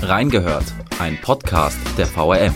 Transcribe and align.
Reingehört, 0.00 0.64
ein 1.00 1.18
Podcast 1.20 1.76
der 1.98 2.06
VRM. 2.06 2.54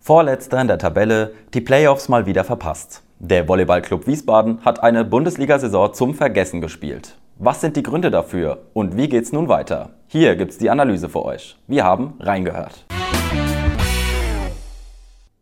Vorletzter 0.00 0.60
in 0.62 0.68
der 0.68 0.78
Tabelle, 0.78 1.34
die 1.52 1.60
Playoffs 1.60 2.08
mal 2.08 2.24
wieder 2.24 2.44
verpasst. 2.44 3.02
Der 3.18 3.48
Volleyballclub 3.48 4.06
Wiesbaden 4.06 4.64
hat 4.64 4.82
eine 4.82 5.04
Bundesliga-Saison 5.04 5.92
zum 5.92 6.14
Vergessen 6.14 6.62
gespielt. 6.62 7.16
Was 7.36 7.60
sind 7.60 7.76
die 7.76 7.82
Gründe 7.82 8.10
dafür 8.10 8.62
und 8.72 8.96
wie 8.96 9.08
geht's 9.10 9.32
nun 9.32 9.48
weiter? 9.48 9.90
Hier 10.08 10.36
gibt's 10.36 10.56
die 10.56 10.70
Analyse 10.70 11.10
für 11.10 11.24
euch. 11.24 11.58
Wir 11.66 11.84
haben 11.84 12.14
reingehört. 12.18 12.86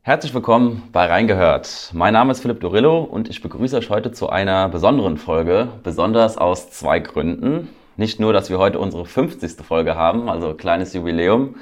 Herzlich 0.03 0.33
willkommen 0.33 0.89
bei 0.93 1.05
Reingehört. 1.05 1.91
Mein 1.93 2.15
Name 2.15 2.33
ist 2.33 2.41
Philipp 2.41 2.61
Dorillo 2.61 3.03
und 3.03 3.29
ich 3.29 3.43
begrüße 3.43 3.77
euch 3.77 3.91
heute 3.91 4.13
zu 4.13 4.31
einer 4.31 4.71
besonderen 4.71 5.19
Folge, 5.19 5.69
besonders 5.83 6.39
aus 6.39 6.71
zwei 6.71 7.01
Gründen. 7.01 7.69
Nicht 7.99 8.19
nur, 8.19 8.33
dass 8.33 8.49
wir 8.49 8.59
heute 8.59 8.79
unsere 8.79 9.05
50. 9.05 9.63
Folge 9.63 9.97
haben, 9.97 10.31
also 10.31 10.55
kleines 10.55 10.95
Jubiläum, 10.95 11.57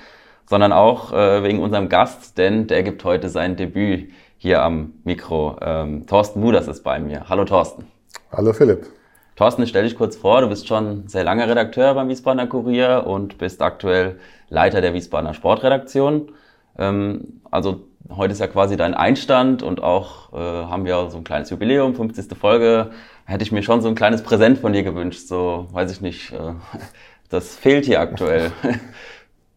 sondern 0.46 0.72
auch 0.72 1.12
äh, 1.12 1.42
wegen 1.42 1.58
unserem 1.60 1.88
Gast, 1.88 2.38
denn 2.38 2.68
der 2.68 2.84
gibt 2.84 3.02
heute 3.02 3.28
sein 3.28 3.56
Debüt 3.56 4.12
hier 4.36 4.62
am 4.62 4.92
Mikro. 5.02 5.56
Ähm, 5.60 6.06
Thorsten 6.06 6.38
Muders 6.38 6.68
ist 6.68 6.84
bei 6.84 7.00
mir. 7.00 7.28
Hallo 7.28 7.44
Thorsten. 7.44 7.86
Hallo 8.30 8.52
Philipp. 8.52 8.86
Thorsten, 9.34 9.66
stell 9.66 9.82
dich 9.82 9.96
kurz 9.96 10.14
vor, 10.14 10.42
du 10.42 10.48
bist 10.48 10.68
schon 10.68 11.08
sehr 11.08 11.24
lange 11.24 11.48
Redakteur 11.48 11.92
beim 11.94 12.08
Wiesbadener 12.08 12.46
Kurier 12.46 13.02
und 13.04 13.36
bist 13.36 13.60
aktuell 13.60 14.20
Leiter 14.48 14.80
der 14.80 14.94
Wiesbadener 14.94 15.34
Sportredaktion. 15.34 16.30
Ähm, 16.78 17.40
also 17.50 17.87
heute 18.10 18.32
ist 18.32 18.38
ja 18.40 18.46
quasi 18.46 18.76
dein 18.76 18.94
Einstand 18.94 19.62
und 19.62 19.82
auch 19.82 20.32
äh, 20.32 20.36
haben 20.36 20.84
wir 20.84 21.10
so 21.10 21.18
ein 21.18 21.24
kleines 21.24 21.50
Jubiläum, 21.50 21.94
50. 21.94 22.36
Folge. 22.38 22.90
Hätte 23.24 23.44
ich 23.44 23.52
mir 23.52 23.62
schon 23.62 23.82
so 23.82 23.88
ein 23.88 23.94
kleines 23.94 24.22
Präsent 24.22 24.58
von 24.58 24.72
dir 24.72 24.82
gewünscht, 24.82 25.26
so 25.26 25.68
weiß 25.72 25.92
ich 25.92 26.00
nicht. 26.00 26.32
Äh, 26.32 26.54
das 27.28 27.54
fehlt 27.56 27.84
hier 27.84 28.00
aktuell. 28.00 28.52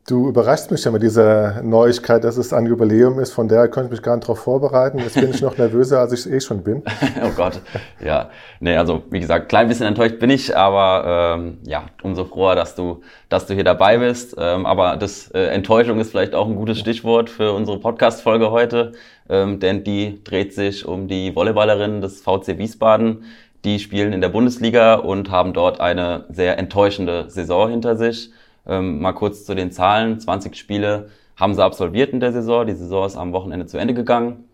Du 0.08 0.28
überraschst 0.28 0.72
mich 0.72 0.84
ja 0.84 0.90
mit 0.90 1.04
dieser 1.04 1.62
Neuigkeit, 1.62 2.24
dass 2.24 2.36
es 2.36 2.54
ein 2.54 2.66
Jubiläum 2.66 3.20
ist. 3.20 3.34
Von 3.34 3.48
der 3.48 3.68
konnte 3.68 3.86
ich 3.86 3.92
mich 3.92 4.02
gar 4.02 4.16
nicht 4.16 4.24
darauf 4.24 4.40
vorbereiten. 4.40 4.98
Jetzt 4.98 5.14
bin 5.14 5.30
ich 5.30 5.42
noch 5.42 5.58
nervöser, 5.60 6.00
als 6.00 6.12
ich 6.12 6.22
es 6.22 6.28
eh 6.28 6.40
schon 6.40 6.64
bin. 6.64 6.82
oh 7.24 7.30
Gott, 7.36 7.62
ja. 8.04 8.32
Nee, 8.60 8.78
also 8.78 9.04
wie 9.12 9.20
gesagt, 9.20 9.50
klein 9.50 9.68
bisschen 9.68 9.86
enttäuscht 9.86 10.18
bin 10.18 10.32
ich, 10.32 10.58
aber 10.58 11.36
ähm, 11.38 11.60
ja, 11.68 11.86
umso 12.02 12.26
froher, 12.26 12.56
dass 12.56 12.74
du, 12.74 13.02
dass 13.30 13.46
du 13.46 13.54
hier 13.54 13.64
dabei 13.64 14.00
bist. 14.00 14.36
Ähm, 14.40 14.66
aber 14.66 14.98
das 14.98 15.30
äh, 15.32 15.46
Enttäuschung 15.48 16.00
ist 16.00 16.10
vielleicht 16.10 16.34
auch 16.34 16.48
ein 16.48 16.56
gutes 16.56 16.80
Stichwort 16.80 17.30
für 17.30 17.54
unsere 17.54 17.80
Podcast-Folge 17.80 18.50
heute, 18.50 18.94
ähm, 19.30 19.60
denn 19.60 19.84
die 19.84 20.24
dreht 20.24 20.56
sich 20.56 20.84
um 20.84 21.08
die 21.08 21.36
Volleyballerinnen 21.36 22.02
des 22.02 22.22
VC 22.22 22.58
Wiesbaden. 22.58 23.26
Die 23.66 23.78
spielen 23.78 24.14
in 24.14 24.22
der 24.22 24.30
Bundesliga 24.30 24.96
und 24.96 25.30
haben 25.30 25.54
dort 25.54 25.80
eine 25.80 26.26
sehr 26.30 26.58
enttäuschende 26.58 27.30
Saison 27.30 27.70
hinter 27.70 27.96
sich. 27.96 28.32
Ähm, 28.68 29.02
mal 29.02 29.14
kurz 29.14 29.46
zu 29.46 29.56
den 29.56 29.72
Zahlen. 29.72 30.20
20 30.20 30.56
Spiele 30.56 31.10
haben 31.36 31.54
sie 31.54 31.64
absolviert 31.64 32.14
in 32.14 32.20
der 32.20 32.32
Saison. 32.32 32.66
Die 32.66 32.74
Saison 32.74 33.06
ist 33.06 33.16
am 33.16 33.34
Wochenende 33.34 33.66
zu 33.66 33.78
Ende 33.78 33.94
gegangen. 33.94 34.46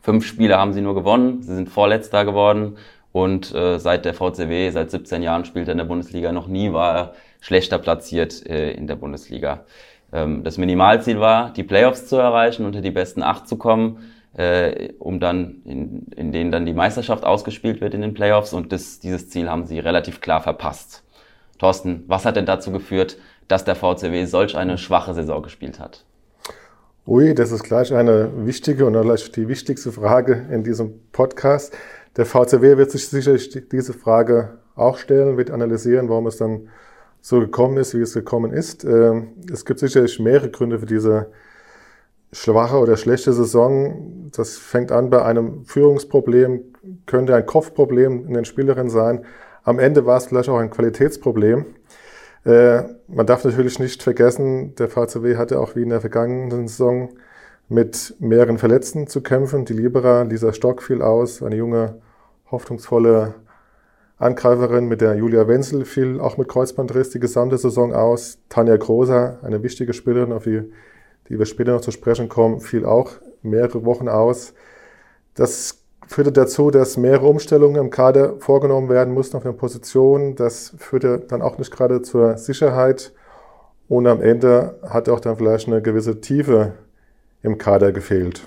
Fünf 0.00 0.26
Spiele 0.26 0.58
haben 0.58 0.72
sie 0.72 0.80
nur 0.80 0.94
gewonnen. 0.94 1.42
Sie 1.42 1.54
sind 1.54 1.68
Vorletzter 1.68 2.24
geworden. 2.24 2.76
Und 3.12 3.54
äh, 3.54 3.78
seit 3.78 4.04
der 4.04 4.14
VCW, 4.14 4.70
seit 4.70 4.90
17 4.90 5.22
Jahren 5.22 5.44
spielt 5.44 5.68
er 5.68 5.72
in 5.72 5.78
der 5.78 5.84
Bundesliga. 5.84 6.32
Noch 6.32 6.48
nie 6.48 6.72
war 6.72 6.96
er 6.96 7.12
schlechter 7.40 7.78
platziert 7.78 8.46
äh, 8.46 8.72
in 8.72 8.86
der 8.86 8.96
Bundesliga. 8.96 9.64
Ähm, 10.12 10.44
das 10.44 10.56
Minimalziel 10.56 11.20
war, 11.20 11.52
die 11.52 11.62
Playoffs 11.62 12.06
zu 12.06 12.16
erreichen, 12.16 12.64
unter 12.64 12.80
die 12.80 12.90
besten 12.90 13.22
acht 13.22 13.46
zu 13.46 13.56
kommen, 13.56 14.12
äh, 14.34 14.94
um 14.98 15.20
dann, 15.20 15.62
in, 15.66 16.06
in 16.16 16.32
denen 16.32 16.50
dann 16.50 16.64
die 16.64 16.72
Meisterschaft 16.72 17.24
ausgespielt 17.24 17.82
wird 17.82 17.92
in 17.92 18.00
den 18.00 18.14
Playoffs. 18.14 18.54
Und 18.54 18.72
das, 18.72 19.00
dieses 19.00 19.28
Ziel 19.28 19.50
haben 19.50 19.66
sie 19.66 19.78
relativ 19.78 20.22
klar 20.22 20.40
verpasst. 20.40 21.04
Thorsten, 21.58 22.04
was 22.06 22.24
hat 22.24 22.36
denn 22.36 22.46
dazu 22.46 22.72
geführt, 22.72 23.18
dass 23.52 23.64
der 23.64 23.76
VCW 23.76 24.24
solch 24.24 24.56
eine 24.56 24.78
schwache 24.78 25.12
Saison 25.12 25.42
gespielt 25.42 25.78
hat? 25.78 26.06
Ui, 27.06 27.34
das 27.34 27.52
ist 27.52 27.64
gleich 27.64 27.92
eine 27.92 28.46
wichtige 28.46 28.86
und 28.86 28.94
vielleicht 28.94 29.36
die 29.36 29.46
wichtigste 29.46 29.92
Frage 29.92 30.46
in 30.50 30.64
diesem 30.64 31.00
Podcast. 31.12 31.76
Der 32.16 32.24
VCW 32.24 32.78
wird 32.78 32.90
sich 32.90 33.08
sicherlich 33.08 33.50
diese 33.70 33.92
Frage 33.92 34.58
auch 34.74 34.96
stellen, 34.96 35.36
wird 35.36 35.50
analysieren, 35.50 36.08
warum 36.08 36.26
es 36.28 36.38
dann 36.38 36.70
so 37.20 37.40
gekommen 37.40 37.76
ist, 37.76 37.94
wie 37.94 38.00
es 38.00 38.14
gekommen 38.14 38.52
ist. 38.52 38.84
Ähm, 38.84 39.32
es 39.52 39.66
gibt 39.66 39.80
sicherlich 39.80 40.18
mehrere 40.18 40.48
Gründe 40.48 40.78
für 40.78 40.86
diese 40.86 41.26
schwache 42.32 42.78
oder 42.78 42.96
schlechte 42.96 43.34
Saison. 43.34 44.30
Das 44.34 44.56
fängt 44.56 44.90
an 44.92 45.10
bei 45.10 45.22
einem 45.22 45.66
Führungsproblem, 45.66 46.62
könnte 47.04 47.36
ein 47.36 47.44
Kopfproblem 47.44 48.26
in 48.28 48.32
den 48.32 48.46
Spielerinnen 48.46 48.88
sein. 48.88 49.26
Am 49.62 49.78
Ende 49.78 50.06
war 50.06 50.16
es 50.16 50.26
vielleicht 50.26 50.48
auch 50.48 50.58
ein 50.58 50.70
Qualitätsproblem. 50.70 51.66
Äh, 52.44 52.82
man 53.08 53.26
darf 53.26 53.44
natürlich 53.44 53.78
nicht 53.78 54.02
vergessen, 54.02 54.74
der 54.74 54.88
VCW 54.88 55.36
hatte 55.36 55.60
auch 55.60 55.76
wie 55.76 55.82
in 55.82 55.90
der 55.90 56.00
vergangenen 56.00 56.68
Saison 56.68 57.10
mit 57.68 58.14
mehreren 58.18 58.58
Verletzten 58.58 59.06
zu 59.06 59.22
kämpfen. 59.22 59.64
Die 59.64 59.72
Libera, 59.72 60.22
Lisa 60.22 60.52
Stock 60.52 60.82
fiel 60.82 61.02
aus, 61.02 61.42
eine 61.42 61.56
junge, 61.56 62.00
hoffnungsvolle 62.50 63.34
Angreiferin 64.18 64.86
mit 64.86 65.00
der 65.00 65.16
Julia 65.16 65.48
Wenzel 65.48 65.84
fiel 65.84 66.20
auch 66.20 66.36
mit 66.36 66.48
Kreuzbandriss 66.48 67.10
die 67.10 67.18
gesamte 67.18 67.58
Saison 67.58 67.92
aus. 67.92 68.38
Tanja 68.48 68.76
Großer, 68.76 69.38
eine 69.42 69.62
wichtige 69.62 69.92
Spielerin, 69.92 70.32
auf 70.32 70.44
die, 70.44 70.62
die 71.28 71.38
wir 71.38 71.46
später 71.46 71.72
noch 71.72 71.80
zu 71.80 71.90
sprechen 71.90 72.28
kommen, 72.28 72.60
fiel 72.60 72.84
auch 72.84 73.10
mehrere 73.42 73.84
Wochen 73.84 74.08
aus. 74.08 74.54
Das 75.34 75.81
führte 76.12 76.32
dazu, 76.32 76.70
dass 76.70 76.96
mehrere 76.96 77.26
Umstellungen 77.26 77.76
im 77.76 77.90
Kader 77.90 78.34
vorgenommen 78.38 78.88
werden 78.88 79.14
mussten 79.14 79.36
auf 79.36 79.42
den 79.42 79.56
Positionen. 79.56 80.36
Das 80.36 80.74
führte 80.78 81.18
dann 81.18 81.42
auch 81.42 81.58
nicht 81.58 81.70
gerade 81.70 82.02
zur 82.02 82.38
Sicherheit. 82.38 83.12
Und 83.88 84.06
am 84.06 84.22
Ende 84.22 84.78
hat 84.88 85.08
auch 85.08 85.20
dann 85.20 85.36
vielleicht 85.36 85.68
eine 85.68 85.82
gewisse 85.82 86.20
Tiefe 86.20 86.72
im 87.42 87.58
Kader 87.58 87.92
gefehlt. 87.92 88.42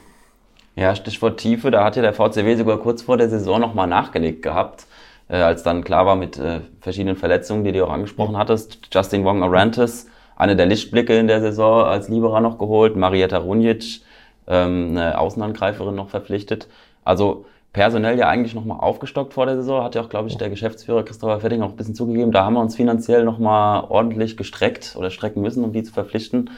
Ja, 0.75 0.95
Stichwort 0.95 1.39
Tiefe, 1.39 1.71
da 1.71 1.83
hat 1.83 1.95
ja 1.95 2.01
der 2.01 2.13
VCW 2.13 2.55
sogar 2.55 2.79
kurz 2.79 3.01
vor 3.01 3.17
der 3.17 3.29
Saison 3.29 3.61
nochmal 3.61 3.87
nachgelegt 3.87 4.41
gehabt, 4.41 4.85
äh, 5.29 5.37
als 5.37 5.63
dann 5.63 5.83
klar 5.83 6.05
war 6.05 6.15
mit 6.15 6.37
äh, 6.37 6.61
verschiedenen 6.81 7.15
Verletzungen, 7.15 7.63
die 7.63 7.71
du 7.71 7.85
auch 7.85 7.91
angesprochen 7.91 8.37
hattest. 8.37 8.89
Justin 8.93 9.23
Wong 9.23 9.41
Arantes, 9.41 10.07
eine 10.35 10.55
der 10.55 10.65
Lichtblicke 10.65 11.17
in 11.17 11.27
der 11.27 11.41
Saison 11.41 11.85
als 11.85 12.09
Libera 12.09 12.41
noch 12.41 12.57
geholt, 12.57 12.95
Marietta 12.95 13.37
Runjic, 13.37 14.01
ähm, 14.47 14.89
eine 14.91 15.17
Außenangreiferin 15.17 15.95
noch 15.95 16.09
verpflichtet. 16.09 16.67
Also 17.05 17.45
personell 17.75 18.17
ja 18.17 18.29
eigentlich 18.29 18.55
nochmal 18.55 18.79
aufgestockt 18.79 19.33
vor 19.33 19.45
der 19.45 19.57
Saison. 19.57 19.83
Hat 19.83 19.95
ja 19.95 20.01
auch, 20.01 20.07
glaube 20.07 20.29
ich, 20.29 20.37
der 20.37 20.49
Geschäftsführer 20.49 21.03
Christopher 21.03 21.41
Fetting 21.41 21.61
auch 21.61 21.71
ein 21.71 21.75
bisschen 21.75 21.93
zugegeben. 21.93 22.31
Da 22.31 22.45
haben 22.45 22.53
wir 22.53 22.61
uns 22.61 22.73
finanziell 22.73 23.25
nochmal 23.25 23.83
ordentlich 23.89 24.37
gestreckt 24.37 24.95
oder 24.97 25.09
strecken 25.09 25.41
müssen, 25.41 25.61
um 25.61 25.73
die 25.73 25.83
zu 25.83 25.91
verpflichten. 25.91 26.51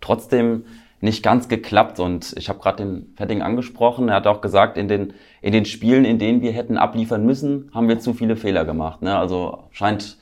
Trotzdem 0.00 0.64
nicht 1.02 1.22
ganz 1.22 1.48
geklappt. 1.48 2.00
Und 2.00 2.32
ich 2.38 2.48
habe 2.48 2.58
gerade 2.58 2.84
den 2.84 3.12
Fetting 3.18 3.42
angesprochen. 3.42 4.08
Er 4.08 4.14
hat 4.14 4.26
auch 4.26 4.40
gesagt, 4.40 4.78
in 4.78 4.88
den, 4.88 5.12
in 5.42 5.52
den 5.52 5.66
Spielen, 5.66 6.06
in 6.06 6.18
denen 6.18 6.40
wir 6.40 6.52
hätten 6.52 6.78
abliefern 6.78 7.26
müssen, 7.26 7.70
haben 7.74 7.86
wir 7.86 7.98
zu 7.98 8.14
viele 8.14 8.34
Fehler 8.36 8.64
gemacht. 8.64 9.02
Ne? 9.02 9.14
Also 9.14 9.64
scheint 9.72 10.16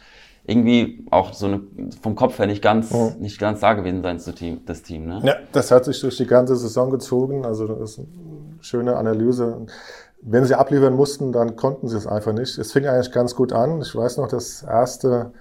irgendwie 0.44 1.06
auch 1.12 1.32
so 1.32 1.46
eine, 1.46 1.60
vom 2.02 2.16
Kopf 2.16 2.40
her 2.40 2.48
nicht 2.48 2.60
ganz, 2.60 2.92
oh. 2.92 3.12
nicht 3.20 3.38
ganz 3.38 3.60
da 3.60 3.74
gewesen 3.74 4.02
sein, 4.02 4.16
das 4.16 4.34
Team. 4.34 4.62
Das 4.66 4.82
Team 4.82 5.06
ne? 5.06 5.20
Ja, 5.22 5.36
das 5.52 5.70
hat 5.70 5.84
sich 5.84 6.00
durch 6.00 6.16
die 6.16 6.26
ganze 6.26 6.56
Saison 6.56 6.90
gezogen. 6.90 7.46
Also 7.46 7.68
das 7.68 7.90
ist 7.90 7.98
eine 8.00 8.08
schöne 8.62 8.96
Analyse 8.96 9.66
wenn 10.22 10.44
sie 10.44 10.54
abliefern 10.54 10.94
mussten, 10.94 11.32
dann 11.32 11.56
konnten 11.56 11.88
sie 11.88 11.96
es 11.96 12.06
einfach 12.06 12.32
nicht. 12.32 12.58
Es 12.58 12.72
fing 12.72 12.86
eigentlich 12.86 13.12
ganz 13.12 13.34
gut 13.34 13.52
an. 13.52 13.80
Ich 13.80 13.94
weiß 13.94 14.18
noch, 14.18 14.28
das 14.28 14.62
erste 14.62 15.32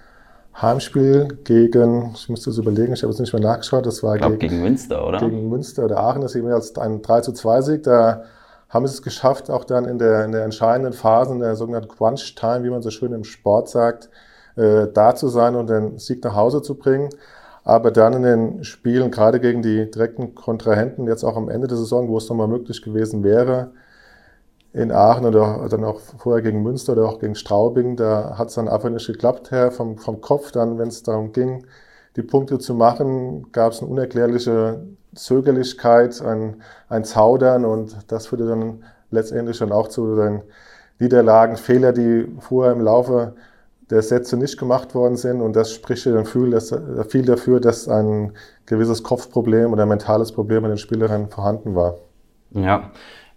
Heimspiel 0.60 1.38
gegen, 1.44 2.12
ich 2.14 2.28
müsste 2.28 2.50
es 2.50 2.58
überlegen, 2.58 2.92
ich 2.92 3.02
habe 3.02 3.12
es 3.12 3.18
nicht 3.18 3.32
mehr 3.32 3.42
nachgeschaut, 3.42 3.86
das 3.86 4.02
war 4.02 4.18
gegen, 4.18 4.38
gegen 4.38 4.62
Münster, 4.62 5.06
oder? 5.06 5.18
Gegen 5.18 5.48
Münster 5.48 5.84
oder 5.84 5.98
Aachen, 5.98 6.22
das 6.22 6.32
ist 6.32 6.36
eben 6.36 6.50
als 6.50 6.76
ein 6.76 7.02
3 7.02 7.20
zu 7.20 7.32
2 7.32 7.62
Sieg. 7.62 7.82
Da 7.84 8.24
haben 8.68 8.86
sie 8.86 8.94
es 8.94 9.02
geschafft, 9.02 9.50
auch 9.50 9.64
dann 9.64 9.84
in 9.84 9.98
der, 9.98 10.24
in 10.24 10.32
der 10.32 10.44
entscheidenden 10.44 10.92
Phase, 10.92 11.32
in 11.32 11.40
der 11.40 11.56
sogenannten 11.56 11.88
Crunch 11.88 12.34
Time, 12.34 12.64
wie 12.64 12.70
man 12.70 12.82
so 12.82 12.90
schön 12.90 13.12
im 13.12 13.24
Sport 13.24 13.68
sagt, 13.68 14.08
äh, 14.56 14.86
da 14.92 15.14
zu 15.14 15.28
sein 15.28 15.56
und 15.56 15.68
den 15.68 15.98
Sieg 15.98 16.24
nach 16.24 16.34
Hause 16.34 16.62
zu 16.62 16.76
bringen. 16.76 17.10
Aber 17.62 17.90
dann 17.90 18.14
in 18.14 18.22
den 18.22 18.64
Spielen, 18.64 19.10
gerade 19.10 19.38
gegen 19.38 19.62
die 19.62 19.90
direkten 19.90 20.34
Kontrahenten, 20.34 21.06
jetzt 21.06 21.24
auch 21.24 21.36
am 21.36 21.48
Ende 21.48 21.68
der 21.68 21.76
Saison, 21.76 22.08
wo 22.08 22.16
es 22.16 22.28
nochmal 22.28 22.48
möglich 22.48 22.82
gewesen 22.82 23.22
wäre, 23.22 23.72
in 24.72 24.92
Aachen 24.92 25.26
oder 25.26 25.66
dann 25.68 25.84
auch 25.84 26.00
vorher 26.18 26.42
gegen 26.42 26.62
Münster 26.62 26.92
oder 26.92 27.08
auch 27.08 27.18
gegen 27.18 27.34
Straubing, 27.34 27.96
da 27.96 28.38
hat 28.38 28.48
es 28.48 28.54
dann 28.54 28.68
einfach 28.68 28.90
nicht 28.90 29.06
geklappt, 29.06 29.50
her 29.50 29.72
vom, 29.72 29.98
vom 29.98 30.20
Kopf. 30.20 30.52
Dann, 30.52 30.78
wenn 30.78 30.88
es 30.88 31.02
darum 31.02 31.32
ging, 31.32 31.66
die 32.16 32.22
Punkte 32.22 32.58
zu 32.58 32.74
machen, 32.74 33.50
gab 33.52 33.72
es 33.72 33.80
eine 33.80 33.90
unerklärliche 33.90 34.82
Zögerlichkeit, 35.14 36.22
ein, 36.22 36.62
ein 36.88 37.04
Zaudern 37.04 37.64
und 37.64 37.96
das 38.08 38.28
führte 38.28 38.46
dann 38.46 38.84
letztendlich 39.10 39.58
dann 39.58 39.72
auch 39.72 39.88
zu 39.88 40.14
den 40.14 40.42
Niederlagen, 41.00 41.56
Fehler, 41.56 41.92
die 41.92 42.28
vorher 42.38 42.72
im 42.72 42.80
Laufe 42.80 43.34
der 43.90 44.02
Sätze 44.02 44.36
nicht 44.36 44.56
gemacht 44.56 44.94
worden 44.94 45.16
sind 45.16 45.40
und 45.40 45.56
das 45.56 45.72
spricht 45.72 46.06
dann 46.06 46.26
viel, 46.26 46.50
dass, 46.50 46.72
viel 47.08 47.24
dafür, 47.24 47.58
dass 47.58 47.88
ein 47.88 48.32
gewisses 48.66 49.02
Kopfproblem 49.02 49.72
oder 49.72 49.84
mentales 49.84 50.30
Problem 50.30 50.62
bei 50.62 50.68
den 50.68 50.78
Spielerinnen 50.78 51.28
vorhanden 51.28 51.74
war. 51.74 51.96
Ja, 52.52 52.90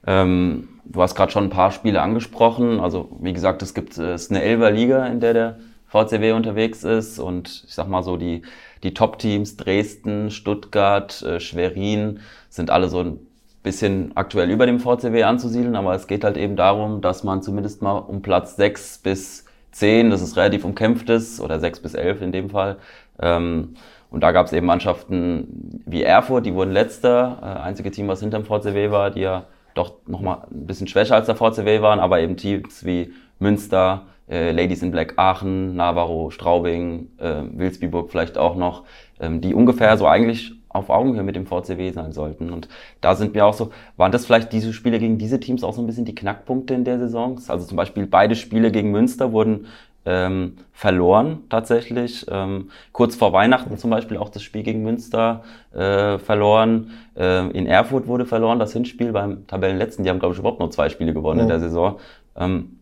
Ähm, 0.05 0.69
du 0.85 1.01
hast 1.01 1.15
gerade 1.15 1.31
schon 1.31 1.45
ein 1.45 1.49
paar 1.49 1.71
Spiele 1.71 2.01
angesprochen. 2.01 2.79
Also 2.79 3.09
wie 3.21 3.33
gesagt, 3.33 3.61
es 3.61 3.73
gibt 3.73 3.97
es 3.97 4.23
ist 4.23 4.31
eine 4.31 4.41
Elfer 4.41 4.71
Liga, 4.71 5.05
in 5.07 5.19
der 5.19 5.33
der 5.33 5.57
VCW 5.87 6.31
unterwegs 6.31 6.83
ist 6.83 7.19
und 7.19 7.63
ich 7.67 7.73
sag 7.73 7.87
mal 7.87 8.03
so 8.03 8.17
die 8.17 8.41
die 8.83 8.93
Top-Teams 8.93 9.57
Dresden, 9.57 10.29
Stuttgart, 10.29 11.21
äh, 11.21 11.39
Schwerin 11.39 12.19
sind 12.49 12.69
alle 12.69 12.89
so 12.89 12.99
ein 12.99 13.19
bisschen 13.63 14.11
aktuell 14.15 14.49
über 14.51 14.65
dem 14.65 14.79
VCW 14.79 15.23
anzusiedeln, 15.23 15.75
aber 15.75 15.95
es 15.95 16.07
geht 16.07 16.23
halt 16.23 16.35
eben 16.37 16.55
darum, 16.55 17.01
dass 17.01 17.23
man 17.23 17.41
zumindest 17.41 17.81
mal 17.81 17.97
um 17.97 18.21
Platz 18.21 18.57
6 18.57 18.99
bis 18.99 19.45
10, 19.71 20.09
das 20.09 20.21
ist 20.21 20.35
relativ 20.35 20.65
umkämpft 20.65 21.09
ist, 21.09 21.39
oder 21.39 21.59
6 21.59 21.79
bis 21.79 21.93
11 21.93 22.21
in 22.21 22.31
dem 22.31 22.49
Fall. 22.49 22.77
Ähm, 23.21 23.75
und 24.09 24.21
da 24.21 24.31
gab 24.31 24.45
es 24.45 24.53
eben 24.53 24.67
Mannschaften 24.67 25.81
wie 25.85 26.03
Erfurt, 26.03 26.45
die 26.45 26.53
wurden 26.53 26.71
letzter, 26.71 27.39
äh, 27.41 27.61
einzige 27.61 27.89
Team, 27.89 28.07
was 28.07 28.19
hinterm 28.19 28.45
VCW 28.45 28.91
war, 28.91 29.11
die 29.11 29.21
ja 29.21 29.45
doch 29.75 29.95
nochmal 30.07 30.47
ein 30.51 30.65
bisschen 30.65 30.87
schwächer 30.87 31.15
als 31.15 31.25
der 31.25 31.35
VCW 31.35 31.81
waren, 31.81 31.99
aber 31.99 32.19
eben 32.19 32.37
Teams 32.37 32.85
wie 32.85 33.13
Münster, 33.39 34.07
äh, 34.29 34.51
Ladies 34.51 34.81
in 34.81 34.91
Black 34.91 35.13
Aachen, 35.17 35.75
Navarro, 35.75 36.29
Straubing, 36.29 37.09
äh, 37.17 37.43
Wilsbiburg 37.51 38.11
vielleicht 38.11 38.37
auch 38.37 38.55
noch, 38.55 38.83
ähm, 39.19 39.41
die 39.41 39.53
ungefähr 39.53 39.97
so 39.97 40.07
eigentlich 40.07 40.53
auf 40.69 40.89
Augenhöhe 40.89 41.23
mit 41.23 41.35
dem 41.35 41.45
VCW 41.45 41.91
sein 41.91 42.11
sollten. 42.11 42.51
Und 42.51 42.67
da 42.99 43.15
sind 43.15 43.35
wir 43.35 43.45
auch 43.45 43.53
so, 43.53 43.71
waren 43.95 44.11
das 44.11 44.25
vielleicht 44.25 44.51
diese 44.51 44.73
Spiele 44.73 44.99
gegen 44.99 45.17
diese 45.17 45.39
Teams 45.39 45.63
auch 45.63 45.73
so 45.73 45.81
ein 45.81 45.87
bisschen 45.87 46.05
die 46.05 46.15
Knackpunkte 46.15 46.73
in 46.73 46.83
der 46.83 46.97
Saison? 46.97 47.39
Also 47.47 47.67
zum 47.67 47.77
Beispiel 47.77 48.07
beide 48.07 48.35
Spiele 48.35 48.71
gegen 48.71 48.91
Münster 48.91 49.31
wurden 49.31 49.67
ähm, 50.05 50.57
verloren 50.71 51.43
tatsächlich. 51.49 52.25
Ähm, 52.29 52.69
kurz 52.91 53.15
vor 53.15 53.33
Weihnachten 53.33 53.77
zum 53.77 53.89
Beispiel 53.89 54.17
auch 54.17 54.29
das 54.29 54.43
Spiel 54.43 54.63
gegen 54.63 54.83
Münster 54.83 55.43
äh, 55.73 56.17
verloren. 56.17 56.91
Ähm, 57.15 57.51
in 57.51 57.67
Erfurt 57.67 58.07
wurde 58.07 58.25
verloren, 58.25 58.59
das 58.59 58.73
Hinspiel 58.73 59.11
beim 59.11 59.47
Tabellenletzten. 59.47 60.03
Die 60.03 60.09
haben, 60.09 60.19
glaube 60.19 60.33
ich, 60.33 60.39
überhaupt 60.39 60.59
nur 60.59 60.71
zwei 60.71 60.89
Spiele 60.89 61.13
gewonnen 61.13 61.39
ja. 61.39 61.43
in 61.43 61.49
der 61.49 61.59
Saison. 61.59 61.99
Ähm, 62.35 62.79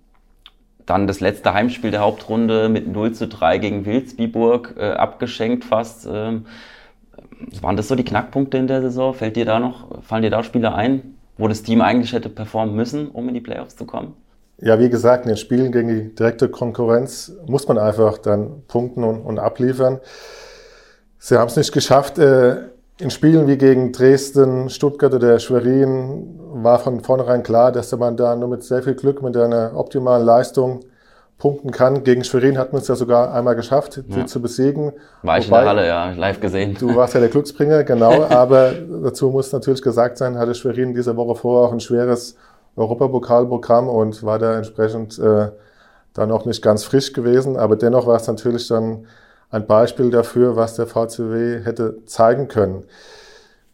dann 0.85 1.07
das 1.07 1.19
letzte 1.19 1.53
Heimspiel 1.53 1.91
der 1.91 2.01
Hauptrunde 2.01 2.68
mit 2.68 2.88
0 2.88 3.13
zu 3.13 3.27
3 3.27 3.59
gegen 3.59 3.85
Wilsbiburg 3.85 4.75
äh, 4.77 4.91
abgeschenkt 4.91 5.63
fast. 5.63 6.07
Ähm, 6.12 6.45
waren 7.62 7.77
das 7.77 7.88
so 7.88 7.95
die 7.95 8.03
Knackpunkte 8.03 8.57
in 8.57 8.68
der 8.68 8.81
Saison? 8.81 9.13
Fällt 9.13 9.35
dir 9.35 9.45
da 9.45 9.59
noch, 9.59 10.03
fallen 10.03 10.23
dir 10.23 10.29
da 10.29 10.44
Spiele 10.44 10.73
ein, 10.73 11.15
wo 11.38 11.47
das 11.47 11.63
Team 11.63 11.81
eigentlich 11.81 12.13
hätte 12.13 12.29
performen 12.29 12.75
müssen, 12.75 13.09
um 13.09 13.27
in 13.27 13.33
die 13.33 13.41
Playoffs 13.41 13.75
zu 13.75 13.85
kommen? 13.85 14.13
Ja, 14.61 14.79
wie 14.79 14.89
gesagt, 14.89 15.25
in 15.25 15.29
den 15.29 15.37
Spielen 15.37 15.71
gegen 15.71 15.87
die 15.89 16.15
direkte 16.15 16.47
Konkurrenz 16.47 17.33
muss 17.47 17.67
man 17.67 17.77
einfach 17.77 18.19
dann 18.19 18.63
punkten 18.67 19.03
und, 19.03 19.21
und 19.21 19.39
abliefern. 19.39 19.99
Sie 21.17 21.37
haben 21.37 21.47
es 21.47 21.55
nicht 21.55 21.71
geschafft. 21.71 22.19
Äh, 22.19 22.69
in 22.99 23.09
Spielen 23.09 23.47
wie 23.47 23.57
gegen 23.57 23.91
Dresden, 23.91 24.69
Stuttgart 24.69 25.13
oder 25.13 25.39
Schwerin 25.39 26.39
war 26.53 26.77
von 26.77 26.99
vornherein 26.99 27.41
klar, 27.41 27.71
dass 27.71 27.91
man 27.97 28.15
da 28.15 28.35
nur 28.35 28.49
mit 28.49 28.63
sehr 28.63 28.83
viel 28.83 28.93
Glück, 28.93 29.23
mit 29.23 29.35
einer 29.35 29.71
optimalen 29.75 30.23
Leistung 30.23 30.81
punkten 31.39 31.71
kann. 31.71 32.03
Gegen 32.03 32.23
Schwerin 32.23 32.59
hat 32.59 32.71
man 32.71 32.83
es 32.83 32.87
ja 32.87 32.93
sogar 32.93 33.33
einmal 33.33 33.55
geschafft, 33.55 33.97
ja. 34.07 34.15
sie 34.15 34.25
zu 34.27 34.39
besiegen. 34.39 34.93
War 35.23 35.39
ich 35.39 35.47
Wobei, 35.47 35.57
in 35.57 35.63
der 35.63 35.69
Halle, 35.69 35.87
ja, 35.87 36.11
live 36.11 36.39
gesehen. 36.39 36.77
Du 36.79 36.95
warst 36.95 37.15
ja 37.15 37.19
der 37.19 37.29
Glücksbringer, 37.29 37.83
genau. 37.83 38.23
aber 38.29 38.73
dazu 39.03 39.31
muss 39.31 39.51
natürlich 39.51 39.81
gesagt 39.81 40.19
sein, 40.19 40.37
hatte 40.37 40.53
Schwerin 40.53 40.93
diese 40.93 41.17
Woche 41.17 41.35
vorher 41.35 41.69
auch 41.69 41.73
ein 41.73 41.79
schweres 41.79 42.35
Europapokalprogramm 42.75 43.89
und 43.89 44.23
war 44.23 44.39
da 44.39 44.57
entsprechend 44.57 45.19
äh, 45.19 45.51
dann 46.13 46.31
auch 46.31 46.45
nicht 46.45 46.62
ganz 46.62 46.83
frisch 46.83 47.13
gewesen. 47.13 47.57
Aber 47.57 47.75
dennoch 47.75 48.07
war 48.07 48.15
es 48.15 48.27
natürlich 48.27 48.68
dann 48.68 49.06
ein 49.50 49.68
Beispiel 49.68 50.09
dafür, 50.09 50.56
was 50.56 50.75
der 50.75 50.88
VCW 50.88 51.62
hätte 51.63 52.06
zeigen 52.06 52.47
können. 52.47 52.83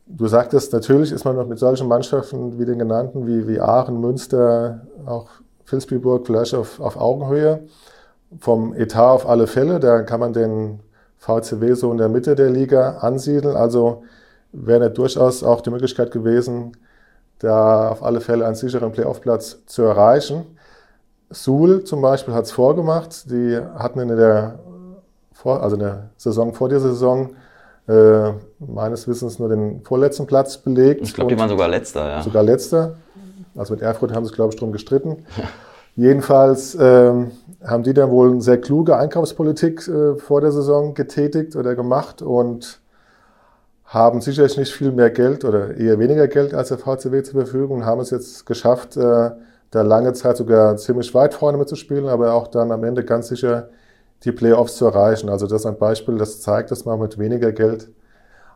Du 0.07 0.27
sagtest, 0.27 0.73
natürlich 0.73 1.11
ist 1.11 1.25
man 1.25 1.35
noch 1.35 1.47
mit 1.47 1.59
solchen 1.59 1.87
Mannschaften 1.87 2.57
wie 2.57 2.65
den 2.65 2.79
genannten, 2.79 3.27
wie, 3.27 3.47
wie 3.47 3.59
Aachen, 3.59 3.99
Münster, 3.99 4.87
auch 5.05 5.27
Vilsbiburg 5.65 6.25
vielleicht 6.25 6.55
auf, 6.55 6.79
auf 6.79 6.97
Augenhöhe. 6.97 7.59
Vom 8.39 8.73
Etat 8.73 9.11
auf 9.11 9.27
alle 9.27 9.47
Fälle, 9.47 9.79
da 9.79 10.01
kann 10.03 10.19
man 10.19 10.33
den 10.33 10.79
VCW 11.17 11.73
so 11.73 11.91
in 11.91 11.97
der 11.97 12.09
Mitte 12.09 12.35
der 12.35 12.49
Liga 12.49 12.97
ansiedeln. 12.99 13.55
Also 13.55 14.03
wäre 14.51 14.89
durchaus 14.89 15.43
auch 15.43 15.61
die 15.61 15.69
Möglichkeit 15.69 16.11
gewesen, 16.11 16.71
da 17.39 17.89
auf 17.89 18.03
alle 18.03 18.21
Fälle 18.21 18.45
einen 18.45 18.55
sicheren 18.55 18.91
Playoff-Platz 18.91 19.59
zu 19.65 19.83
erreichen. 19.83 20.57
Suhl 21.29 21.83
zum 21.83 22.01
Beispiel 22.01 22.33
hat 22.33 22.45
es 22.45 22.51
vorgemacht. 22.51 23.29
Die 23.29 23.57
hatten 23.75 23.99
in 23.99 24.09
der, 24.09 24.59
also 25.43 25.75
in 25.75 25.81
der 25.81 26.09
Saison 26.17 26.53
vor 26.53 26.69
der 26.69 26.79
Saison 26.79 27.31
äh, 27.87 28.31
meines 28.59 29.07
Wissens 29.07 29.39
nur 29.39 29.49
den 29.49 29.81
vorletzten 29.83 30.25
Platz 30.25 30.57
belegt. 30.57 31.01
Ich 31.01 31.13
glaube, 31.13 31.33
die 31.33 31.39
waren 31.39 31.49
sogar 31.49 31.67
letzter, 31.67 32.09
ja. 32.09 32.21
Sogar 32.21 32.43
letzter. 32.43 32.95
Also 33.55 33.73
mit 33.73 33.81
Erfurt 33.81 34.13
haben 34.13 34.25
sie, 34.25 34.33
glaube 34.33 34.53
ich, 34.53 34.59
drum 34.59 34.71
gestritten. 34.71 35.25
Jedenfalls 35.95 36.77
ähm, 36.79 37.31
haben 37.63 37.83
die 37.83 37.93
dann 37.93 38.11
wohl 38.11 38.31
eine 38.31 38.41
sehr 38.41 38.61
kluge 38.61 38.95
Einkaufspolitik 38.97 39.87
äh, 39.87 40.15
vor 40.15 40.41
der 40.41 40.51
Saison 40.51 40.93
getätigt 40.93 41.55
oder 41.55 41.75
gemacht 41.75 42.21
und 42.21 42.79
haben 43.87 44.19
sicherlich 44.21 44.57
nicht 44.57 44.73
viel 44.73 44.91
mehr 44.91 45.09
Geld 45.09 45.45
oder 45.45 45.75
eher 45.77 45.97
weniger 45.97 46.27
Geld 46.27 46.53
als 46.53 46.69
der 46.69 46.77
VCW 46.77 47.23
zur 47.23 47.41
Verfügung 47.41 47.77
und 47.79 47.85
haben 47.85 48.01
es 48.01 48.09
jetzt 48.11 48.45
geschafft, 48.45 48.97
äh, 48.97 49.31
da 49.71 49.81
lange 49.81 50.13
Zeit 50.13 50.37
sogar 50.37 50.77
ziemlich 50.77 51.13
weit 51.13 51.33
vorne 51.33 51.57
mitzuspielen, 51.57 52.07
aber 52.07 52.33
auch 52.33 52.47
dann 52.47 52.71
am 52.71 52.83
Ende 52.83 53.03
ganz 53.03 53.29
sicher 53.29 53.69
die 54.23 54.31
Playoffs 54.31 54.75
zu 54.75 54.85
erreichen. 54.85 55.29
Also 55.29 55.47
das 55.47 55.61
ist 55.61 55.65
ein 55.65 55.77
Beispiel, 55.77 56.17
das 56.17 56.41
zeigt, 56.41 56.71
dass 56.71 56.85
man 56.85 56.99
mit 56.99 57.17
weniger 57.17 57.51
Geld 57.51 57.89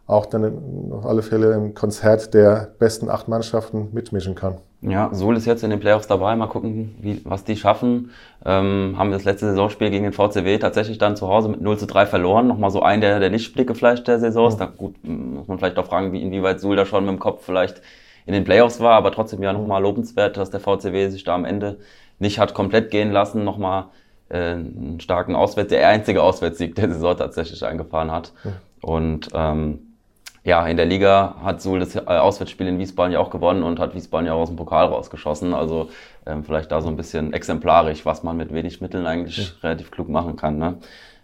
auch 0.07 0.25
dann 0.25 0.91
auf 0.91 1.05
alle 1.05 1.21
Fälle 1.21 1.53
im 1.53 1.73
Konzert 1.73 2.33
der 2.33 2.73
besten 2.79 3.09
acht 3.09 3.27
Mannschaften 3.27 3.89
mitmischen 3.93 4.35
kann. 4.35 4.57
Ja, 4.81 5.13
Suhl 5.13 5.37
ist 5.37 5.45
jetzt 5.45 5.63
in 5.63 5.69
den 5.69 5.79
Playoffs 5.79 6.07
dabei. 6.07 6.35
Mal 6.35 6.47
gucken, 6.47 6.95
wie, 6.99 7.21
was 7.23 7.43
die 7.43 7.55
schaffen. 7.55 8.09
Ähm, 8.43 8.95
haben 8.97 9.11
das 9.11 9.25
letzte 9.25 9.45
Saisonspiel 9.45 9.91
gegen 9.91 10.05
den 10.05 10.13
VCW 10.13 10.57
tatsächlich 10.57 10.97
dann 10.97 11.15
zu 11.15 11.27
Hause 11.27 11.49
mit 11.49 11.61
0 11.61 11.77
zu 11.77 11.85
3 11.85 12.07
verloren. 12.07 12.47
Nochmal 12.47 12.71
so 12.71 12.81
ein 12.81 12.99
der, 12.99 13.19
der 13.19 13.29
Lichtblicke 13.29 13.75
vielleicht 13.75 14.07
der 14.07 14.19
Saisons. 14.19 14.55
Mhm. 14.55 14.59
Da 14.59 14.65
gut, 14.65 14.95
muss 15.03 15.47
man 15.47 15.59
vielleicht 15.59 15.77
auch 15.77 15.85
fragen, 15.85 16.13
wie, 16.13 16.21
inwieweit 16.21 16.59
Suhl 16.59 16.75
da 16.75 16.87
schon 16.87 17.05
mit 17.05 17.13
dem 17.13 17.19
Kopf 17.19 17.45
vielleicht 17.45 17.81
in 18.25 18.33
den 18.33 18.43
Playoffs 18.43 18.79
war. 18.79 18.95
Aber 18.95 19.11
trotzdem 19.11 19.43
ja 19.43 19.53
nochmal 19.53 19.83
lobenswert, 19.83 20.35
dass 20.35 20.49
der 20.49 20.59
VCW 20.59 21.09
sich 21.09 21.23
da 21.23 21.35
am 21.35 21.45
Ende 21.45 21.77
nicht 22.17 22.39
hat 22.39 22.55
komplett 22.55 22.89
gehen 22.89 23.11
lassen. 23.11 23.43
Nochmal 23.43 23.85
äh, 24.29 24.53
einen 24.53 24.99
starken 24.99 25.35
Auswärts, 25.35 25.69
der 25.69 25.87
einzige 25.87 26.23
Auswärtssieg 26.23 26.73
der 26.73 26.91
Saison 26.91 27.15
tatsächlich 27.15 27.63
eingefahren 27.63 28.11
hat. 28.11 28.33
Mhm. 28.43 28.49
Und 28.81 29.29
ähm, 29.35 29.79
ja, 30.43 30.65
in 30.65 30.75
der 30.75 30.87
Liga 30.87 31.35
hat 31.43 31.61
Suhl 31.61 31.79
das 31.79 31.95
äh, 31.95 31.99
Auswärtsspiel 31.99 32.67
in 32.67 32.79
Wiesbaden 32.79 33.13
ja 33.13 33.19
auch 33.19 33.29
gewonnen 33.29 33.61
und 33.61 33.79
hat 33.79 33.93
Wiesbaden 33.93 34.25
ja 34.25 34.33
auch 34.33 34.41
aus 34.41 34.49
dem 34.49 34.55
Pokal 34.55 34.87
rausgeschossen. 34.87 35.53
Also 35.53 35.89
ähm, 36.25 36.43
vielleicht 36.43 36.71
da 36.71 36.81
so 36.81 36.89
ein 36.89 36.97
bisschen 36.97 37.31
exemplarisch, 37.33 38.05
was 38.05 38.23
man 38.23 38.37
mit 38.37 38.51
wenig 38.51 38.81
Mitteln 38.81 39.05
eigentlich 39.05 39.37
ja. 39.37 39.53
relativ 39.61 39.91
klug 39.91 40.09
machen 40.09 40.35
kann. 40.37 40.57
Ne? 40.57 40.77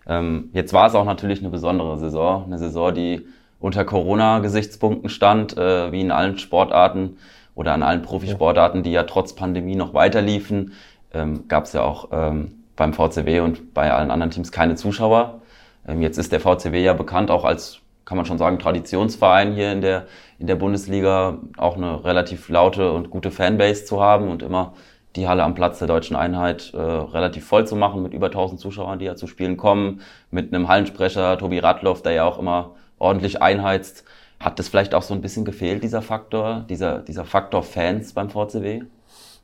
Ähm, 0.08 0.50
jetzt 0.54 0.72
war 0.72 0.88
es 0.88 0.94
auch 0.94 1.06
natürlich 1.06 1.40
eine 1.40 1.50
besondere 1.50 1.98
Saison, 1.98 2.46
eine 2.46 2.60
Saison, 2.60 2.94
die 2.94 3.28
unter 3.60 3.86
Corona-Gesichtspunkten 3.86 5.10
stand, 5.10 5.58
äh, 5.58 5.92
wie 5.92 6.02
in 6.02 6.12
allen 6.12 6.38
Sportarten 6.38 7.18
oder 7.56 7.74
an 7.74 7.82
allen 7.82 8.04
Profisportarten, 8.04 8.84
die 8.84 8.92
ja 8.92 9.04
trotz 9.04 9.34
Pandemie 9.34 9.76
noch 9.76 9.96
weiterliefen, 9.96 10.74
ähm, 11.12 11.48
gab 11.48 11.64
es 11.64 11.74
ja 11.74 11.82
auch 11.82 12.10
ähm, 12.12 12.64
beim 12.76 12.94
VCW 12.94 13.40
und 13.40 13.74
bei 13.74 13.92
allen 13.92 14.12
anderen 14.12 14.30
Teams 14.30 14.52
keine 14.52 14.76
Zuschauer. 14.76 15.42
Ähm, 15.88 16.04
jetzt 16.04 16.20
ist 16.20 16.32
der 16.32 16.40
VCW 16.40 16.84
ja 16.84 16.94
bekannt 16.94 17.32
auch 17.32 17.46
als 17.46 17.82
kann 18.08 18.16
man 18.16 18.26
schon 18.26 18.38
sagen, 18.38 18.58
Traditionsverein 18.58 19.54
hier 19.54 19.74
in 19.74 19.82
der, 19.82 20.06
in 20.40 20.48
der 20.48 20.56
Bundesliga 20.56 21.40
auch 21.58 21.76
eine 21.76 22.06
relativ 22.06 22.48
laute 22.48 22.94
und 22.94 23.10
gute 23.10 23.32
Fanbase 23.32 23.84
zu 23.84 24.02
haben 24.02 24.30
und 24.30 24.42
immer 24.42 24.74
die 25.18 25.28
Halle 25.28 25.44
am 25.44 25.56
Platz 25.56 25.80
der 25.80 25.90
deutschen 25.90 26.16
Einheit 26.16 26.74
äh, 26.74 26.78
relativ 26.78 27.46
voll 27.46 27.68
zu 27.68 27.76
machen 27.76 28.02
mit 28.02 28.14
über 28.14 28.28
1000 28.28 28.62
Zuschauern, 28.62 29.00
die 29.00 29.06
ja 29.06 29.18
zu 29.18 29.28
Spielen 29.28 29.58
kommen, 29.58 30.00
mit 30.32 30.54
einem 30.54 30.70
Hallensprecher, 30.70 31.38
Tobi 31.38 31.60
Radloff, 31.60 32.02
der 32.02 32.14
ja 32.14 32.24
auch 32.24 32.40
immer 32.40 32.76
ordentlich 32.98 33.42
einheizt. 33.42 34.06
Hat 34.40 34.58
das 34.58 34.70
vielleicht 34.70 34.96
auch 34.96 35.04
so 35.04 35.14
ein 35.14 35.22
bisschen 35.22 35.44
gefehlt, 35.44 35.84
dieser 35.84 36.02
Faktor, 36.02 36.66
dieser, 36.70 37.00
dieser 37.00 37.26
Faktor 37.26 37.62
Fans 37.62 38.14
beim 38.14 38.30
VCW? 38.30 38.84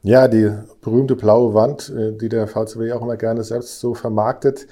Ja, 0.04 0.30
die 0.30 0.50
berühmte 0.80 1.18
blaue 1.18 1.54
Wand, 1.54 1.90
äh, 1.90 2.14
die 2.14 2.30
der 2.30 2.48
VCW 2.48 2.94
auch 2.94 3.02
immer 3.02 3.18
gerne 3.18 3.44
selbst 3.44 3.82
so 3.82 3.94
vermarktet, 3.94 4.68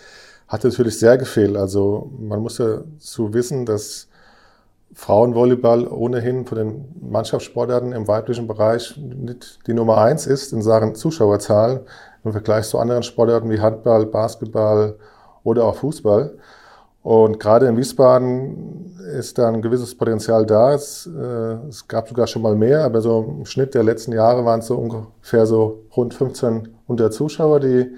hat 0.52 0.66
natürlich 0.66 1.00
sehr 1.00 1.18
gefehlt. 1.18 1.56
Also 1.56 2.12
man 2.20 2.42
muss 2.42 2.58
ja 2.58 2.82
zu 3.00 3.34
wissen, 3.34 3.66
dass 3.66 4.10
Frauenvolleyball 4.94 5.88
ohnehin 5.88 6.46
von 6.46 6.58
den 6.58 6.86
Mannschaftssportarten 7.00 7.94
im 7.94 8.06
weiblichen 8.06 8.48
Bereich 8.48 8.98
nicht 8.98 9.66
die 9.66 9.74
Nummer 9.74 10.00
eins 10.00 10.28
ist 10.28 10.52
in 10.52 10.62
Sachen 10.62 10.96
Zuschauerzahlen 10.96 11.80
im 12.26 12.34
Vergleich 12.34 12.68
zu 12.68 12.78
anderen 12.80 13.02
Sportarten 13.02 13.50
wie 13.50 13.62
Handball, 13.62 14.06
Basketball 14.06 14.98
oder 15.44 15.64
auch 15.64 15.76
Fußball. 15.76 16.38
Und 17.02 17.40
gerade 17.40 17.68
in 17.68 17.78
Wiesbaden 17.78 19.00
ist 19.18 19.38
da 19.38 19.48
ein 19.48 19.62
gewisses 19.62 19.98
Potenzial 19.98 20.46
da. 20.46 20.74
Es, 20.74 21.08
äh, 21.08 21.68
es, 21.70 21.88
gab 21.88 22.10
sogar 22.10 22.28
schon 22.28 22.42
mal 22.42 22.56
mehr, 22.56 22.84
aber 22.84 23.02
so 23.02 23.38
im 23.40 23.46
Schnitt 23.46 23.74
der 23.74 23.84
letzten 23.84 24.12
Jahre 24.12 24.44
waren 24.44 24.60
es 24.60 24.68
so 24.68 24.76
ungefähr 24.76 25.46
so 25.46 25.86
rund 25.96 26.14
1500 26.14 27.14
Zuschauer, 27.14 27.62
die 27.62 27.96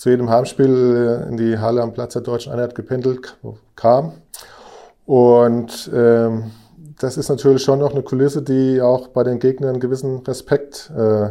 zu 0.00 0.08
jedem 0.08 0.30
Heimspiel 0.30 1.26
äh, 1.26 1.28
in 1.28 1.36
die 1.36 1.58
Halle 1.58 1.82
am 1.82 1.92
Platz 1.92 2.14
der 2.14 2.22
Deutschen 2.22 2.54
Einheit 2.54 2.74
gependelt 2.74 3.36
kam. 3.76 4.14
Und 5.04 5.90
ähm, 5.94 6.52
das 6.98 7.18
ist 7.18 7.28
natürlich 7.28 7.62
schon 7.62 7.80
noch 7.80 7.92
eine 7.92 8.02
Kulisse, 8.02 8.40
die 8.40 8.80
auch 8.80 9.08
bei 9.08 9.24
den 9.24 9.38
Gegnern 9.38 9.72
einen 9.72 9.80
gewissen 9.80 10.20
Respekt 10.20 10.90
äh, 10.96 11.28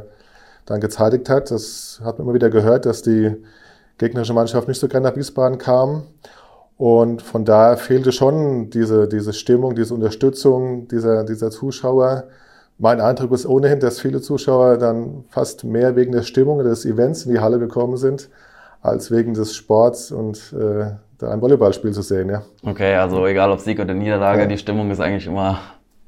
dann 0.67 0.81
gezeitigt 0.81 1.29
hat. 1.29 1.49
Das 1.49 1.99
hat 2.03 2.19
man 2.19 2.27
immer 2.27 2.35
wieder 2.35 2.51
gehört, 2.51 2.85
dass 2.85 3.01
die 3.01 3.37
gegnerische 3.97 4.33
Mannschaft 4.35 4.67
nicht 4.67 4.79
so 4.79 4.87
gerne 4.87 5.09
nach 5.09 5.15
Wiesbaden 5.15 5.57
kam. 5.57 6.03
Und 6.77 7.23
von 7.23 7.45
daher 7.45 7.75
fehlte 7.75 8.11
schon 8.11 8.69
diese, 8.69 9.07
diese 9.07 9.33
Stimmung, 9.33 9.73
diese 9.73 9.95
Unterstützung 9.95 10.87
dieser, 10.87 11.23
dieser 11.23 11.49
Zuschauer. 11.49 12.25
Mein 12.77 13.01
Eindruck 13.01 13.31
ist 13.31 13.47
ohnehin, 13.47 13.79
dass 13.79 13.99
viele 13.99 14.21
Zuschauer 14.21 14.77
dann 14.77 15.23
fast 15.29 15.63
mehr 15.63 15.95
wegen 15.95 16.11
der 16.11 16.21
Stimmung 16.21 16.59
des 16.59 16.85
Events 16.85 17.25
in 17.25 17.31
die 17.31 17.39
Halle 17.39 17.57
gekommen 17.57 17.97
sind, 17.97 18.29
als 18.81 19.11
wegen 19.11 19.33
des 19.33 19.55
Sports 19.55 20.11
und 20.11 20.53
äh, 20.53 20.91
da 21.17 21.31
ein 21.31 21.41
Volleyballspiel 21.41 21.91
zu 21.91 22.01
sehen. 22.01 22.29
Ja. 22.29 22.43
Okay, 22.63 22.95
also 22.95 23.25
egal 23.27 23.51
ob 23.51 23.59
Sieg 23.59 23.79
oder 23.79 23.93
Niederlage, 23.93 24.41
ja. 24.41 24.47
die 24.47 24.57
Stimmung 24.57 24.89
ist 24.91 24.99
eigentlich 24.99 25.27
immer 25.27 25.59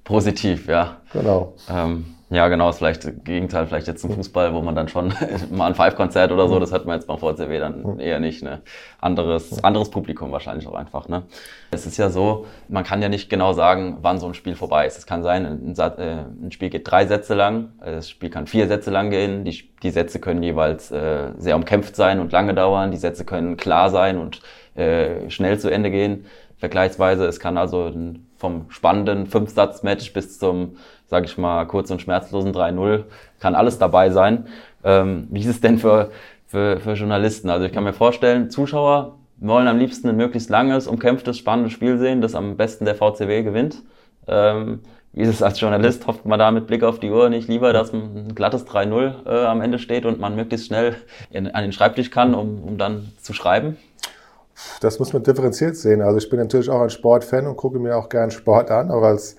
positiv, 0.03 0.67
ja. 0.67 0.97
Genau. 1.13 1.53
Ähm, 1.69 2.05
ja, 2.31 2.47
genau, 2.47 2.69
ist 2.69 2.77
vielleicht 2.77 3.25
Gegenteil, 3.25 3.67
vielleicht 3.67 3.87
jetzt 3.87 3.99
zum 3.99 4.11
Fußball, 4.11 4.53
wo 4.53 4.61
man 4.61 4.73
dann 4.73 4.87
schon 4.87 5.13
mal 5.51 5.67
ein 5.67 5.75
Five-Konzert 5.75 6.31
oder 6.31 6.47
so, 6.47 6.59
das 6.59 6.71
hat 6.71 6.85
man 6.85 6.95
jetzt 6.95 7.05
beim 7.05 7.17
VCW 7.17 7.59
dann 7.59 7.99
eher 7.99 8.21
nicht, 8.21 8.41
ne? 8.41 8.61
Anderes, 9.01 9.61
anderes 9.65 9.91
Publikum 9.91 10.31
wahrscheinlich 10.31 10.65
auch 10.65 10.75
einfach, 10.75 11.09
ne? 11.09 11.23
Es 11.71 11.85
ist 11.85 11.97
ja 11.97 12.09
so, 12.09 12.45
man 12.69 12.85
kann 12.85 13.01
ja 13.01 13.09
nicht 13.09 13.29
genau 13.29 13.51
sagen, 13.51 13.97
wann 14.01 14.17
so 14.17 14.27
ein 14.27 14.33
Spiel 14.33 14.55
vorbei 14.55 14.87
ist. 14.87 14.97
Es 14.97 15.05
kann 15.05 15.23
sein, 15.23 15.45
ein, 15.45 15.75
äh, 15.77 16.23
ein 16.45 16.51
Spiel 16.51 16.69
geht 16.69 16.89
drei 16.89 17.05
Sätze 17.05 17.35
lang, 17.35 17.73
das 17.83 18.09
Spiel 18.09 18.29
kann 18.29 18.47
vier 18.47 18.69
Sätze 18.69 18.91
lang 18.91 19.09
gehen, 19.09 19.43
die, 19.43 19.69
die 19.83 19.89
Sätze 19.89 20.19
können 20.19 20.41
jeweils 20.41 20.89
äh, 20.89 21.33
sehr 21.37 21.57
umkämpft 21.57 21.97
sein 21.97 22.21
und 22.21 22.31
lange 22.31 22.53
dauern, 22.53 22.91
die 22.91 22.97
Sätze 22.97 23.25
können 23.25 23.57
klar 23.57 23.89
sein 23.89 24.17
und 24.17 24.41
äh, 24.75 25.29
schnell 25.29 25.59
zu 25.59 25.69
Ende 25.69 25.91
gehen, 25.91 26.25
vergleichsweise. 26.59 27.25
Es 27.25 27.41
kann 27.41 27.57
also 27.57 27.91
vom 28.37 28.65
spannenden 28.69 29.27
Fünf-Satz-Match 29.27 30.13
bis 30.13 30.39
zum 30.39 30.77
sage 31.11 31.25
ich 31.25 31.37
mal, 31.37 31.65
kurz 31.65 31.91
und 31.91 32.01
schmerzlosen 32.01 32.53
3-0, 32.53 33.03
kann 33.41 33.53
alles 33.53 33.77
dabei 33.77 34.11
sein. 34.11 34.45
Ähm, 34.81 35.27
wie 35.29 35.41
ist 35.41 35.47
es 35.47 35.59
denn 35.59 35.77
für, 35.77 36.09
für, 36.47 36.79
für 36.79 36.93
Journalisten? 36.93 37.49
Also 37.49 37.65
ich 37.65 37.73
kann 37.73 37.83
mir 37.83 37.91
vorstellen, 37.91 38.49
Zuschauer 38.49 39.17
wollen 39.37 39.67
am 39.67 39.77
liebsten 39.77 40.07
ein 40.07 40.15
möglichst 40.15 40.49
langes, 40.49 40.87
umkämpftes, 40.87 41.37
spannendes 41.37 41.73
Spiel 41.73 41.97
sehen, 41.97 42.21
das 42.21 42.33
am 42.33 42.55
besten 42.55 42.85
der 42.85 42.95
VCW 42.95 43.43
gewinnt. 43.43 43.83
Ähm, 44.25 44.79
wie 45.11 45.23
ist 45.23 45.27
es 45.27 45.43
als 45.43 45.59
Journalist? 45.59 46.07
Hofft 46.07 46.25
man 46.25 46.39
da 46.39 46.49
mit 46.49 46.65
Blick 46.67 46.83
auf 46.83 47.01
die 47.01 47.09
Uhr 47.09 47.27
nicht 47.27 47.49
lieber, 47.49 47.73
dass 47.73 47.91
ein 47.91 48.33
glattes 48.33 48.65
3-0 48.65 49.25
äh, 49.25 49.45
am 49.45 49.59
Ende 49.59 49.79
steht 49.79 50.05
und 50.05 50.21
man 50.21 50.37
möglichst 50.37 50.67
schnell 50.67 50.95
in, 51.29 51.47
an 51.47 51.63
den 51.63 51.73
Schreibtisch 51.73 52.09
kann, 52.09 52.33
um, 52.33 52.63
um 52.63 52.77
dann 52.77 53.11
zu 53.21 53.33
schreiben? 53.33 53.75
Das 54.79 54.97
muss 54.97 55.11
man 55.11 55.23
differenziert 55.23 55.75
sehen. 55.75 56.01
Also 56.01 56.19
ich 56.19 56.29
bin 56.29 56.39
natürlich 56.39 56.69
auch 56.69 56.79
ein 56.79 56.89
Sportfan 56.89 57.47
und 57.47 57.57
gucke 57.57 57.79
mir 57.79 57.97
auch 57.97 58.07
gern 58.07 58.31
Sport 58.31 58.71
an, 58.71 58.91
auch 58.91 59.01
als 59.01 59.35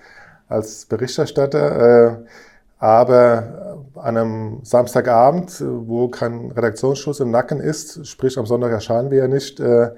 als 0.53 0.87
Berichterstatter. 0.87 2.11
Äh, 2.11 2.17
aber 2.79 3.79
an 3.95 4.17
einem 4.17 4.59
Samstagabend, 4.65 5.63
wo 5.65 6.09
kein 6.09 6.51
Redaktionsschuss 6.51 7.21
im 7.21 7.31
Nacken 7.31 7.61
ist, 7.61 8.07
sprich 8.07 8.39
am 8.39 8.47
Sonntag 8.47 8.73
erscheinen 8.73 9.11
wir 9.11 9.19
ja 9.19 9.29
nicht, 9.29 9.61
äh, 9.61 9.91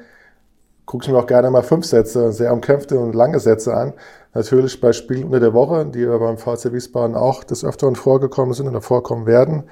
gucke 0.85 1.05
ich 1.05 1.11
mir 1.11 1.19
auch 1.19 1.27
gerne 1.27 1.51
mal 1.51 1.63
fünf 1.63 1.87
Sätze, 1.87 2.33
sehr 2.33 2.53
umkämpfte 2.53 2.99
und 2.99 3.15
lange 3.15 3.41
Sätze 3.41 3.75
an. 3.75 3.95
Natürlich 4.35 4.81
bei 4.81 4.93
Spielen 4.93 5.25
unter 5.25 5.41
der 5.41 5.55
Woche, 5.55 5.87
die 5.87 6.05
aber 6.05 6.19
beim 6.19 6.37
VC 6.37 6.73
Wiesbaden 6.73 7.17
auch 7.17 7.45
des 7.45 7.65
Öfteren 7.65 7.97
vorgekommen 7.97 8.53
sind 8.53 8.69
oder 8.69 8.83
vorkommen 8.83 9.27
werden, 9.27 9.65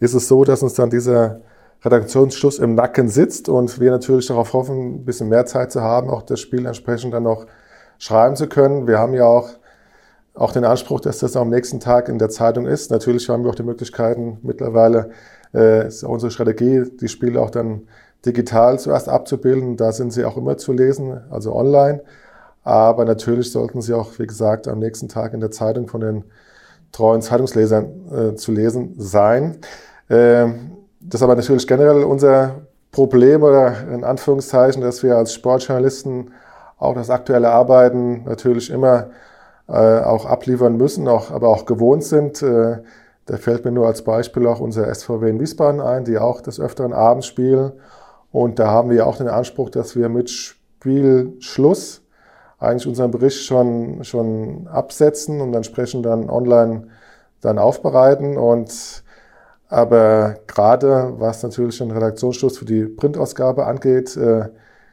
ist 0.00 0.14
es 0.14 0.26
so, 0.28 0.44
dass 0.44 0.62
uns 0.62 0.74
dann 0.74 0.90
dieser 0.90 1.40
Redaktionsschluss 1.84 2.58
im 2.58 2.74
Nacken 2.74 3.08
sitzt 3.08 3.48
und 3.48 3.78
wir 3.78 3.90
natürlich 3.90 4.26
darauf 4.26 4.52
hoffen, 4.52 4.96
ein 4.96 5.04
bisschen 5.04 5.28
mehr 5.28 5.46
Zeit 5.46 5.70
zu 5.70 5.80
haben, 5.80 6.10
auch 6.10 6.22
das 6.22 6.40
Spiel 6.40 6.66
entsprechend 6.66 7.14
dann 7.14 7.22
noch 7.22 7.46
schreiben 7.98 8.34
zu 8.34 8.48
können. 8.48 8.88
Wir 8.88 8.98
haben 8.98 9.14
ja 9.14 9.24
auch 9.26 9.50
auch 10.38 10.52
den 10.52 10.64
Anspruch, 10.64 11.00
dass 11.00 11.18
das 11.18 11.36
am 11.36 11.50
nächsten 11.50 11.80
Tag 11.80 12.08
in 12.08 12.18
der 12.18 12.28
Zeitung 12.28 12.66
ist. 12.66 12.90
Natürlich 12.90 13.28
haben 13.28 13.42
wir 13.42 13.50
auch 13.50 13.56
die 13.56 13.64
Möglichkeiten 13.64 14.38
mittlerweile, 14.42 15.10
äh, 15.52 15.88
ist 15.88 16.04
unsere 16.04 16.30
Strategie, 16.30 16.84
die 17.00 17.08
Spiele 17.08 17.40
auch 17.40 17.50
dann 17.50 17.88
digital 18.24 18.78
zuerst 18.78 19.08
abzubilden. 19.08 19.76
Da 19.76 19.90
sind 19.90 20.12
sie 20.12 20.24
auch 20.24 20.36
immer 20.36 20.56
zu 20.56 20.72
lesen, 20.72 21.20
also 21.30 21.54
online. 21.54 22.02
Aber 22.62 23.04
natürlich 23.04 23.50
sollten 23.50 23.82
sie 23.82 23.94
auch, 23.94 24.16
wie 24.18 24.26
gesagt, 24.26 24.68
am 24.68 24.78
nächsten 24.78 25.08
Tag 25.08 25.34
in 25.34 25.40
der 25.40 25.50
Zeitung 25.50 25.88
von 25.88 26.00
den 26.00 26.24
treuen 26.92 27.20
Zeitungslesern 27.20 27.86
äh, 28.12 28.34
zu 28.36 28.52
lesen 28.52 28.94
sein. 28.96 29.58
Äh, 30.08 30.46
das 31.00 31.20
ist 31.20 31.22
aber 31.22 31.34
natürlich 31.34 31.66
generell 31.66 32.04
unser 32.04 32.62
Problem 32.92 33.42
oder 33.42 33.88
in 33.92 34.04
Anführungszeichen, 34.04 34.82
dass 34.82 35.02
wir 35.02 35.16
als 35.16 35.34
Sportjournalisten 35.34 36.30
auch 36.76 36.94
das 36.94 37.10
aktuelle 37.10 37.50
Arbeiten 37.50 38.22
natürlich 38.24 38.70
immer 38.70 39.08
auch 39.72 40.24
abliefern 40.24 40.76
müssen, 40.76 41.08
auch, 41.08 41.30
aber 41.30 41.48
auch 41.48 41.66
gewohnt 41.66 42.04
sind. 42.04 42.42
Äh, 42.42 42.78
da 43.26 43.36
fällt 43.36 43.64
mir 43.64 43.72
nur 43.72 43.86
als 43.86 44.02
Beispiel 44.02 44.46
auch 44.46 44.60
unser 44.60 44.92
SVW 44.92 45.28
in 45.28 45.38
Wiesbaden 45.40 45.80
ein, 45.80 46.04
die 46.04 46.18
auch 46.18 46.40
des 46.40 46.58
Öfteren 46.58 46.94
abends 46.94 47.26
spielen. 47.26 47.72
Und 48.32 48.58
da 48.58 48.68
haben 48.68 48.90
wir 48.90 49.06
auch 49.06 49.16
den 49.16 49.28
Anspruch, 49.28 49.68
dass 49.68 49.94
wir 49.96 50.08
mit 50.08 50.30
Spielschluss 50.30 52.02
eigentlich 52.58 52.86
unseren 52.86 53.10
Bericht 53.10 53.44
schon, 53.44 54.02
schon 54.04 54.66
absetzen 54.68 55.40
und 55.40 55.54
entsprechend 55.54 56.06
dann 56.06 56.30
online 56.30 56.88
dann 57.40 57.58
aufbereiten. 57.58 58.38
Und 58.38 59.04
aber 59.68 60.36
gerade 60.46 61.12
was 61.18 61.42
natürlich 61.42 61.78
den 61.78 61.90
Redaktionsschluss 61.90 62.56
für 62.56 62.64
die 62.64 62.86
Printausgabe 62.86 63.66
angeht, 63.66 64.16
äh, 64.16 64.48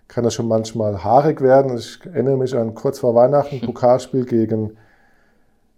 kann 0.07 0.24
das 0.24 0.33
schon 0.33 0.47
manchmal 0.47 1.03
haarig 1.03 1.41
werden. 1.41 1.77
Ich 1.77 2.00
erinnere 2.05 2.38
mich 2.38 2.55
an 2.55 2.75
kurz 2.75 3.00
vor 3.00 3.15
Weihnachten, 3.15 3.62
Pokalspiel 3.65 4.25
gegen 4.25 4.77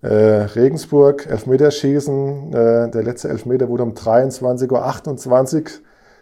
äh, 0.02 0.08
Regensburg, 0.08 1.28
Elfmeterschießen. 1.28 2.54
Äh, 2.54 2.92
der 2.92 3.04
letzte 3.04 3.30
Elfmeter 3.30 3.70
wurde 3.70 3.84
um 3.84 3.94
23.28 3.94 5.56
Uhr 5.56 5.64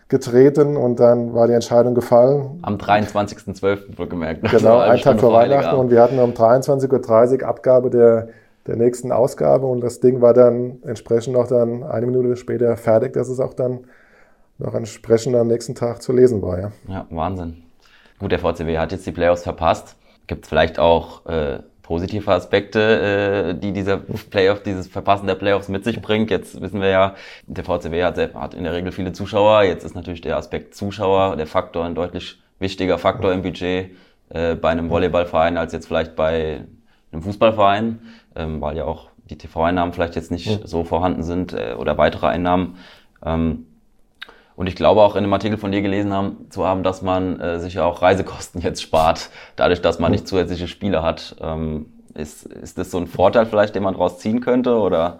getreten 0.07 0.77
und 0.77 0.99
dann 0.99 1.33
war 1.33 1.47
die 1.47 1.53
Entscheidung 1.53 1.95
gefallen. 1.95 2.59
Am 2.61 2.75
23.12. 2.77 3.97
wohlgemerkt. 3.97 4.49
Genau, 4.51 4.79
einen 4.79 5.01
Tag 5.01 5.19
vor 5.19 5.33
Weihnachten 5.33 5.75
und 5.75 5.89
wir 5.89 6.01
hatten 6.01 6.19
um 6.19 6.31
23.30 6.31 7.41
Uhr 7.41 7.47
Abgabe 7.47 7.89
der, 7.89 8.29
der 8.67 8.75
nächsten 8.75 9.11
Ausgabe 9.11 9.65
und 9.65 9.81
das 9.81 9.99
Ding 9.99 10.21
war 10.21 10.33
dann 10.33 10.77
entsprechend 10.83 11.33
noch 11.33 11.47
dann 11.47 11.83
eine 11.83 12.05
Minute 12.05 12.35
später 12.35 12.77
fertig, 12.77 13.13
dass 13.13 13.29
es 13.29 13.39
auch 13.39 13.55
dann 13.55 13.85
noch 14.59 14.75
entsprechend 14.75 15.35
am 15.35 15.47
nächsten 15.47 15.73
Tag 15.75 16.01
zu 16.01 16.13
lesen 16.13 16.41
war. 16.41 16.59
Ja, 16.59 16.71
ja 16.87 17.07
Wahnsinn. 17.09 17.64
Gut, 18.19 18.31
der 18.31 18.39
VCW 18.39 18.77
hat 18.77 18.91
jetzt 18.91 19.05
die 19.05 19.11
Playoffs 19.11 19.43
verpasst. 19.43 19.97
Gibt 20.27 20.45
es 20.45 20.49
vielleicht 20.49 20.79
auch 20.79 21.25
äh, 21.25 21.59
positive 21.85 22.31
Aspekte, 22.31 23.53
äh, 23.53 23.59
die 23.59 23.71
dieser 23.71 23.97
Playoff, 24.29 24.63
dieses 24.63 24.87
Verpassen 24.87 25.27
der 25.27 25.35
Playoffs 25.35 25.67
mit 25.67 25.83
sich 25.83 26.01
bringt. 26.01 26.31
Jetzt 26.31 26.59
wissen 26.59 26.81
wir 26.81 26.89
ja, 26.89 27.15
der 27.45 27.63
VCW 27.63 28.03
hat, 28.03 28.17
hat 28.33 28.53
in 28.53 28.63
der 28.63 28.73
Regel 28.73 28.91
viele 28.91 29.13
Zuschauer. 29.13 29.63
Jetzt 29.63 29.83
ist 29.83 29.95
natürlich 29.95 30.21
der 30.21 30.37
Aspekt 30.37 30.73
Zuschauer, 30.75 31.35
der 31.35 31.47
Faktor, 31.47 31.85
ein 31.85 31.93
deutlich 31.93 32.39
wichtiger 32.57 32.97
Faktor 32.97 33.33
im 33.33 33.43
Budget 33.43 33.91
äh, 34.29 34.55
bei 34.55 34.69
einem 34.69 34.89
Volleyballverein 34.89 35.57
als 35.57 35.73
jetzt 35.73 35.87
vielleicht 35.87 36.15
bei 36.15 36.65
einem 37.11 37.21
Fußballverein, 37.21 37.99
ähm, 38.35 38.61
weil 38.61 38.77
ja 38.77 38.85
auch 38.85 39.09
die 39.29 39.37
TV-Einnahmen 39.37 39.93
vielleicht 39.93 40.15
jetzt 40.15 40.31
nicht 40.31 40.67
so 40.67 40.83
vorhanden 40.83 41.23
sind 41.23 41.53
äh, 41.53 41.75
oder 41.77 41.97
weitere 41.97 42.27
Einnahmen. 42.27 42.77
Ähm, 43.23 43.67
und 44.55 44.67
ich 44.67 44.75
glaube 44.75 45.01
auch 45.01 45.15
in 45.15 45.23
einem 45.23 45.33
Artikel 45.33 45.57
von 45.57 45.71
dir 45.71 45.81
gelesen 45.81 46.13
haben, 46.13 46.47
zu 46.49 46.65
haben, 46.65 46.83
dass 46.83 47.01
man 47.01 47.39
äh, 47.39 47.59
sich 47.59 47.75
ja 47.75 47.85
auch 47.85 48.01
Reisekosten 48.01 48.61
jetzt 48.61 48.81
spart, 48.81 49.29
dadurch, 49.55 49.81
dass 49.81 49.99
man 49.99 50.11
nicht 50.11 50.27
zusätzliche 50.27 50.67
Spiele 50.67 51.03
hat. 51.03 51.35
Ähm, 51.41 51.87
ist, 52.13 52.45
ist 52.45 52.77
das 52.77 52.91
so 52.91 52.97
ein 52.97 53.07
Vorteil 53.07 53.45
vielleicht, 53.45 53.75
den 53.75 53.83
man 53.83 53.93
daraus 53.93 54.19
ziehen 54.19 54.39
könnte? 54.39 54.77
Oder? 54.77 55.19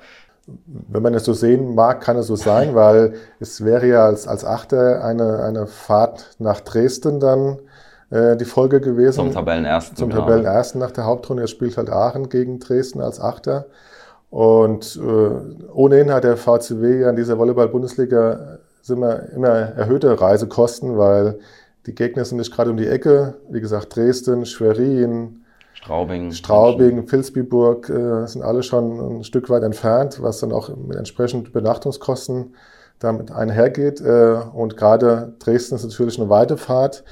Wenn 0.67 1.01
man 1.01 1.13
es 1.13 1.25
so 1.25 1.33
sehen 1.33 1.75
mag, 1.75 2.01
kann 2.01 2.17
es 2.17 2.27
so 2.27 2.35
sein, 2.35 2.75
weil 2.75 3.15
es 3.39 3.65
wäre 3.65 3.87
ja 3.87 4.05
als, 4.05 4.27
als 4.27 4.45
Achter 4.45 5.03
eine, 5.03 5.43
eine 5.43 5.67
Fahrt 5.67 6.35
nach 6.39 6.61
Dresden 6.61 7.19
dann 7.19 7.59
äh, 8.11 8.37
die 8.37 8.45
Folge 8.45 8.79
gewesen. 8.79 9.15
Zum 9.15 9.33
Tabellenersten. 9.33 9.97
Zum 9.97 10.09
genau. 10.09 10.21
Tabellenersten 10.21 10.79
nach 10.79 10.91
der 10.91 11.05
Hauptrunde. 11.05 11.43
Er 11.43 11.47
spielt 11.47 11.75
halt 11.75 11.89
Aachen 11.89 12.29
gegen 12.29 12.59
Dresden 12.59 13.01
als 13.01 13.19
Achter. 13.19 13.65
Und 14.29 14.97
äh, 14.97 15.71
ohnehin 15.73 16.11
hat 16.11 16.23
der 16.23 16.37
VCW 16.37 17.01
ja 17.01 17.09
in 17.09 17.15
dieser 17.15 17.37
Volleyball-Bundesliga 17.37 18.59
sind 18.85 18.99
wir 18.99 19.29
immer 19.33 19.49
erhöhte 19.49 20.21
Reisekosten, 20.21 20.95
weil 20.95 21.39
die 21.87 21.95
Gegner 21.95 22.23
sind 22.23 22.37
nicht 22.37 22.53
gerade 22.53 22.69
um 22.69 22.77
die 22.77 22.85
Ecke. 22.85 23.33
Wie 23.49 23.59
gesagt, 23.59 23.95
Dresden, 23.95 24.45
Schwerin, 24.45 25.41
Straubing, 25.73 26.31
Straubing 26.31 27.11
Vilsbiburg 27.11 27.89
äh, 27.89 28.27
sind 28.27 28.43
alle 28.43 28.61
schon 28.61 29.21
ein 29.21 29.23
Stück 29.23 29.49
weit 29.49 29.63
entfernt, 29.63 30.21
was 30.21 30.39
dann 30.39 30.51
auch 30.51 30.69
mit 30.69 30.97
entsprechenden 30.97 31.51
Benachtungskosten 31.51 32.53
damit 32.99 33.31
einhergeht. 33.31 34.01
Äh, 34.01 34.35
und 34.53 34.77
gerade 34.77 35.33
Dresden 35.39 35.73
ist 35.73 35.83
natürlich 35.83 36.19
eine 36.19 36.29
weite 36.29 36.55
Fahrt. 36.55 37.03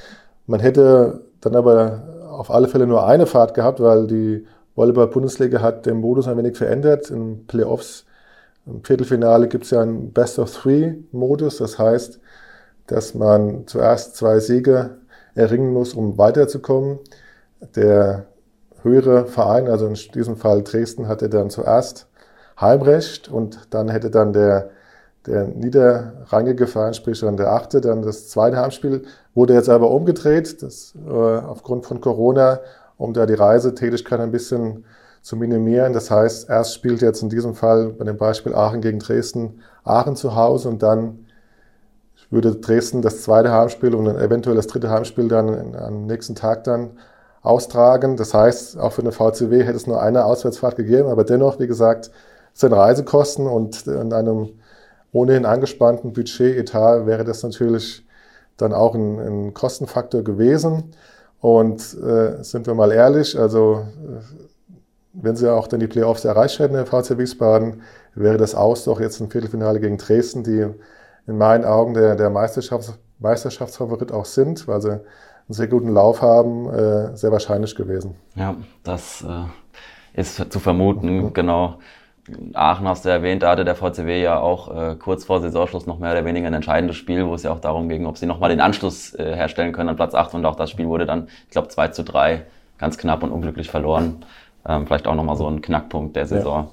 Man 0.46 0.60
hätte 0.60 1.24
dann 1.42 1.56
aber 1.56 2.04
auf 2.30 2.52
alle 2.52 2.68
Fälle 2.68 2.86
nur 2.86 3.08
eine 3.08 3.26
Fahrt 3.26 3.56
gehabt, 3.56 3.80
weil 3.80 4.06
die 4.06 4.46
Volleyball-Bundesliga 4.76 5.60
hat 5.60 5.88
den 5.88 5.98
Modus 5.98 6.28
ein 6.28 6.38
wenig 6.38 6.56
verändert. 6.56 7.10
In 7.10 7.48
Playoffs 7.48 8.06
im 8.66 8.84
Viertelfinale 8.84 9.48
gibt 9.48 9.66
es 9.66 9.72
ja 9.72 9.82
einen 9.82 10.14
Best-of-Three-Modus. 10.14 11.58
Das 11.58 11.78
heißt, 11.78 12.20
dass 12.88 13.14
man 13.14 13.68
zuerst 13.68 14.16
zwei 14.16 14.40
Siege 14.40 14.98
erringen 15.36 15.74
muss, 15.74 15.94
um 15.94 16.18
weiterzukommen. 16.18 17.00
Der 17.76 18.26
höhere 18.82 19.26
Verein, 19.26 19.68
also 19.68 19.88
in 19.88 19.94
diesem 19.94 20.38
Fall 20.38 20.64
Dresden, 20.64 21.08
hatte 21.08 21.30
dann 21.30 21.50
zuerst 21.50 22.08
Heimrecht 22.60 23.30
und 23.30 23.74
dann 23.74 23.90
hätte 23.90 24.10
dann 24.12 24.34
der, 24.34 24.70
der 25.26 25.46
niederrangige 25.48 26.68
Verein, 26.68 26.94
sprich 26.94 27.22
dann 27.22 27.38
der 27.38 27.52
achte, 27.52 27.82
dann 27.82 28.02
das 28.02 28.30
zweite 28.30 28.58
Heimspiel, 28.58 29.04
wurde 29.34 29.54
jetzt 29.54 29.70
aber 29.70 29.90
umgedreht, 29.92 30.62
das, 30.62 30.94
äh, 31.06 31.10
aufgrund 31.10 31.86
von 31.86 32.02
Corona, 32.02 32.60
um 32.98 33.14
da 33.14 33.26
die 33.26 33.34
Reisetätigkeit 33.34 34.20
ein 34.20 34.32
bisschen 34.32 34.86
zu 35.24 35.38
minimieren. 35.38 35.94
Das 35.94 36.12
heißt, 36.12 36.50
erst 36.50 36.76
spielt 36.76 37.02
jetzt 37.02 37.24
in 37.24 37.30
diesem 37.30 37.56
Fall 37.56 37.90
bei 37.90 38.06
dem 38.06 38.18
Beispiel 38.18 38.54
Aachen 38.54 38.82
gegen 38.82 39.00
Dresden 39.00 39.62
Aachen 39.84 40.16
zu 40.16 40.36
Hause 40.36 40.70
und 40.70 40.84
dann 40.84 41.26
würde 42.30 42.56
Dresden 42.56 43.02
das 43.02 43.24
zweite 43.24 43.52
Heimspiel 43.52 43.96
und 43.96 44.08
eventuell 44.08 44.56
das 44.56 44.68
dritte 44.68 44.90
Heimspiel 44.90 45.28
dann 45.28 45.76
am 45.76 46.06
nächsten 46.06 46.36
Tag 46.36 46.64
dann 46.66 46.92
austragen. 47.42 48.18
Das 48.18 48.34
heißt, 48.34 48.78
auch 48.78 48.92
für 48.92 49.02
eine 49.02 49.12
VCW 49.12 49.64
hätte 49.64 49.78
es 49.78 49.88
nur 49.88 50.02
eine 50.02 50.26
Auswärtsfahrt 50.26 50.76
gegeben, 50.76 51.10
aber 51.10 51.24
dennoch, 51.24 51.60
wie 51.60 51.68
gesagt, 51.68 52.12
sind 52.54 52.74
Reisekosten 52.74 53.48
und 53.48 53.88
in 53.88 54.14
einem 54.14 54.50
ohnehin 55.12 55.46
angespannten 55.46 56.14
Budgetetat 56.14 57.06
wäre 57.06 57.24
das 57.24 57.44
natürlich 57.44 58.06
dann 58.58 58.74
auch 58.74 58.96
ein, 58.96 59.20
ein 59.20 59.54
Kostenfaktor 59.54 60.24
gewesen. 60.24 60.92
Und 61.40 61.82
äh, 62.02 62.42
sind 62.44 62.68
wir 62.68 62.74
mal 62.74 62.92
ehrlich, 62.92 63.38
also 63.38 63.86
wenn 65.14 65.36
sie 65.36 65.52
auch 65.52 65.68
dann 65.68 65.80
die 65.80 65.88
Playoffs 65.88 66.26
erreicht 66.26 66.60
hätten, 66.60 66.74
der 66.74 66.86
VC 66.86 67.18
Wiesbaden, 67.18 67.82
wäre 68.16 68.38
das 68.38 68.56
aus 68.56 68.86
doch 68.86 69.00
jetzt 69.00 69.20
ein 69.22 69.30
Viertelfinale 69.30 69.80
gegen 69.80 69.98
Dresden, 69.98 70.44
die 70.44 70.68
in 71.28 71.38
meinen 71.38 71.66
Augen 71.66 71.94
der, 71.94 72.16
der 72.16 72.30
Meisterschafts 72.30 72.98
Meisterschaftsfavorit 73.20 74.12
auch 74.12 74.26
sind, 74.26 74.68
weil 74.68 74.82
sie 74.82 74.92
einen 74.92 75.02
sehr 75.48 75.68
guten 75.68 75.90
Lauf 75.90 76.22
haben, 76.22 76.70
äh, 76.70 77.16
sehr 77.16 77.32
wahrscheinlich 77.32 77.76
gewesen. 77.76 78.16
Ja, 78.36 78.56
das 78.84 79.24
äh, 79.24 80.20
ist 80.20 80.52
zu 80.52 80.60
vermuten, 80.60 81.34
genau. 81.34 81.80
Aachen 82.54 82.88
hast 82.88 83.04
du 83.06 83.10
erwähnt, 83.10 83.44
da 83.44 83.52
hatte 83.52 83.66
der 83.66 83.76
VCW 83.76 84.22
ja 84.22 84.40
auch 84.40 84.76
äh, 84.76 84.96
kurz 84.96 85.26
vor 85.26 85.42
Saisonschluss 85.42 85.86
noch 85.86 86.00
mehr 86.00 86.12
oder 86.12 86.24
weniger 86.24 86.48
ein 86.48 86.54
entscheidendes 86.54 86.96
Spiel, 86.96 87.26
wo 87.26 87.34
es 87.36 87.44
ja 87.44 87.52
auch 87.52 87.60
darum 87.60 87.90
ging, 87.90 88.06
ob 88.06 88.18
sie 88.18 88.26
nochmal 88.26 88.50
den 88.50 88.62
Anschluss 88.62 89.14
äh, 89.16 89.36
herstellen 89.36 89.74
können 89.74 89.90
an 89.90 89.96
Platz 89.96 90.16
8 90.16 90.34
und 90.34 90.46
auch 90.46 90.56
das 90.56 90.70
Spiel 90.70 90.88
wurde 90.88 91.06
dann, 91.06 91.28
ich 91.46 91.52
glaube, 91.52 91.68
2 91.68 91.90
zu 91.90 92.04
3 92.04 92.46
ganz 92.78 92.98
knapp 92.98 93.24
und 93.24 93.32
unglücklich 93.32 93.70
verloren. 93.70 94.26
Ähm, 94.68 94.88
vielleicht 94.88 95.08
auch 95.08 95.16
nochmal 95.16 95.36
so 95.36 95.48
ein 95.48 95.62
Knackpunkt 95.62 96.16
der 96.16 96.26
Saison. 96.26 96.66
Ja. 96.66 96.72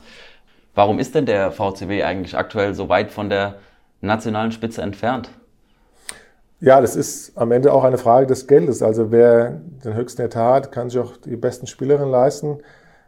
Warum 0.75 0.99
ist 0.99 1.15
denn 1.15 1.27
der 1.27 1.51
VCW 1.51 2.03
eigentlich 2.05 2.37
aktuell 2.37 2.75
so 2.75 2.89
weit 2.89 3.11
von 3.11 3.29
der 3.29 3.57
nationalen 4.01 4.53
Spitze 4.53 4.83
entfernt? 4.83 5.31
Ja, 6.61 6.81
das 6.81 6.95
ist 6.95 7.37
am 7.37 7.53
Ende 7.53 7.73
auch 7.73 7.85
eine 7.85 7.99
Frage 7.99 8.27
des 8.27 8.47
Geldes. 8.47 8.83
Also 8.83 9.11
wer 9.11 9.61
den 9.85 9.95
höchsten 9.95 10.23
Etat 10.23 10.55
hat, 10.55 10.73
kann 10.73 10.91
sich 10.91 11.01
auch 11.01 11.17
die 11.17 11.37
besten 11.37 11.67
Spielerinnen 11.67 12.11
leisten. 12.11 12.59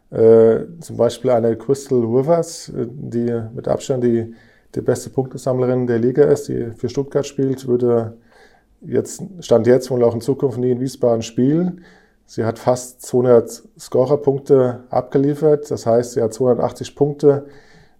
Äh, 0.09 0.65
zum 0.79 0.97
Beispiel 0.97 1.31
eine 1.31 1.55
Crystal 1.55 1.99
Rivers, 1.99 2.69
äh, 2.69 2.87
die 2.87 3.41
mit 3.53 3.67
Abstand 3.67 4.03
die, 4.03 4.33
die 4.75 4.81
beste 4.81 5.09
Punktesammlerin 5.09 5.87
der 5.87 5.99
Liga 5.99 6.23
ist, 6.23 6.47
die 6.47 6.71
für 6.75 6.89
Stuttgart 6.89 7.25
spielt, 7.25 7.67
würde 7.67 8.17
jetzt, 8.81 9.23
Stand 9.39 9.67
jetzt 9.67 9.89
wohl 9.91 10.03
auch 10.03 10.13
in 10.13 10.21
Zukunft 10.21 10.57
nie 10.57 10.71
in 10.71 10.79
Wiesbaden 10.79 11.21
spielen. 11.21 11.83
Sie 12.33 12.45
hat 12.45 12.57
fast 12.57 13.03
200 13.03 13.61
Scorerpunkte 13.77 14.85
abgeliefert. 14.89 15.69
Das 15.69 15.85
heißt, 15.85 16.13
sie 16.13 16.21
hat 16.23 16.33
280 16.33 16.95
Punkte 16.95 17.45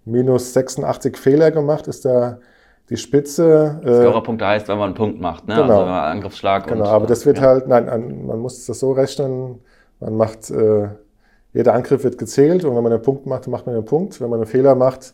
minus 0.05 0.53
86 0.53 1.19
Fehler 1.19 1.51
gemacht, 1.51 1.87
ist 1.87 2.03
da 2.03 2.39
die 2.89 2.97
Spitze. 2.97 3.79
Äh, 3.85 4.01
Scorerpunkte 4.01 4.47
heißt, 4.47 4.67
wenn 4.69 4.79
man 4.79 4.87
einen 4.87 4.95
Punkt 4.95 5.21
macht, 5.21 5.47
ne? 5.47 5.53
Genau. 5.53 5.67
Also 5.67 5.81
wenn 5.81 5.87
man 5.87 6.03
Angriffsschlag 6.05 6.65
Genau, 6.65 6.85
und, 6.85 6.89
aber 6.89 7.05
das 7.05 7.27
wird 7.27 7.37
ja. 7.37 7.43
halt, 7.43 7.67
nein, 7.67 8.25
man 8.25 8.39
muss 8.39 8.65
das 8.65 8.79
so 8.79 8.93
rechnen, 8.93 9.59
man 9.99 10.17
macht, 10.17 10.49
äh, 10.49 10.87
jeder 11.53 11.75
Angriff 11.75 12.03
wird 12.03 12.17
gezählt 12.17 12.65
und 12.65 12.75
wenn 12.75 12.81
man 12.81 12.91
einen 12.91 13.03
Punkt 13.03 13.27
macht, 13.27 13.47
macht 13.47 13.67
man 13.67 13.75
einen 13.75 13.85
Punkt. 13.85 14.19
Wenn 14.19 14.31
man 14.31 14.39
einen 14.39 14.47
Fehler 14.47 14.73
macht, 14.73 15.13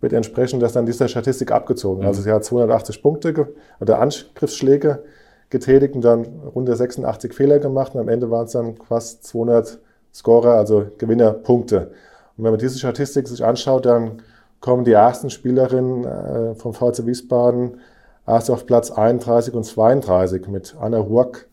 wird 0.00 0.12
entsprechend 0.12 0.62
das 0.62 0.74
dann 0.74 0.86
dieser 0.86 1.08
Statistik 1.08 1.50
abgezogen. 1.50 2.02
Mhm. 2.02 2.06
Also 2.06 2.22
sie 2.22 2.30
hat 2.30 2.44
280 2.44 3.02
Punkte 3.02 3.48
oder 3.80 3.98
Angriffsschläge 3.98 5.02
getätigt 5.50 5.94
und 5.94 6.02
dann 6.02 6.24
rund 6.54 6.68
86 6.68 7.34
Fehler 7.34 7.58
gemacht 7.58 7.94
und 7.94 8.00
am 8.00 8.08
Ende 8.08 8.30
waren 8.30 8.46
es 8.46 8.52
dann 8.52 8.76
fast 8.76 9.24
200 9.24 9.78
Scorer, 10.14 10.54
also 10.54 10.86
Gewinnerpunkte. 10.98 11.90
Und 12.36 12.44
wenn 12.44 12.52
man 12.52 12.60
diese 12.60 12.78
Statistik 12.78 13.28
sich 13.28 13.44
anschaut, 13.44 13.86
dann 13.86 14.22
kommen 14.60 14.84
die 14.84 14.92
ersten 14.92 15.30
Spielerinnen 15.30 16.04
äh, 16.04 16.54
vom 16.54 16.72
VC 16.72 17.06
Wiesbaden 17.06 17.80
erst 18.26 18.50
auf 18.50 18.66
Platz 18.66 18.90
31 18.90 19.54
und 19.54 19.64
32 19.64 20.46
mit 20.48 20.76
Anna 20.80 20.98
Huack, 20.98 21.48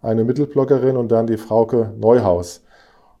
eine 0.00 0.24
Mittelblockerin 0.24 0.96
und 0.96 1.12
dann 1.12 1.26
die 1.26 1.36
Frauke 1.36 1.92
Neuhaus. 1.98 2.62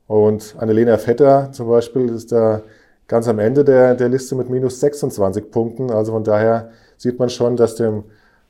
Und 0.06 0.56
Annelena 0.58 0.98
Vetter 0.98 1.52
zum 1.52 1.68
Beispiel 1.68 2.08
ist 2.08 2.32
da 2.32 2.62
ganz 3.06 3.28
am 3.28 3.38
Ende 3.38 3.64
der, 3.64 3.94
der 3.94 4.08
Liste 4.08 4.34
mit 4.34 4.48
minus 4.48 4.80
26 4.80 5.50
Punkten. 5.50 5.90
Also 5.90 6.12
von 6.12 6.24
daher 6.24 6.70
sieht 6.96 7.18
man 7.18 7.28
schon, 7.28 7.56
dass 7.56 7.74
dem 7.74 8.04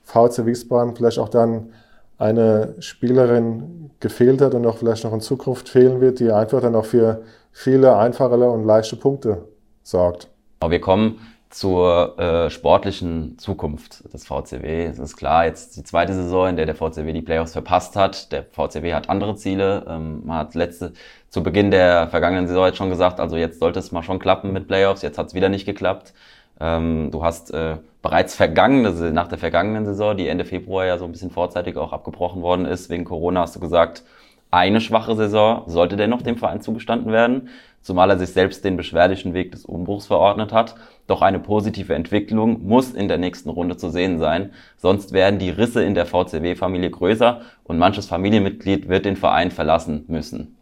VC 0.05 0.47
Wiesbaden 0.47 0.97
vielleicht 0.97 1.19
auch 1.19 1.29
dann 1.29 1.73
eine 2.19 2.75
Spielerin 2.79 3.91
gefehlt 4.01 4.41
hat 4.41 4.55
und 4.55 4.67
auch 4.67 4.77
vielleicht 4.77 5.05
noch 5.05 5.12
in 5.12 5.21
Zukunft 5.21 5.69
fehlen 5.69 6.01
wird, 6.01 6.21
die 6.21 6.31
einfach 6.31 6.61
dann 6.61 6.75
auch 6.75 6.85
für 6.85 7.23
viele 7.51 7.97
einfachere 7.97 8.51
und 8.51 8.65
leichte 8.65 8.97
Punkte 8.97 9.49
sorgt. 9.83 10.29
Wir 10.67 10.81
kommen 10.81 11.19
zur 11.53 12.19
äh, 12.19 12.49
sportlichen 12.49 13.37
Zukunft 13.38 14.12
des 14.12 14.25
VCW. 14.25 14.87
Es 14.87 14.99
ist 14.99 15.17
klar, 15.17 15.45
jetzt 15.45 15.77
die 15.77 15.83
zweite 15.83 16.15
Saison, 16.15 16.49
in 16.49 16.57
der 16.57 16.65
der 16.65 16.75
VCW 16.75 17.12
die 17.12 17.21
Playoffs 17.21 17.53
verpasst 17.53 17.95
hat. 17.95 18.33
Der 18.33 18.45
VCW 18.45 18.95
hat 18.95 19.11
andere 19.11 19.37
Ziele. 19.37 19.85
Ähm, 19.87 20.23
man 20.25 20.38
hat 20.38 20.55
letzte, 20.55 20.95
zu 21.29 21.43
Beginn 21.43 21.71
der 21.71 22.09
vergangenen 22.09 22.47
Saison 22.47 22.67
jetzt 22.67 22.79
schon 22.79 22.88
gesagt, 22.88 23.21
also 23.21 23.37
jetzt 23.37 23.61
sollte 23.61 23.81
es 23.81 23.93
mal 23.93 24.03
schon 24.03 24.19
klappen 24.19 24.53
mit 24.53 24.67
Playoffs. 24.67 25.03
Jetzt 25.03 25.19
hat 25.19 25.27
es 25.27 25.35
wieder 25.35 25.51
nicht 25.51 25.67
geklappt. 25.67 26.15
Ähm, 26.62 27.11
du 27.11 27.25
hast 27.25 27.53
äh, 27.53 27.79
bereits 28.03 28.37
vergangene, 28.37 28.90
nach 29.12 29.27
der 29.27 29.38
vergangenen 29.38 29.85
Saison, 29.85 30.16
die 30.16 30.29
Ende 30.29 30.44
Februar 30.44 30.87
ja 30.87 30.96
so 30.96 31.05
ein 31.05 31.12
bisschen 31.12 31.31
vorzeitig 31.31 31.77
auch 31.77 31.92
abgebrochen 31.92 32.40
worden 32.40 32.66
ist, 32.66 32.88
wegen 32.88 33.05
Corona 33.05 33.40
hast 33.40 33.57
du 33.57 33.61
gesagt, 33.61 34.05
eine 34.53 34.81
schwache 34.81 35.16
Saison 35.16 35.64
sollte 35.66 35.96
dennoch 35.96 36.22
dem 36.22 36.37
Verein 36.37 36.61
zugestanden 36.61 37.11
werden, 37.11 37.48
zumal 37.81 38.11
er 38.11 38.18
sich 38.18 38.31
selbst 38.31 38.64
den 38.64 38.77
beschwerlichen 38.77 39.35
Weg 39.35 39.51
des 39.51 39.64
Umbruchs 39.64 40.07
verordnet 40.07 40.53
hat. 40.53 40.77
Doch 41.09 41.22
eine 41.22 41.40
positive 41.40 41.94
Entwicklung 41.94 42.64
muss 42.64 42.92
in 42.92 43.09
der 43.09 43.18
nächsten 43.18 43.48
Runde 43.48 43.77
zu 43.77 43.90
sehen 43.90 44.20
sein, 44.20 44.53
sonst 44.77 45.12
werden 45.12 45.40
die 45.40 45.51
Risse 45.51 45.83
in 45.83 45.96
der 45.96 46.07
VCW-Familie 46.07 46.90
größer 46.90 47.40
und 47.64 47.79
manches 47.79 48.07
Familienmitglied 48.07 48.88
wird 48.88 49.05
den 49.05 49.16
Verein 49.16 49.51
verlassen 49.51 50.05
müssen. 50.07 50.59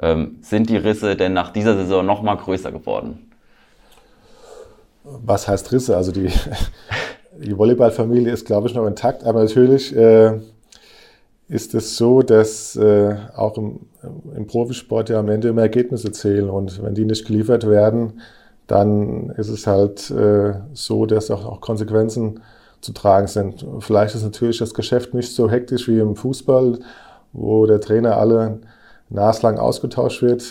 Ähm, 0.00 0.38
sind 0.40 0.70
die 0.70 0.78
Risse 0.78 1.14
denn 1.14 1.34
nach 1.34 1.52
dieser 1.52 1.76
Saison 1.76 2.06
noch 2.06 2.22
mal 2.22 2.36
größer 2.36 2.72
geworden? 2.72 3.31
Was 5.04 5.48
heißt 5.48 5.72
Risse? 5.72 5.96
Also 5.96 6.12
die, 6.12 6.30
die 7.38 7.56
Volleyballfamilie 7.56 8.32
ist, 8.32 8.46
glaube 8.46 8.68
ich, 8.68 8.74
noch 8.74 8.86
intakt, 8.86 9.24
aber 9.24 9.40
natürlich 9.40 9.94
äh, 9.96 10.38
ist 11.48 11.74
es 11.74 11.96
so, 11.96 12.22
dass 12.22 12.76
äh, 12.76 13.14
auch 13.34 13.58
im, 13.58 13.80
im 14.34 14.46
Profisport 14.46 15.10
ja 15.10 15.18
am 15.18 15.28
Ende 15.28 15.48
immer 15.48 15.62
Ergebnisse 15.62 16.12
zählen 16.12 16.48
und 16.48 16.82
wenn 16.82 16.94
die 16.94 17.04
nicht 17.04 17.26
geliefert 17.26 17.68
werden, 17.68 18.20
dann 18.66 19.30
ist 19.30 19.48
es 19.48 19.66
halt 19.66 20.10
äh, 20.10 20.54
so, 20.72 21.04
dass 21.06 21.30
auch, 21.30 21.44
auch 21.44 21.60
Konsequenzen 21.60 22.40
zu 22.80 22.92
tragen 22.92 23.26
sind. 23.26 23.66
Vielleicht 23.80 24.14
ist 24.14 24.24
natürlich 24.24 24.58
das 24.58 24.74
Geschäft 24.74 25.14
nicht 25.14 25.34
so 25.34 25.50
hektisch 25.50 25.88
wie 25.88 25.98
im 25.98 26.16
Fußball, 26.16 26.78
wo 27.32 27.66
der 27.66 27.80
Trainer 27.80 28.16
alle 28.16 28.60
naslang 29.08 29.58
ausgetauscht 29.58 30.22
wird. 30.22 30.42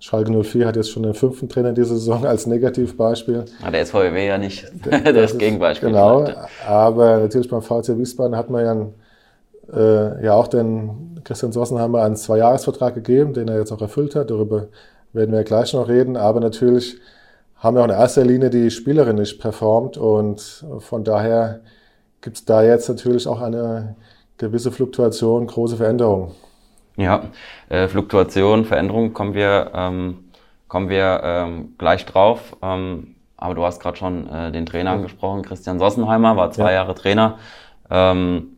Schalke 0.00 0.30
04 0.30 0.66
hat 0.66 0.76
jetzt 0.76 0.90
schon 0.90 1.02
den 1.02 1.14
fünften 1.14 1.48
Trainer 1.48 1.72
dieser 1.72 1.94
Saison 1.94 2.24
als 2.24 2.46
Negativbeispiel. 2.46 3.44
Ah, 3.62 3.70
der 3.70 3.84
SVW 3.84 4.26
ja 4.26 4.38
nicht 4.38 4.70
das, 4.90 5.02
das 5.02 5.38
Gegenbeispiel. 5.38 5.88
Genau, 5.88 6.28
aber 6.66 7.18
natürlich 7.18 7.48
beim 7.48 7.62
VC 7.62 7.98
Wiesbaden 7.98 8.36
hat 8.36 8.48
man 8.48 8.92
ja, 9.72 9.76
äh, 9.76 10.24
ja 10.24 10.34
auch 10.34 10.46
den 10.46 11.20
Christian 11.24 11.52
Sossenheimer 11.52 12.02
einen 12.02 12.16
Zweijahresvertrag 12.16 12.94
gegeben, 12.94 13.34
den 13.34 13.48
er 13.48 13.58
jetzt 13.58 13.72
auch 13.72 13.80
erfüllt 13.80 14.14
hat. 14.14 14.30
Darüber 14.30 14.68
werden 15.12 15.34
wir 15.34 15.42
gleich 15.42 15.74
noch 15.74 15.88
reden. 15.88 16.16
Aber 16.16 16.38
natürlich 16.40 16.98
haben 17.56 17.76
wir 17.76 17.80
auch 17.80 17.88
in 17.88 17.90
erster 17.90 18.24
Linie 18.24 18.50
die 18.50 18.70
Spielerin 18.70 19.16
nicht 19.16 19.40
performt 19.40 19.96
und 19.96 20.64
von 20.78 21.02
daher 21.02 21.60
gibt 22.20 22.36
es 22.36 22.44
da 22.44 22.62
jetzt 22.62 22.88
natürlich 22.88 23.26
auch 23.26 23.40
eine 23.40 23.96
gewisse 24.36 24.70
Fluktuation, 24.70 25.46
große 25.46 25.76
Veränderungen. 25.76 26.32
Ja, 26.98 27.22
äh, 27.68 27.86
Fluktuation, 27.86 28.64
Veränderung 28.64 29.12
kommen 29.12 29.32
wir, 29.32 29.70
ähm, 29.72 30.24
kommen 30.66 30.88
wir 30.88 31.20
ähm, 31.22 31.74
gleich 31.78 32.04
drauf. 32.04 32.56
Ähm, 32.60 33.14
aber 33.36 33.54
du 33.54 33.64
hast 33.64 33.80
gerade 33.80 33.96
schon 33.96 34.28
äh, 34.28 34.50
den 34.50 34.66
Trainer 34.66 34.90
angesprochen, 34.90 35.42
Christian 35.42 35.78
Sossenheimer, 35.78 36.36
war 36.36 36.50
zwei 36.50 36.72
ja. 36.72 36.78
Jahre 36.78 36.96
Trainer. 36.96 37.38
Ähm, 37.88 38.56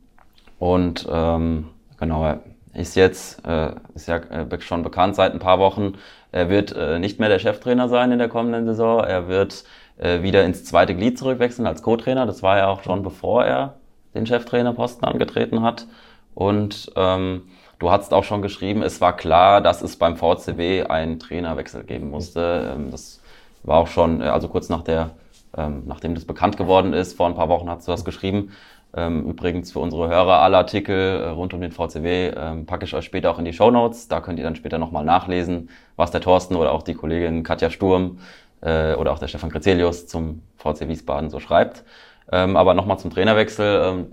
und 0.59 1.07
ähm, 1.12 1.68
genau, 1.98 2.24
er 2.24 2.40
ist 2.72 2.94
jetzt, 2.94 3.46
äh, 3.46 3.72
ist 3.94 4.09
ja 4.09 4.16
äh, 4.16 4.61
schon 4.61 4.83
bekannt 4.83 5.16
seit 5.16 5.35
ein 5.35 5.38
paar 5.38 5.59
Wochen. 5.59 5.98
Er 6.33 6.48
wird 6.48 6.74
äh, 6.74 6.98
nicht 6.98 7.20
mehr 7.20 7.29
der 7.29 7.40
Cheftrainer 7.40 7.90
sein 7.90 8.11
in 8.11 8.18
der 8.18 8.31
kommenden 8.31 8.64
Saison. 8.64 9.05
Er 9.05 9.29
wird 9.29 9.64
äh, 9.98 10.22
wieder 10.22 10.46
ins 10.46 10.64
zweite 10.64 10.94
Glied 10.94 11.18
zurückwechseln 11.18 11.66
als 11.66 11.83
Co-Trainer. 11.83 12.24
Das 12.24 12.42
war 12.42 12.57
ja 12.57 12.68
auch 12.68 12.85
schon 12.85 13.03
bevor 13.03 13.44
er 13.44 13.74
den 14.14 14.24
Cheftrainerposten 14.24 15.07
angetreten 15.07 15.61
hat. 15.61 15.87
Und 16.35 16.90
ähm, 16.96 17.42
Du 17.80 17.90
hast 17.90 18.12
auch 18.12 18.24
schon 18.24 18.42
geschrieben, 18.42 18.82
es 18.82 19.00
war 19.00 19.16
klar, 19.16 19.62
dass 19.62 19.80
es 19.80 19.96
beim 19.96 20.18
VCW 20.18 20.84
einen 20.84 21.18
Trainerwechsel 21.18 21.82
geben 21.82 22.10
musste. 22.10 22.74
Ähm, 22.76 22.90
das 22.90 23.22
war 23.62 23.78
auch 23.78 23.86
schon, 23.86 24.20
äh, 24.20 24.24
also 24.24 24.48
kurz 24.48 24.68
nach 24.68 24.82
der, 24.82 25.12
ähm, 25.56 25.84
nachdem 25.86 26.14
das 26.14 26.26
bekannt 26.26 26.58
geworden 26.58 26.92
ist, 26.92 27.16
vor 27.16 27.26
ein 27.26 27.34
paar 27.34 27.48
Wochen 27.48 27.70
hast 27.70 27.88
du 27.88 27.92
das 27.92 28.04
geschrieben. 28.04 28.52
Ähm, 28.94 29.24
übrigens 29.30 29.72
für 29.72 29.78
unsere 29.78 30.08
Hörer 30.10 30.40
alle 30.42 30.58
Artikel 30.58 30.94
äh, 31.22 31.28
rund 31.30 31.54
um 31.54 31.62
den 31.62 31.72
VCW 31.72 32.64
packe 32.66 32.84
ich 32.84 32.94
euch 32.94 33.04
später 33.06 33.30
auch 33.30 33.38
in 33.38 33.46
die 33.46 33.54
Show 33.54 33.70
Notes. 33.70 34.08
Da 34.08 34.20
könnt 34.20 34.38
ihr 34.38 34.44
dann 34.44 34.56
später 34.56 34.76
nochmal 34.76 35.04
nachlesen, 35.06 35.70
was 35.96 36.10
der 36.10 36.20
Thorsten 36.20 36.56
oder 36.56 36.72
auch 36.72 36.82
die 36.82 36.94
Kollegin 36.94 37.44
Katja 37.44 37.70
Sturm 37.70 38.18
äh, 38.60 38.94
oder 38.94 39.12
auch 39.12 39.18
der 39.18 39.28
Stefan 39.28 39.48
Grazelius 39.48 40.06
zum 40.06 40.42
VC 40.58 40.86
Wiesbaden 40.86 41.30
so 41.30 41.40
schreibt. 41.40 41.84
Aber 42.32 42.74
nochmal 42.74 42.96
zum 42.96 43.10
Trainerwechsel, 43.10 44.06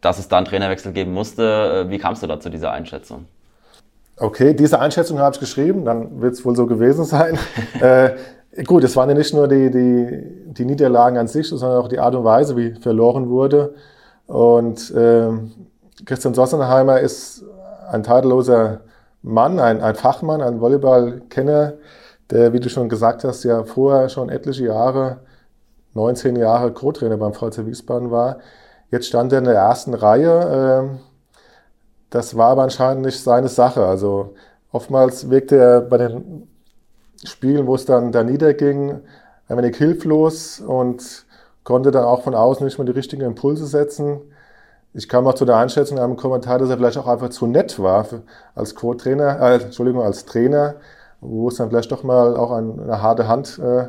dass 0.00 0.18
es 0.18 0.28
da 0.28 0.36
einen 0.38 0.46
Trainerwechsel 0.46 0.92
geben 0.92 1.12
musste. 1.12 1.86
Äh, 1.86 1.90
wie 1.90 1.98
kamst 1.98 2.22
du 2.22 2.26
da 2.26 2.40
zu 2.40 2.50
dieser 2.50 2.72
Einschätzung? 2.72 3.26
Okay, 4.18 4.54
diese 4.54 4.80
Einschätzung 4.80 5.18
habe 5.18 5.34
ich 5.34 5.40
geschrieben, 5.40 5.84
dann 5.84 6.20
wird 6.20 6.34
es 6.34 6.44
wohl 6.44 6.56
so 6.56 6.66
gewesen 6.66 7.04
sein. 7.06 7.38
äh, 7.80 8.10
gut, 8.64 8.84
es 8.84 8.96
waren 8.96 9.08
ja 9.10 9.14
nicht 9.14 9.34
nur 9.34 9.48
die, 9.48 9.70
die, 9.70 10.52
die 10.52 10.64
Niederlagen 10.64 11.18
an 11.18 11.28
sich, 11.28 11.48
sondern 11.48 11.78
auch 11.78 11.88
die 11.88 11.98
Art 11.98 12.14
und 12.14 12.24
Weise, 12.24 12.56
wie 12.56 12.74
verloren 12.74 13.28
wurde. 13.28 13.74
Und 14.26 14.90
äh, 14.94 15.28
Christian 16.04 16.34
Sossenheimer 16.34 17.00
ist 17.00 17.44
ein 17.90 18.02
tadelloser 18.02 18.80
Mann, 19.22 19.58
ein, 19.58 19.80
ein 19.80 19.94
Fachmann, 19.94 20.40
ein 20.40 20.60
Volleyballkenner, 20.60 21.74
der, 22.30 22.52
wie 22.52 22.60
du 22.60 22.68
schon 22.68 22.88
gesagt 22.88 23.24
hast, 23.24 23.44
ja 23.44 23.64
vorher 23.64 24.08
schon 24.08 24.28
etliche 24.28 24.66
Jahre, 24.66 25.18
19 25.94 26.36
Jahre 26.36 26.72
Co-Trainer 26.72 27.16
beim 27.16 27.32
VC 27.32 27.66
Wiesbaden 27.66 28.10
war. 28.10 28.38
Jetzt 28.90 29.06
stand 29.08 29.32
er 29.32 29.38
in 29.38 29.44
der 29.44 29.54
ersten 29.54 29.94
Reihe. 29.94 30.90
Äh, 30.92 30.98
das 32.10 32.36
war 32.36 32.50
aber 32.50 32.62
anscheinend 32.62 33.04
nicht 33.04 33.20
seine 33.20 33.48
Sache. 33.48 33.84
Also 33.84 34.34
oftmals 34.72 35.28
wirkte 35.30 35.56
er 35.56 35.80
bei 35.80 35.98
den 35.98 36.48
Spielen, 37.24 37.66
wo 37.66 37.74
es 37.74 37.84
dann 37.84 38.12
da 38.12 38.22
niederging, 38.22 39.00
ein 39.48 39.56
wenig 39.56 39.76
hilflos 39.76 40.60
und 40.60 41.26
konnte 41.64 41.90
dann 41.90 42.04
auch 42.04 42.22
von 42.22 42.34
außen 42.34 42.64
nicht 42.64 42.78
mehr 42.78 42.86
die 42.86 42.92
richtigen 42.92 43.22
Impulse 43.22 43.66
setzen. 43.66 44.20
Ich 44.94 45.08
kam 45.08 45.26
auch 45.26 45.34
zu 45.34 45.44
der 45.44 45.56
Einschätzung 45.56 45.98
in 45.98 46.04
einem 46.04 46.16
Kommentar, 46.16 46.58
dass 46.58 46.70
er 46.70 46.76
vielleicht 46.76 46.98
auch 46.98 47.06
einfach 47.06 47.30
zu 47.30 47.46
nett 47.46 47.78
war 47.80 48.06
als 48.54 48.74
Co-Trainer, 48.74 49.40
äh, 49.40 49.62
Entschuldigung, 49.62 50.02
als 50.02 50.24
Trainer, 50.24 50.76
wo 51.20 51.48
es 51.48 51.56
dann 51.56 51.68
vielleicht 51.70 51.92
doch 51.92 52.02
mal 52.02 52.36
auch 52.36 52.52
eine 52.52 53.02
harte 53.02 53.28
Hand 53.28 53.58
äh, 53.58 53.88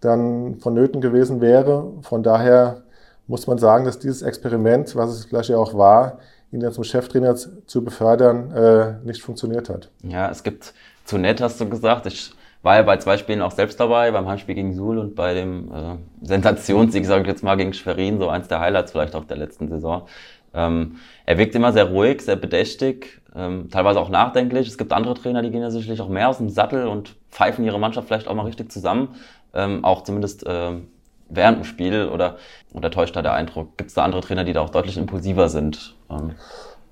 dann 0.00 0.56
vonnöten 0.56 1.00
gewesen 1.00 1.40
wäre. 1.40 1.92
Von 2.02 2.22
daher 2.22 2.83
muss 3.26 3.46
man 3.46 3.58
sagen, 3.58 3.84
dass 3.84 3.98
dieses 3.98 4.22
Experiment, 4.22 4.94
was 4.96 5.10
es 5.10 5.24
vielleicht 5.24 5.48
ja 5.48 5.56
auch 5.56 5.76
war, 5.76 6.18
ihn 6.52 6.60
dann 6.60 6.72
zum 6.72 6.84
Cheftrainer 6.84 7.34
zu 7.34 7.84
befördern, 7.84 8.50
äh, 8.52 8.94
nicht 9.04 9.22
funktioniert 9.22 9.68
hat. 9.68 9.90
Ja, 10.02 10.30
es 10.30 10.42
gibt 10.42 10.72
zu 11.04 11.18
nett, 11.18 11.40
hast 11.40 11.60
du 11.60 11.68
gesagt. 11.68 12.06
Ich 12.06 12.32
war 12.62 12.76
ja 12.76 12.82
bei 12.82 12.96
zwei 12.96 13.18
Spielen 13.18 13.42
auch 13.42 13.50
selbst 13.50 13.78
dabei, 13.78 14.10
beim 14.10 14.26
Heimspiel 14.26 14.54
gegen 14.54 14.74
Suhl 14.74 14.98
und 14.98 15.14
bei 15.14 15.34
dem 15.34 15.70
äh, 15.72 15.96
Sensationssieg, 16.22 17.04
sage 17.04 17.22
ich 17.22 17.28
jetzt 17.28 17.42
mal, 17.42 17.56
gegen 17.56 17.74
Schwerin, 17.74 18.18
so 18.18 18.28
eins 18.28 18.48
der 18.48 18.60
Highlights 18.60 18.92
vielleicht 18.92 19.14
auch 19.14 19.24
der 19.24 19.36
letzten 19.36 19.68
Saison. 19.68 20.06
Ähm, 20.54 20.96
er 21.26 21.36
wirkt 21.36 21.54
immer 21.54 21.72
sehr 21.72 21.84
ruhig, 21.84 22.22
sehr 22.22 22.36
bedächtig, 22.36 23.20
ähm, 23.34 23.68
teilweise 23.70 24.00
auch 24.00 24.08
nachdenklich. 24.08 24.68
Es 24.68 24.78
gibt 24.78 24.92
andere 24.92 25.14
Trainer, 25.14 25.42
die 25.42 25.50
gehen 25.50 25.62
ja 25.62 25.70
sicherlich 25.70 26.00
auch 26.00 26.08
mehr 26.08 26.28
aus 26.28 26.38
dem 26.38 26.48
Sattel 26.48 26.86
und 26.86 27.16
pfeifen 27.30 27.64
ihre 27.64 27.78
Mannschaft 27.78 28.06
vielleicht 28.06 28.28
auch 28.28 28.34
mal 28.34 28.46
richtig 28.46 28.70
zusammen. 28.70 29.16
Ähm, 29.52 29.84
auch 29.84 30.02
zumindest 30.02 30.44
ähm, 30.46 30.88
während 31.28 31.58
dem 31.58 31.64
Spiel 31.64 32.08
oder, 32.08 32.36
oder 32.72 32.90
täuscht 32.90 33.16
da 33.16 33.22
der 33.22 33.32
Eindruck? 33.32 33.76
Gibt 33.76 33.88
es 33.88 33.94
da 33.94 34.04
andere 34.04 34.20
Trainer, 34.20 34.44
die 34.44 34.52
da 34.52 34.60
auch 34.60 34.70
deutlich 34.70 34.96
impulsiver 34.96 35.48
sind? 35.48 35.94
Ähm. 36.10 36.32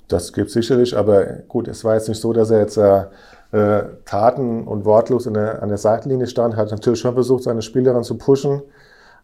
Das 0.08 0.32
gibt 0.32 0.50
sicherlich, 0.50 0.96
aber 0.96 1.24
gut, 1.48 1.68
es 1.68 1.84
war 1.84 1.94
jetzt 1.94 2.08
nicht 2.08 2.20
so, 2.20 2.32
dass 2.32 2.50
er 2.50 2.60
jetzt 2.60 2.76
äh, 2.76 3.04
äh, 3.52 3.84
taten 4.04 4.66
und 4.66 4.84
wortlos 4.84 5.24
der, 5.24 5.62
an 5.62 5.68
der 5.68 5.78
Seitenlinie 5.78 6.26
stand, 6.26 6.56
hat 6.56 6.70
natürlich 6.70 7.00
schon 7.00 7.14
versucht, 7.14 7.44
seine 7.44 7.62
Spielerin 7.62 8.02
zu 8.02 8.18
pushen. 8.18 8.62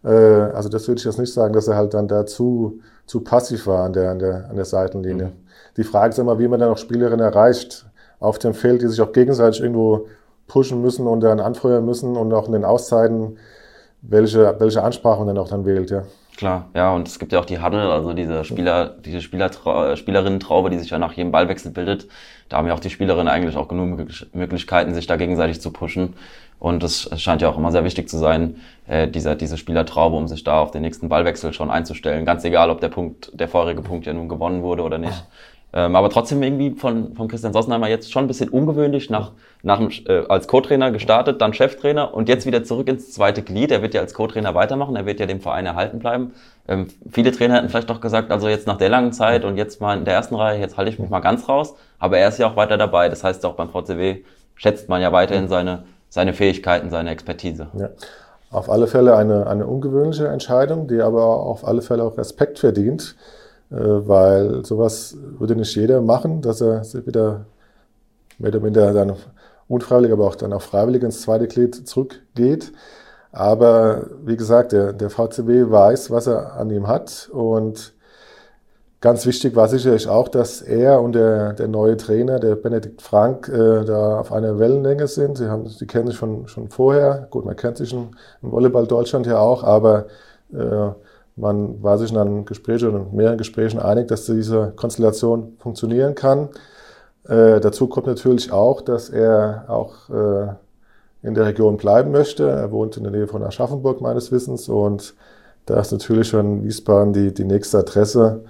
Äh, 0.05 0.09
also 0.09 0.69
das 0.69 0.89
würde 0.89 0.99
ich 0.99 1.05
jetzt 1.05 1.19
nicht 1.19 1.33
sagen, 1.33 1.53
dass 1.53 1.69
er 1.69 1.77
halt 1.77 1.95
dann 1.95 2.09
da 2.09 2.27
zu, 2.27 2.81
zu 3.07 3.21
passiv 3.21 3.67
war 3.67 3.85
an 3.85 3.93
der, 3.93 4.11
an 4.11 4.19
der, 4.19 4.49
an 4.49 4.57
der 4.57 4.65
Seitenlinie. 4.65 5.27
Mhm. 5.27 5.33
Die 5.77 5.85
Frage 5.85 6.11
ist 6.11 6.19
immer, 6.19 6.39
wie 6.39 6.49
man 6.49 6.61
dann 6.61 6.71
auch 6.71 6.79
Spielerinnen 6.79 7.25
erreicht 7.25 7.87
auf 8.21 8.39
dem 8.39 8.55
Feld, 8.55 8.83
die 8.83 8.89
sich 8.89 9.01
auch 9.01 9.13
gegenseitig 9.13 9.61
irgendwo 9.61 10.07
pushen 10.47 10.81
müssen 10.81 11.07
und 11.07 11.21
dann 11.21 11.41
anfeuern 11.41 11.85
müssen 11.85 12.17
und 12.17 12.33
auch 12.33 12.47
in 12.47 12.53
den 12.53 12.65
Auszeiten, 12.65 13.39
welche, 14.03 14.57
welche 14.59 14.83
Ansprache 14.83 15.19
man 15.19 15.29
dann 15.29 15.39
auch 15.39 15.49
dann 15.49 15.65
wählt, 15.65 15.91
ja. 15.91 16.03
Klar, 16.37 16.69
ja, 16.73 16.95
und 16.95 17.09
es 17.09 17.19
gibt 17.19 17.33
ja 17.33 17.41
auch 17.41 17.45
die 17.45 17.61
Huddle, 17.61 17.91
also 17.91 18.13
diese 18.13 18.45
Spieler, 18.45 18.95
diese 19.05 19.21
Spieler, 19.21 19.51
Spielerinnen-Traube, 19.97 20.71
die 20.71 20.79
sich 20.79 20.91
ja 20.91 20.99
nach 20.99 21.13
jedem 21.15 21.33
Ballwechsel 21.33 21.73
bildet. 21.73 22.07
Da 22.49 22.59
haben 22.59 22.69
ja 22.69 22.75
auch 22.75 22.81
die 22.81 22.91
Spielerinnen 22.91 23.27
eigentlich 23.27 23.57
auch 23.57 23.67
genug 23.67 24.07
Möglichkeiten, 24.33 24.95
sich 24.95 25.09
da 25.09 25.17
gegenseitig 25.17 25.61
zu 25.61 25.73
pushen. 25.73 26.15
Und 26.61 26.85
es 26.85 27.11
scheint 27.21 27.43
ja 27.43 27.49
auch 27.49 27.59
immer 27.59 27.73
sehr 27.73 27.83
wichtig 27.83 28.09
zu 28.09 28.19
sein, 28.19 28.61
äh, 28.87 29.09
dieser, 29.09 29.35
diese 29.35 29.57
Spielertraube, 29.57 30.17
um 30.17 30.29
sich 30.29 30.45
da 30.45 30.61
auf 30.61 30.71
den 30.71 30.83
nächsten 30.83 31.09
Ballwechsel 31.09 31.53
schon 31.53 31.71
einzustellen. 31.71 32.25
Ganz 32.25 32.45
egal, 32.45 32.71
ob 32.71 32.81
der 32.81 32.89
Punkt, 32.89 33.33
der 33.35 33.49
vorherige 33.49 33.83
Punkt 33.83 34.07
ja 34.07 34.13
nun 34.13 34.29
gewonnen 34.29 34.63
wurde 34.63 34.85
oder 34.85 34.99
nicht. 34.99 35.25
Ähm, 35.73 35.97
aber 35.97 36.09
trotzdem 36.09 36.43
irgendwie 36.43 36.71
von, 36.71 37.15
von 37.15 37.29
Christian 37.29 37.53
Sossenheimer 37.53 37.89
jetzt 37.89 38.11
schon 38.11 38.25
ein 38.25 38.27
bisschen 38.27 38.49
ungewöhnlich 38.49 39.11
nach, 39.11 39.33
nach 39.63 39.81
äh, 39.81 40.25
als 40.29 40.49
Co-Trainer 40.49 40.91
gestartet, 40.91 41.43
dann 41.43 41.53
Cheftrainer 41.53 42.15
und 42.15 42.29
jetzt 42.29 42.47
wieder 42.47 42.65
zurück 42.65 42.89
ins 42.89 43.13
zweite 43.13 43.43
Glied. 43.43 43.71
Er 43.71 43.83
wird 43.83 43.93
ja 43.93 44.01
als 44.01 44.15
Co-Trainer 44.15 44.55
weitermachen, 44.55 44.97
er 44.97 45.05
wird 45.05 45.21
ja 45.21 45.27
dem 45.27 45.41
Verein 45.41 45.67
erhalten 45.67 45.99
bleiben. 45.99 46.33
Ähm, 46.67 46.89
viele 47.11 47.33
Trainer 47.33 47.57
hätten 47.57 47.69
vielleicht 47.69 47.91
doch 47.91 48.01
gesagt, 48.01 48.31
also 48.31 48.49
jetzt 48.49 48.67
nach 48.67 48.79
der 48.79 48.89
langen 48.89 49.13
Zeit 49.13 49.45
und 49.45 49.59
jetzt 49.59 49.81
mal 49.83 49.99
in 49.99 50.07
der 50.07 50.15
ersten 50.15 50.37
Reihe, 50.37 50.59
jetzt 50.59 50.79
halte 50.79 50.91
ich 50.91 50.99
mich 50.99 51.11
mal 51.11 51.21
ganz 51.21 51.49
raus. 51.49 51.75
Aber 51.99 52.17
er 52.17 52.29
ist 52.29 52.39
ja 52.39 52.49
auch 52.49 52.57
weiter 52.57 52.79
dabei. 52.79 53.11
Das 53.11 53.23
heißt 53.23 53.45
auch 53.45 53.55
beim 53.55 53.69
VCW 53.69 54.23
schätzt 54.55 54.89
man 54.89 55.03
ja 55.03 55.13
weiterhin 55.13 55.49
seine, 55.49 55.85
seine 56.09 56.33
Fähigkeiten, 56.33 56.91
seine 56.91 57.11
Expertise. 57.11 57.69
Ja. 57.79 57.91
Auf 58.51 58.71
alle 58.71 58.87
Fälle 58.87 59.17
eine, 59.17 59.47
eine 59.47 59.67
ungewöhnliche 59.67 60.29
Entscheidung, 60.29 60.89
die 60.89 61.03
aber 61.03 61.25
auf 61.25 61.67
alle 61.67 61.83
Fälle 61.83 62.03
auch 62.03 62.17
Respekt 62.17 62.59
verdient. 62.59 63.17
Äh, 63.71 63.77
weil 63.77 64.65
sowas 64.65 65.17
würde 65.39 65.57
nicht 65.57 65.75
jeder 65.77 66.01
machen, 66.01 66.43
dass 66.43 66.61
er 66.61 66.83
wieder 67.07 67.47
mehr 68.39 68.51
oder 68.51 68.61
minder 68.61 68.93
dann 68.93 69.15
unfreiwillig, 69.69 70.13
aber 70.13 70.27
auch 70.27 70.37
dann 70.37 70.53
auch 70.53 70.63
freiwillig 70.63 71.03
ins 71.03 71.23
zweite 71.23 71.49
Glied 71.49 71.89
zurückgeht. 71.89 72.73
Aber 73.33 74.07
wie 74.25 74.37
gesagt, 74.37 74.73
der, 74.73 74.93
der 74.93 75.11
VCB 75.11 75.71
weiß, 75.71 76.11
was 76.11 76.27
er 76.27 76.55
an 76.55 76.71
ihm 76.71 76.89
hat 76.89 77.29
und 77.33 77.95
Ganz 79.01 79.27
wichtig 79.27 79.55
war 79.55 79.69
sicherlich 79.69 80.09
auch, 80.09 80.27
dass 80.27 80.61
er 80.61 81.01
und 81.01 81.13
der, 81.13 81.53
der 81.53 81.69
neue 81.69 81.97
Trainer, 81.97 82.41
der 82.41 82.57
Benedikt 82.57 83.01
Frank, 83.01 83.49
äh, 83.49 83.85
da 83.85 84.19
auf 84.19 84.33
einer 84.33 84.59
Wellenlänge 84.59 85.07
sind. 85.07 85.39
Sie, 85.39 85.49
haben, 85.49 85.69
sie 85.69 85.87
kennen 85.87 86.09
sich 86.09 86.17
schon, 86.17 86.49
schon 86.49 86.69
vorher. 86.69 87.29
Gut, 87.31 87.45
man 87.45 87.55
kennt 87.55 87.77
sich 87.77 87.93
im 87.93 88.11
Volleyball 88.43 88.89
Deutschland 88.89 89.27
ja 89.27 89.39
auch, 89.39 89.63
aber 89.63 90.07
äh, 90.53 90.91
man 91.39 91.83
war 91.83 91.99
sich 91.99 92.11
in 92.11 92.19
einem 92.19 92.45
Gespräch 92.45 92.85
oder 92.85 92.99
in 92.99 93.15
mehreren 93.15 93.39
Gesprächen 93.39 93.79
einig, 93.79 94.09
dass 94.09 94.27
diese 94.27 94.73
Konstellation 94.77 95.57
funktionieren 95.59 96.15
kann. 96.15 96.49
Äh, 97.29 97.61
dazu 97.61 97.87
kommt 97.87 98.07
natürlich 98.07 98.53
auch, 98.53 98.81
dass 98.81 99.09
er 99.11 99.65
auch 99.69 100.09
äh, 100.11 100.49
in 101.23 101.35
der 101.35 101.47
Region 101.47 101.77
bleiben 101.77 102.11
möchte. 102.11 102.49
Er 102.49 102.71
wohnt 102.71 102.97
in 102.97 103.05
der 103.05 103.13
Nähe 103.13 103.27
von 103.27 103.43
Aschaffenburg 103.43 104.01
meines 104.01 104.33
Wissens 104.33 104.69
und 104.69 105.15
da 105.67 105.81
ist 105.81 105.93
natürlich 105.93 106.29
schon 106.29 106.65
Wiesbaden 106.65 107.13
die, 107.13 107.33
die 107.33 107.45
nächste 107.45 107.79
Adresse 107.79 108.45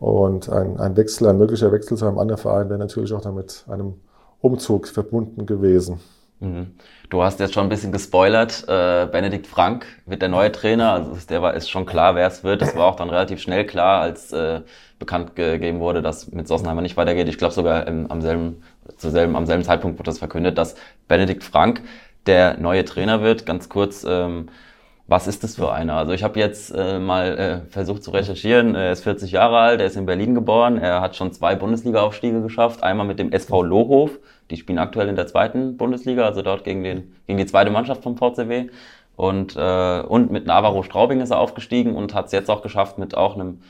und 0.00 0.48
ein, 0.50 0.78
ein 0.80 0.96
Wechsel, 0.96 1.28
ein 1.28 1.38
möglicher 1.38 1.70
Wechsel 1.72 1.96
zu 1.96 2.04
einem 2.04 2.18
anderen 2.18 2.40
Verein 2.40 2.68
wäre 2.68 2.78
natürlich 2.78 3.12
auch 3.12 3.20
damit 3.20 3.64
einem 3.68 3.94
Umzug 4.40 4.88
verbunden 4.88 5.46
gewesen. 5.46 6.00
Mhm. 6.40 6.74
Du 7.10 7.22
hast 7.22 7.40
jetzt 7.40 7.54
schon 7.54 7.64
ein 7.64 7.68
bisschen 7.68 7.92
gespoilert. 7.92 8.64
Äh, 8.68 9.06
Benedikt 9.10 9.46
Frank 9.46 9.86
wird 10.06 10.22
der 10.22 10.28
neue 10.28 10.52
Trainer. 10.52 10.92
Also 10.92 11.16
der 11.28 11.42
war 11.42 11.54
ist 11.54 11.70
schon 11.70 11.86
klar, 11.86 12.14
wer 12.14 12.26
es 12.26 12.44
wird. 12.44 12.62
Es 12.62 12.76
war 12.76 12.86
auch 12.86 12.96
dann 12.96 13.10
relativ 13.10 13.40
schnell 13.40 13.64
klar, 13.66 14.00
als 14.00 14.32
äh, 14.32 14.62
bekannt 14.98 15.36
gegeben 15.36 15.80
wurde, 15.80 16.02
dass 16.02 16.30
mit 16.32 16.48
Sossenheimer 16.48 16.82
nicht 16.82 16.96
weitergeht. 16.96 17.28
Ich 17.28 17.38
glaube 17.38 17.54
sogar 17.54 17.86
im, 17.86 18.10
am 18.10 18.20
selben, 18.20 18.62
zu 18.96 19.10
selben, 19.10 19.36
am 19.36 19.46
selben 19.46 19.64
Zeitpunkt 19.64 19.98
wurde 19.98 20.10
das 20.10 20.18
verkündet, 20.18 20.58
dass 20.58 20.76
Benedikt 21.08 21.44
Frank 21.44 21.82
der 22.26 22.58
neue 22.58 22.84
Trainer 22.84 23.22
wird. 23.22 23.46
Ganz 23.46 23.68
kurz. 23.68 24.04
Ähm, 24.08 24.48
was 25.06 25.26
ist 25.26 25.44
das 25.44 25.56
für 25.56 25.70
einer? 25.70 25.96
Also 25.96 26.12
ich 26.12 26.22
habe 26.22 26.38
jetzt 26.40 26.70
äh, 26.74 26.98
mal 26.98 27.38
äh, 27.38 27.70
versucht 27.70 28.02
zu 28.02 28.10
recherchieren. 28.10 28.74
Er 28.74 28.92
ist 28.92 29.02
40 29.02 29.32
Jahre 29.32 29.58
alt, 29.58 29.80
er 29.80 29.86
ist 29.86 29.96
in 29.96 30.06
Berlin 30.06 30.34
geboren, 30.34 30.78
er 30.78 31.02
hat 31.02 31.14
schon 31.14 31.30
zwei 31.32 31.54
Bundesliga-Aufstiege 31.54 32.40
geschafft. 32.40 32.82
Einmal 32.82 33.06
mit 33.06 33.18
dem 33.18 33.30
SV 33.30 33.62
Lohof, 33.62 34.18
die 34.50 34.56
spielen 34.56 34.78
aktuell 34.78 35.08
in 35.08 35.16
der 35.16 35.26
zweiten 35.26 35.76
Bundesliga, 35.76 36.24
also 36.24 36.42
dort 36.42 36.64
gegen, 36.64 36.84
den, 36.84 37.14
gegen 37.26 37.38
die 37.38 37.46
zweite 37.46 37.70
Mannschaft 37.70 38.02
vom 38.02 38.16
VCW. 38.16 38.68
Und, 39.16 39.56
äh, 39.56 40.00
und 40.00 40.32
mit 40.32 40.46
Navarro 40.46 40.82
Straubing 40.82 41.20
ist 41.20 41.30
er 41.30 41.38
aufgestiegen 41.38 41.94
und 41.94 42.14
hat 42.14 42.26
es 42.26 42.32
jetzt 42.32 42.50
auch 42.50 42.62
geschafft, 42.62 42.98
mit 42.98 43.16
auch 43.16 43.34
einem 43.34 43.60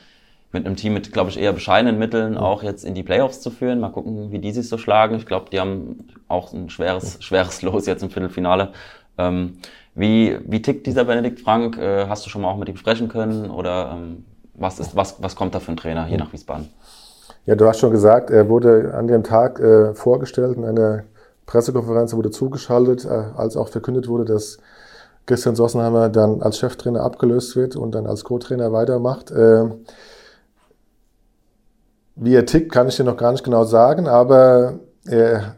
mit 0.55 0.65
einem 0.65 0.77
Team 0.77 0.93
mit, 0.93 1.11
glaube 1.11 1.29
ich, 1.29 1.37
eher 1.37 1.53
bescheidenen 1.53 1.99
Mitteln 1.99 2.37
auch 2.37 2.63
jetzt 2.63 2.85
in 2.85 2.95
die 2.95 3.03
Playoffs 3.03 3.41
zu 3.41 3.51
führen. 3.51 3.79
Mal 3.79 3.89
gucken, 3.89 4.31
wie 4.31 4.39
die 4.39 4.51
sich 4.51 4.69
so 4.69 4.77
schlagen. 4.77 5.15
Ich 5.17 5.25
glaube, 5.25 5.49
die 5.51 5.59
haben 5.59 6.07
auch 6.27 6.53
ein 6.53 6.69
schweres, 6.69 7.17
schweres 7.21 7.61
Los 7.61 7.85
jetzt 7.85 8.01
im 8.01 8.09
Viertelfinale. 8.09 8.71
Ähm, 9.17 9.57
wie, 9.93 10.37
wie 10.45 10.61
tickt 10.61 10.87
dieser 10.87 11.03
Benedikt 11.03 11.41
Frank? 11.41 11.77
Äh, 11.77 12.07
hast 12.07 12.25
du 12.25 12.29
schon 12.29 12.41
mal 12.41 12.49
auch 12.49 12.57
mit 12.57 12.69
ihm 12.69 12.77
sprechen 12.77 13.09
können? 13.09 13.51
Oder 13.51 13.91
ähm, 13.93 14.25
was, 14.53 14.79
ist, 14.79 14.95
was, 14.95 15.21
was 15.21 15.35
kommt 15.35 15.53
da 15.53 15.59
für 15.59 15.71
ein 15.71 15.77
Trainer 15.77 16.05
hier 16.05 16.17
nach 16.17 16.33
Wiesbaden? 16.33 16.69
Ja, 17.45 17.53
du 17.55 17.67
hast 17.67 17.79
schon 17.79 17.91
gesagt, 17.91 18.31
er 18.31 18.49
wurde 18.49 18.93
an 18.95 19.07
dem 19.07 19.23
Tag 19.23 19.59
äh, 19.59 19.93
vorgestellt 19.93 20.57
in 20.57 20.65
einer 20.65 21.03
Pressekonferenz, 21.45 22.15
wurde 22.15 22.31
zugeschaltet, 22.31 23.05
äh, 23.05 23.23
als 23.37 23.55
auch 23.55 23.67
verkündet 23.69 24.07
wurde, 24.07 24.25
dass 24.25 24.57
Christian 25.27 25.55
Sossenheimer 25.55 26.09
dann 26.09 26.41
als 26.41 26.57
Cheftrainer 26.57 27.01
abgelöst 27.01 27.55
wird 27.55 27.75
und 27.75 27.93
dann 27.93 28.07
als 28.07 28.23
Co-Trainer 28.23 28.73
weitermacht. 28.73 29.29
Äh, 29.29 29.65
wie 32.15 32.33
er 32.33 32.47
tickt, 32.47 32.71
kann 32.71 32.87
ich 32.87 32.95
dir 32.95 33.03
noch 33.03 33.17
gar 33.17 33.31
nicht 33.31 33.43
genau 33.43 33.63
sagen, 33.63 34.07
aber 34.07 34.79
er 35.05 35.55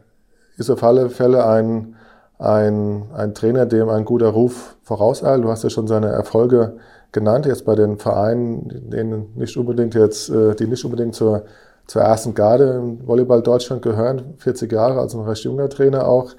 ist 0.58 0.70
auf 0.70 0.84
alle 0.84 1.10
Fälle 1.10 1.46
ein, 1.46 1.96
ein, 2.38 3.04
ein 3.14 3.34
Trainer, 3.34 3.66
dem 3.66 3.88
ein 3.88 4.04
guter 4.04 4.30
Ruf 4.30 4.76
vorauseilt. 4.84 5.42
Du 5.42 5.50
hast 5.50 5.64
ja 5.64 5.70
schon 5.70 5.88
seine 5.88 6.08
Erfolge 6.08 6.78
genannt, 7.14 7.46
jetzt 7.46 7.64
bei 7.64 7.76
den 7.76 7.98
Vereinen, 7.98 8.90
denen 8.90 9.34
nicht 9.36 9.56
unbedingt 9.56 9.96
jetzt, 9.96 10.30
äh, 10.30 10.54
die 10.54 10.68
nicht 10.68 10.84
unbedingt 10.84 11.16
zur, 11.16 11.44
zur 11.88 12.02
ersten 12.02 12.34
Garde 12.34 12.76
im 12.76 13.08
Volleyball 13.08 13.42
Deutschland 13.42 13.82
gehören, 13.82 14.36
40 14.38 14.72
Jahre, 14.72 15.00
also 15.00 15.20
ein 15.20 15.28
recht 15.28 15.44
junger 15.44 15.70
Trainer 15.70 16.08
auch, 16.08 16.34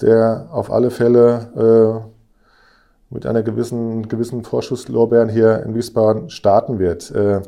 der 0.00 0.48
auf 0.50 0.72
alle 0.72 0.90
Fälle 0.90 2.02
äh, 2.02 3.14
mit 3.14 3.26
einer 3.26 3.42
gewissen, 3.42 4.08
gewissen 4.08 4.42
Vorschusslorbeeren 4.42 5.28
hier 5.28 5.62
in 5.64 5.74
Wiesbaden 5.74 6.30
starten 6.30 6.78
wird. 6.78 7.10
Äh, 7.12 7.42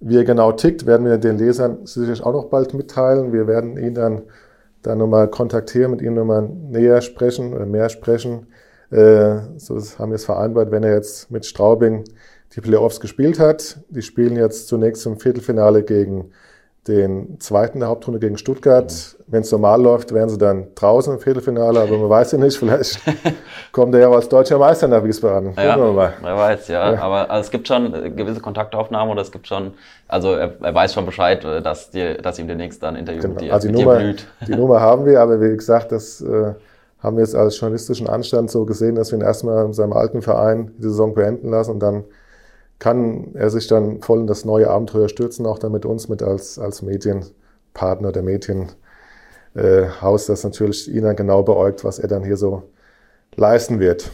wie 0.00 0.16
er 0.16 0.24
genau 0.24 0.52
tickt, 0.52 0.86
werden 0.86 1.06
wir 1.06 1.18
den 1.18 1.38
Lesern 1.38 1.86
sicherlich 1.86 2.22
auch 2.22 2.32
noch 2.32 2.46
bald 2.46 2.74
mitteilen. 2.74 3.32
Wir 3.32 3.46
werden 3.46 3.76
ihn 3.76 3.94
dann, 3.94 4.22
dann 4.82 4.98
nochmal 4.98 5.28
kontaktieren, 5.28 5.90
mit 5.90 6.02
ihm 6.02 6.14
nochmal 6.14 6.42
näher 6.42 7.02
sprechen 7.02 7.52
oder 7.52 7.66
mehr 7.66 7.88
sprechen. 7.88 8.46
Äh, 8.90 9.36
so 9.58 9.78
haben 9.98 10.10
wir 10.10 10.16
es 10.16 10.24
vereinbart, 10.24 10.70
wenn 10.70 10.82
er 10.82 10.94
jetzt 10.94 11.30
mit 11.30 11.46
Straubing 11.46 12.04
die 12.56 12.60
Playoffs 12.60 13.00
gespielt 13.00 13.38
hat. 13.38 13.78
Die 13.90 14.02
spielen 14.02 14.36
jetzt 14.36 14.68
zunächst 14.68 15.06
im 15.06 15.18
Viertelfinale 15.18 15.82
gegen 15.82 16.30
den 16.88 17.38
zweiten 17.38 17.78
der 17.78 17.88
Hauptrunde 17.88 18.18
gegen 18.18 18.36
Stuttgart. 18.36 18.90
Mhm. 18.90 19.22
Wenn 19.28 19.42
es 19.42 19.52
normal 19.52 19.80
läuft, 19.80 20.12
wären 20.12 20.28
sie 20.28 20.36
dann 20.36 20.74
draußen 20.74 21.14
im 21.14 21.20
Viertelfinale, 21.20 21.80
aber 21.80 21.96
man 21.96 22.10
weiß 22.10 22.32
ja 22.32 22.38
nicht, 22.38 22.56
vielleicht 22.56 23.00
kommt 23.72 23.94
er 23.94 24.00
ja 24.00 24.10
als 24.10 24.28
deutscher 24.28 24.58
Meister 24.58 24.88
nach 24.88 25.04
Wiesbaden. 25.04 25.54
Ja, 25.56 25.78
wer 25.78 26.36
weiß, 26.36 26.68
ja. 26.68 26.92
ja. 26.92 27.00
Aber 27.00 27.30
also 27.30 27.46
es 27.46 27.50
gibt 27.50 27.68
schon 27.68 27.92
gewisse 28.16 28.40
Kontaktaufnahmen 28.40 29.12
oder 29.12 29.22
es 29.22 29.30
gibt 29.30 29.46
schon, 29.46 29.74
also 30.08 30.34
er, 30.34 30.54
er 30.60 30.74
weiß 30.74 30.92
schon 30.92 31.06
Bescheid, 31.06 31.44
äh, 31.44 31.62
dass, 31.62 31.90
die, 31.90 32.16
dass 32.20 32.38
ihm 32.38 32.48
demnächst 32.48 32.82
dann 32.82 32.96
Interview 32.96 33.22
genau. 33.22 33.34
mit 33.34 33.42
dir, 33.42 33.54
also 33.54 33.68
die 33.68 33.74
mit 33.74 33.84
Nummer, 33.84 33.98
blüht. 33.98 34.26
Die 34.46 34.56
Nummer 34.56 34.80
haben 34.80 35.06
wir, 35.06 35.20
aber 35.20 35.40
wie 35.40 35.56
gesagt, 35.56 35.92
das 35.92 36.20
äh, 36.20 36.54
haben 37.00 37.16
wir 37.16 37.22
jetzt 37.22 37.36
als 37.36 37.58
journalistischen 37.60 38.08
Anstand 38.08 38.50
so 38.50 38.64
gesehen, 38.64 38.96
dass 38.96 39.12
wir 39.12 39.18
ihn 39.18 39.24
erstmal 39.24 39.64
in 39.66 39.72
seinem 39.72 39.92
alten 39.92 40.20
Verein 40.20 40.72
die 40.78 40.82
Saison 40.82 41.14
beenden 41.14 41.50
lassen 41.50 41.70
und 41.70 41.80
dann 41.80 42.04
kann 42.82 43.30
er 43.34 43.48
sich 43.48 43.68
dann 43.68 44.02
voll 44.02 44.18
in 44.18 44.26
das 44.26 44.44
neue 44.44 44.68
Abenteuer 44.68 45.08
stürzen, 45.08 45.46
auch 45.46 45.60
dann 45.60 45.70
mit 45.70 45.86
uns, 45.86 46.08
mit 46.08 46.20
als, 46.20 46.58
als 46.58 46.82
Medienpartner 46.82 48.10
der 48.10 48.24
Medienhaus, 48.24 48.74
äh, 49.54 50.32
das 50.32 50.42
natürlich 50.42 50.92
ihn 50.92 51.04
dann 51.04 51.14
genau 51.14 51.44
beäugt, 51.44 51.84
was 51.84 52.00
er 52.00 52.08
dann 52.08 52.24
hier 52.24 52.36
so 52.36 52.64
leisten 53.36 53.78
wird. 53.78 54.10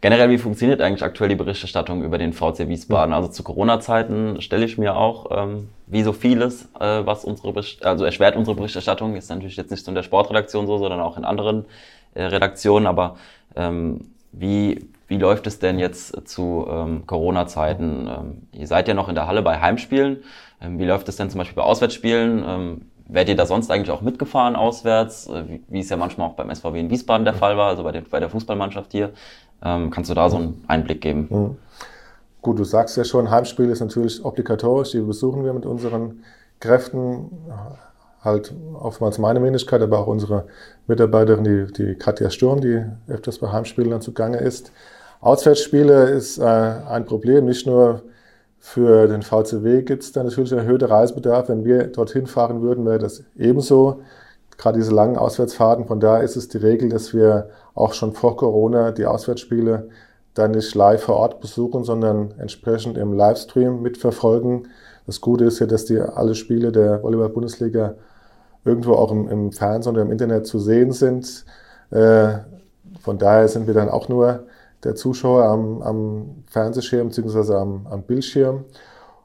Generell, 0.00 0.30
wie 0.30 0.38
funktioniert 0.38 0.80
eigentlich 0.80 1.02
aktuell 1.02 1.28
die 1.28 1.36
Berichterstattung 1.36 2.02
über 2.02 2.16
den 2.16 2.32
VC 2.32 2.68
Wiesbaden? 2.68 3.12
Also 3.12 3.28
zu 3.28 3.42
Corona-Zeiten 3.42 4.40
stelle 4.40 4.64
ich 4.64 4.78
mir 4.78 4.96
auch, 4.96 5.26
ähm, 5.30 5.68
wie 5.86 6.02
so 6.02 6.14
vieles, 6.14 6.70
äh, 6.80 7.04
was 7.04 7.22
unsere, 7.22 7.52
also 7.82 8.06
erschwert 8.06 8.34
unsere 8.34 8.56
Berichterstattung, 8.56 9.14
ist 9.14 9.28
natürlich 9.28 9.58
jetzt 9.58 9.70
nicht 9.70 9.84
so 9.84 9.90
in 9.90 9.94
der 9.94 10.02
Sportredaktion 10.02 10.66
so, 10.66 10.78
sondern 10.78 11.00
auch 11.00 11.18
in 11.18 11.26
anderen 11.26 11.66
äh, 12.14 12.22
Redaktionen, 12.22 12.86
aber 12.86 13.18
ähm, 13.56 14.06
wie, 14.32 14.88
wie 15.08 15.18
läuft 15.18 15.46
es 15.46 15.58
denn 15.58 15.78
jetzt 15.78 16.28
zu 16.28 16.66
ähm, 16.68 17.06
Corona-Zeiten? 17.06 18.08
Ähm, 18.08 18.42
ihr 18.52 18.66
seid 18.66 18.88
ja 18.88 18.94
noch 18.94 19.08
in 19.08 19.14
der 19.14 19.26
Halle 19.26 19.42
bei 19.42 19.60
Heimspielen. 19.60 20.24
Ähm, 20.60 20.78
wie 20.78 20.84
läuft 20.84 21.08
es 21.08 21.16
denn 21.16 21.30
zum 21.30 21.38
Beispiel 21.38 21.56
bei 21.56 21.62
Auswärtsspielen? 21.62 22.44
Ähm, 22.46 22.80
werdet 23.08 23.30
ihr 23.30 23.36
da 23.36 23.46
sonst 23.46 23.70
eigentlich 23.70 23.90
auch 23.90 24.00
mitgefahren 24.00 24.56
auswärts, 24.56 25.28
äh, 25.28 25.48
wie, 25.48 25.64
wie 25.68 25.80
es 25.80 25.88
ja 25.88 25.96
manchmal 25.96 26.28
auch 26.28 26.34
beim 26.34 26.52
SVW 26.52 26.80
in 26.80 26.90
Wiesbaden 26.90 27.24
der 27.24 27.34
Fall 27.34 27.56
war, 27.56 27.68
also 27.68 27.84
bei, 27.84 27.92
den, 27.92 28.04
bei 28.10 28.20
der 28.20 28.30
Fußballmannschaft 28.30 28.92
hier? 28.92 29.12
Ähm, 29.64 29.90
kannst 29.90 30.10
du 30.10 30.14
da 30.14 30.28
so 30.28 30.36
einen 30.36 30.64
Einblick 30.66 31.00
geben? 31.00 31.26
Mhm. 31.30 31.56
Gut, 32.42 32.58
du 32.58 32.64
sagst 32.64 32.96
ja 32.96 33.04
schon, 33.04 33.30
Heimspiel 33.30 33.70
ist 33.70 33.80
natürlich 33.80 34.24
obligatorisch, 34.24 34.92
die 34.92 35.00
besuchen 35.00 35.44
wir 35.44 35.52
mit 35.52 35.66
unseren 35.66 36.22
Kräften 36.60 37.30
halt 38.22 38.54
oftmals 38.74 39.18
meine 39.18 39.42
Wenigkeit, 39.42 39.80
aber 39.80 40.00
auch 40.00 40.06
unsere 40.06 40.46
Mitarbeiterin, 40.86 41.44
die, 41.44 41.72
die 41.72 41.94
Katja 41.94 42.30
Sturm, 42.30 42.60
die 42.60 42.84
öfters 43.08 43.38
bei 43.38 43.50
Heimspielen 43.50 43.90
dann 43.90 44.02
zugange 44.02 44.38
ist. 44.38 44.72
Auswärtsspiele 45.26 46.10
ist 46.10 46.38
äh, 46.38 46.44
ein 46.44 47.04
Problem, 47.04 47.46
nicht 47.46 47.66
nur 47.66 48.02
für 48.60 49.08
den 49.08 49.22
VCW 49.22 49.82
gibt 49.82 50.04
es 50.04 50.12
da 50.12 50.22
natürlich 50.22 50.52
einen 50.52 50.64
erhöhten 50.64 50.84
Reisebedarf. 50.84 51.48
Wenn 51.48 51.64
wir 51.64 51.88
dorthin 51.88 52.28
fahren 52.28 52.62
würden, 52.62 52.86
wäre 52.86 53.00
das 53.00 53.24
ebenso. 53.36 54.02
Gerade 54.56 54.78
diese 54.78 54.94
langen 54.94 55.16
Auswärtsfahrten. 55.16 55.86
Von 55.86 55.98
daher 55.98 56.22
ist 56.22 56.36
es 56.36 56.48
die 56.48 56.58
Regel, 56.58 56.90
dass 56.90 57.12
wir 57.12 57.50
auch 57.74 57.92
schon 57.92 58.12
vor 58.12 58.36
Corona 58.36 58.92
die 58.92 59.04
Auswärtsspiele 59.04 59.88
dann 60.34 60.52
nicht 60.52 60.72
live 60.76 61.02
vor 61.02 61.16
Ort 61.16 61.40
besuchen, 61.40 61.82
sondern 61.82 62.34
entsprechend 62.38 62.96
im 62.96 63.12
Livestream 63.12 63.82
mitverfolgen. 63.82 64.68
Das 65.06 65.20
Gute 65.20 65.46
ist 65.46 65.58
ja, 65.58 65.66
dass 65.66 65.86
die 65.86 65.98
alle 65.98 66.36
Spiele 66.36 66.70
der 66.70 67.02
Volleyball-Bundesliga 67.02 67.94
irgendwo 68.64 68.92
auch 68.92 69.10
im, 69.10 69.28
im, 69.28 69.50
Fernsehen 69.50 69.92
oder 69.92 70.02
im 70.02 70.12
Internet 70.12 70.46
zu 70.46 70.60
sehen 70.60 70.92
sind. 70.92 71.44
Äh, 71.90 72.28
von 73.00 73.18
daher 73.18 73.48
sind 73.48 73.66
wir 73.66 73.74
dann 73.74 73.88
auch 73.88 74.08
nur 74.08 74.46
der 74.86 74.94
Zuschauer 74.94 75.44
am, 75.44 75.82
am 75.82 76.44
Fernsehschirm 76.46 77.08
bzw. 77.08 77.54
Am, 77.54 77.86
am 77.88 78.02
Bildschirm. 78.02 78.64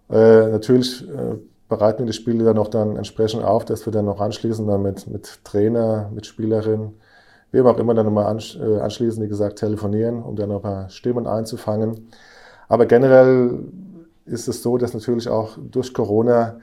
Äh, 0.09 0.49
natürlich 0.49 1.07
äh, 1.07 1.37
bereiten 1.69 1.99
wir 1.99 2.07
die 2.07 2.13
Spiele 2.13 2.43
dann 2.43 2.57
auch 2.57 2.67
dann 2.67 2.97
entsprechend 2.97 3.43
auf, 3.43 3.63
dass 3.63 3.85
wir 3.85 3.93
dann 3.93 4.05
noch 4.05 4.19
anschließend 4.19 4.67
dann 4.67 4.81
mit, 4.81 5.07
mit 5.07 5.39
Trainer, 5.45 6.09
mit 6.13 6.25
Spielerin, 6.25 6.93
wem 7.51 7.65
auch 7.65 7.77
immer 7.77 7.93
dann 7.93 8.05
nochmal 8.05 8.25
ansch 8.25 8.57
äh, 8.57 8.79
anschließend, 8.79 9.23
wie 9.23 9.29
gesagt, 9.29 9.59
telefonieren, 9.59 10.21
um 10.21 10.35
dann 10.35 10.49
noch 10.49 10.57
ein 10.57 10.61
paar 10.61 10.89
Stimmen 10.89 11.27
einzufangen. 11.27 12.09
Aber 12.67 12.85
generell 12.85 13.59
ist 14.25 14.47
es 14.47 14.63
so, 14.63 14.77
dass 14.77 14.93
natürlich 14.93 15.29
auch 15.29 15.57
durch 15.57 15.93
Corona 15.93 16.57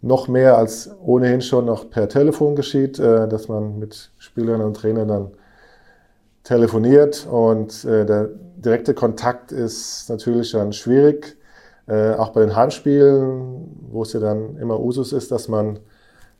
noch 0.00 0.28
mehr 0.28 0.56
als 0.56 0.90
ohnehin 1.04 1.40
schon 1.40 1.66
noch 1.66 1.90
per 1.90 2.08
Telefon 2.08 2.56
geschieht, 2.56 2.98
äh, 2.98 3.28
dass 3.28 3.48
man 3.48 3.78
mit 3.78 4.10
Spielern 4.18 4.60
und 4.62 4.74
Trainern 4.74 5.08
dann 5.08 5.30
telefoniert 6.48 7.26
und 7.30 7.84
äh, 7.84 8.06
der 8.06 8.30
direkte 8.56 8.94
Kontakt 8.94 9.52
ist 9.52 10.08
natürlich 10.08 10.52
dann 10.52 10.72
schwierig. 10.72 11.36
Äh, 11.86 12.14
auch 12.14 12.30
bei 12.30 12.40
den 12.40 12.56
Heimspielen, 12.56 13.86
wo 13.90 14.02
es 14.02 14.14
ja 14.14 14.20
dann 14.20 14.56
immer 14.56 14.80
Usus 14.80 15.12
ist, 15.12 15.30
dass 15.30 15.48
man 15.48 15.78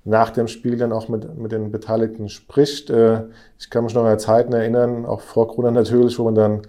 nach 0.05 0.31
dem 0.31 0.49
Spiel 0.49 0.79
dann 0.79 0.93
auch 0.93 1.09
mit, 1.09 1.37
mit 1.37 1.53
den 1.53 1.71
Beteiligten 1.71 2.31
spricht. 2.31 2.89
ich 2.89 3.69
kann 3.69 3.85
mich 3.85 3.95
noch 3.95 4.05
an 4.05 4.19
Zeiten 4.19 4.55
erinnern, 4.55 5.05
auch 5.05 5.21
vor 5.21 5.49
Corona 5.49 5.71
natürlich, 5.71 6.19
wo 6.19 6.25
man 6.25 6.35
dann 6.35 6.63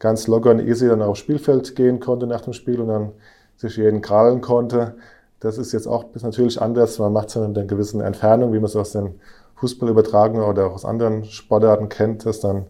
ganz 0.00 0.26
locker 0.26 0.50
und 0.50 0.66
easy 0.66 0.88
dann 0.88 1.00
aufs 1.00 1.20
Spielfeld 1.20 1.76
gehen 1.76 2.00
konnte 2.00 2.26
nach 2.26 2.40
dem 2.40 2.54
Spiel 2.54 2.80
und 2.80 2.88
dann 2.88 3.12
sich 3.56 3.76
jeden 3.76 4.00
krallen 4.00 4.40
konnte. 4.40 4.94
Das 5.38 5.58
ist 5.58 5.72
jetzt 5.72 5.86
auch 5.86 6.06
natürlich 6.20 6.60
anders. 6.60 6.98
Man 6.98 7.12
macht 7.12 7.28
es 7.28 7.36
in 7.36 7.44
einer 7.44 7.64
gewissen 7.64 8.00
Entfernung, 8.00 8.52
wie 8.52 8.58
man 8.58 8.64
es 8.64 8.74
aus 8.74 8.90
den 8.90 9.20
Fußballübertragungen 9.62 10.44
oder 10.44 10.66
auch 10.66 10.74
aus 10.74 10.84
anderen 10.84 11.24
Sportarten 11.24 11.88
kennt, 11.88 12.26
dass 12.26 12.40
dann 12.40 12.66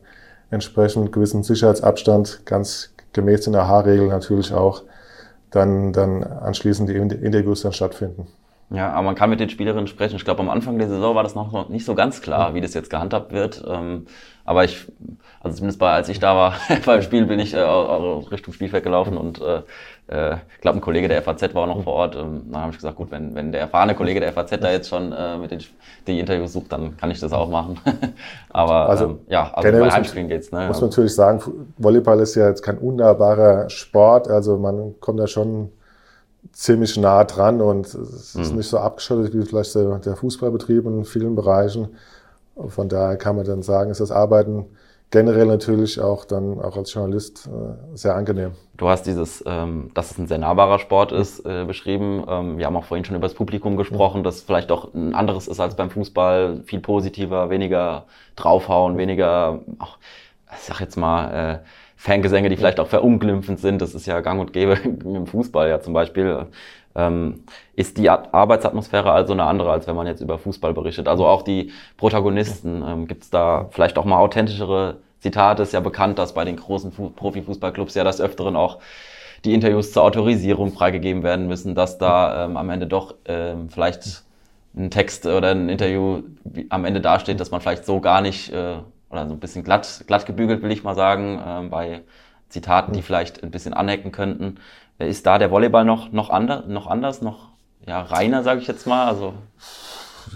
entsprechend 0.51 1.11
gewissen 1.11 1.43
Sicherheitsabstand 1.43 2.45
ganz 2.45 2.91
gemäß 3.15 3.47
den 3.47 3.57
AHA-Regeln 3.57 4.11
natürlich 4.11 4.53
auch 4.53 4.83
dann, 5.51 5.95
dann 5.95 6.23
anschließend 6.23 6.91
die 6.91 6.95
Interviews 6.95 7.63
dann 7.63 7.73
stattfinden. 7.73 8.27
Ja, 8.73 8.91
aber 8.93 9.03
man 9.03 9.15
kann 9.15 9.31
mit 9.31 9.41
den 9.41 9.51
Spielerinnen 9.51 9.87
sprechen. 9.87 10.17
Ich 10.17 10.25
glaube, 10.25 10.41
am 10.41 10.51
Anfang 10.51 10.79
der 10.79 10.89
Saison 10.89 11.15
war 11.15 11.23
das 11.23 11.35
noch 11.35 11.69
nicht 11.69 11.85
so 11.85 11.95
ganz 11.95 12.23
klar, 12.23 12.55
wie 12.55 12.61
das 12.61 12.75
jetzt 12.75 12.91
gehandhabt 12.91 13.33
wird. 13.33 13.63
Ähm, 13.69 14.07
aber 14.45 14.65
ich, 14.65 14.87
also 15.41 15.57
zumindest 15.57 15.79
bei, 15.79 15.91
als 15.93 16.09
ich 16.09 16.19
da 16.19 16.35
war 16.35 16.55
beim 16.87 17.03
Spiel, 17.03 17.27
bin 17.27 17.39
ich 17.39 17.55
äh, 17.55 17.61
Richtung 17.61 18.55
Spielfeld 18.55 18.83
gelaufen 18.83 19.17
und 19.17 19.41
äh, 19.41 19.63
äh, 20.09 20.37
ich 20.55 20.61
glaube, 20.61 20.79
ein 20.79 20.81
Kollege 20.81 21.09
der 21.09 21.23
FAZ 21.23 21.55
war 21.55 21.63
auch 21.63 21.67
noch 21.67 21.85
vor 21.85 21.95
Ort. 21.95 22.17
Ähm, 22.17 22.43
dann 22.51 22.61
habe 22.63 22.71
ich 22.71 22.79
gesagt, 22.79 22.97
gut, 22.97 23.11
wenn, 23.11 23.35
wenn 23.35 23.53
der 23.53 23.61
erfahrene 23.61 23.95
Kollege 23.95 24.21
der 24.21 24.33
FAZ 24.33 24.51
da 24.61 24.71
jetzt 24.71 24.89
schon 24.89 25.13
äh, 25.13 25.39
mit 25.39 25.51
den 25.51 25.61
die 26.07 26.19
Interviews 26.19 26.53
sucht, 26.53 26.73
dann 26.73 26.97
kann 26.97 27.11
ich 27.11 27.21
das 27.21 27.33
auch 27.33 27.49
machen. 27.49 27.79
aber 28.51 28.89
also, 28.89 29.05
ähm, 29.05 29.19
ja, 29.29 29.53
also 29.55 29.71
bei 29.71 29.91
Heimspielen 29.91 30.29
geht's. 30.29 30.51
Ne? 30.51 30.67
Muss 30.67 30.81
man 30.81 30.91
natürlich 30.91 31.15
sagen, 31.15 31.41
Volleyball 31.79 32.21
ist 32.21 32.35
ja 32.35 32.49
jetzt 32.49 32.63
kein 32.63 32.79
unnahbarer 32.79 33.71
Sport. 33.71 34.29
Also 34.29 34.57
man 34.59 34.95
kommt 35.01 35.21
da 35.21 35.27
schon 35.27 35.71
ziemlich 36.53 36.97
nah 36.97 37.25
dran 37.25 37.61
und 37.61 37.87
es 37.87 38.35
ist 38.35 38.51
mhm. 38.51 38.59
nicht 38.59 38.69
so 38.69 38.79
abgeschottet 38.79 39.35
wie 39.35 39.45
vielleicht 39.45 39.75
der, 39.75 39.99
der 39.99 40.17
Fußballbetrieb 40.17 40.85
in 40.87 41.05
vielen 41.05 41.35
Bereichen. 41.35 41.97
Von 42.69 42.89
daher 42.89 43.17
kann 43.17 43.37
man 43.37 43.47
dann 43.47 43.63
sagen, 43.63 43.91
ist 43.91 44.01
das 44.01 44.11
Arbeiten 44.11 44.67
generell 45.13 45.47
natürlich 45.47 46.01
auch 46.01 46.25
dann 46.25 46.59
auch 46.61 46.77
als 46.77 46.93
Journalist 46.93 47.47
äh, 47.47 47.97
sehr 47.97 48.17
angenehm. 48.17 48.53
Du 48.77 48.89
hast 48.89 49.05
dieses, 49.05 49.45
ähm, 49.47 49.91
dass 49.95 50.11
es 50.11 50.19
ein 50.19 50.27
sehr 50.27 50.39
nahbarer 50.39 50.79
Sport 50.79 51.13
ist, 51.13 51.47
äh, 51.47 51.65
beschrieben. 51.65 52.25
Ähm, 52.27 52.59
wir 52.59 52.67
haben 52.67 52.77
auch 52.77 52.85
vorhin 52.85 53.05
schon 53.05 53.15
über 53.15 53.29
das 53.29 53.35
Publikum 53.35 53.77
gesprochen, 53.77 54.19
ja. 54.19 54.23
das 54.25 54.41
vielleicht 54.41 54.73
auch 54.73 54.93
ein 54.95 55.15
anderes 55.15 55.49
ist 55.49 55.61
als 55.61 55.77
beim 55.77 55.91
Fußball, 55.91 56.63
viel 56.65 56.81
positiver, 56.81 57.51
weniger 57.51 58.07
draufhauen, 58.37 58.97
weniger, 58.97 59.61
auch, 59.79 59.99
ich 60.51 60.63
sag 60.63 60.81
jetzt 60.81 60.97
mal, 60.97 61.31
äh, 61.31 61.59
Fangesänge, 62.03 62.49
die 62.49 62.57
vielleicht 62.57 62.81
auch 62.81 62.89
verunglimpfend 62.89 63.61
sind. 63.61 63.81
Das 63.81 63.95
ist 63.95 64.07
ja 64.07 64.21
gang 64.23 64.41
und 64.41 64.53
gäbe 64.53 64.73
im 65.05 65.25
Fußball 65.25 65.69
ja 65.69 65.81
zum 65.81 65.93
Beispiel. 65.93 66.47
Ähm, 66.97 67.45
ist 67.77 67.97
die 67.97 68.11
Arbeitsatmosphäre 68.11 69.13
also 69.13 69.33
eine 69.33 69.45
andere, 69.45 69.71
als 69.71 69.87
wenn 69.87 69.95
man 69.95 70.09
jetzt 70.09 70.21
über 70.21 70.37
Fußball 70.37 70.75
berichtet? 70.75 71.07
Also 71.07 71.27
auch 71.27 71.43
die 71.43 71.71
Protagonisten, 71.97 72.83
ähm, 72.85 73.07
gibt 73.07 73.23
es 73.23 73.31
da 73.31 73.69
vielleicht 73.71 73.99
auch 73.99 74.05
mal 74.05 74.19
authentischere 74.19 74.97
Zitate? 75.21 75.63
Ist 75.63 75.75
ja 75.75 75.81
bekannt, 75.81 76.19
dass 76.19 76.35
bei 76.35 76.45
den 76.45 76.57
großen 76.57 76.91
Fu 76.91 77.09
Profifußballclubs 77.11 77.95
ja 77.95 78.03
des 78.03 78.21
Öfteren 78.21 78.57
auch 78.57 78.81
die 79.45 79.55
Interviews 79.55 79.93
zur 79.93 80.03
Autorisierung 80.03 80.73
freigegeben 80.73 81.23
werden 81.23 81.47
müssen, 81.47 81.77
dass 81.77 81.99
da 81.99 82.47
ähm, 82.47 82.57
am 82.57 82.69
Ende 82.69 82.89
doch 82.89 83.15
ähm, 83.27 83.71
vielleicht 83.71 84.25
ein 84.77 84.91
Text 84.91 85.25
oder 85.25 85.53
ein 85.53 85.69
Interview 85.69 86.23
am 86.69 86.85
Ende 86.85 87.01
dasteht, 87.01 87.39
dass 87.39 87.53
man 87.53 87.61
vielleicht 87.61 87.87
so 87.87 88.01
gar 88.01 88.21
nicht 88.23 88.53
äh, 88.53 88.79
oder 89.13 89.27
so 89.27 89.35
ein 89.35 89.41
bisschen 89.41 89.63
glatt, 89.63 90.05
glatt 90.07 90.27
gebügelt, 90.27 90.63
will 90.63 90.73
ich 90.73 90.83
mal 90.83 90.95
sagen, 90.95 91.39
äh, 91.39 91.69
bei 91.69 92.01
Zitaten, 92.49 92.93
die 92.93 93.03
vielleicht 93.03 93.43
ein 93.43 93.51
bisschen 93.51 93.75
anecken 93.75 94.11
könnten. 94.11 94.57
Ist 94.99 95.27
da 95.27 95.39
der 95.39 95.51
Volleyball 95.51 95.85
noch, 95.85 96.13
noch, 96.13 96.31
ander, 96.31 96.65
noch 96.67 96.87
anders, 96.87 97.23
noch 97.23 97.51
ja, 97.87 98.01
reiner, 98.01 98.43
sage 98.43 98.61
ich 98.61 98.67
jetzt 98.67 98.87
mal? 98.87 99.07
Also 99.07 99.35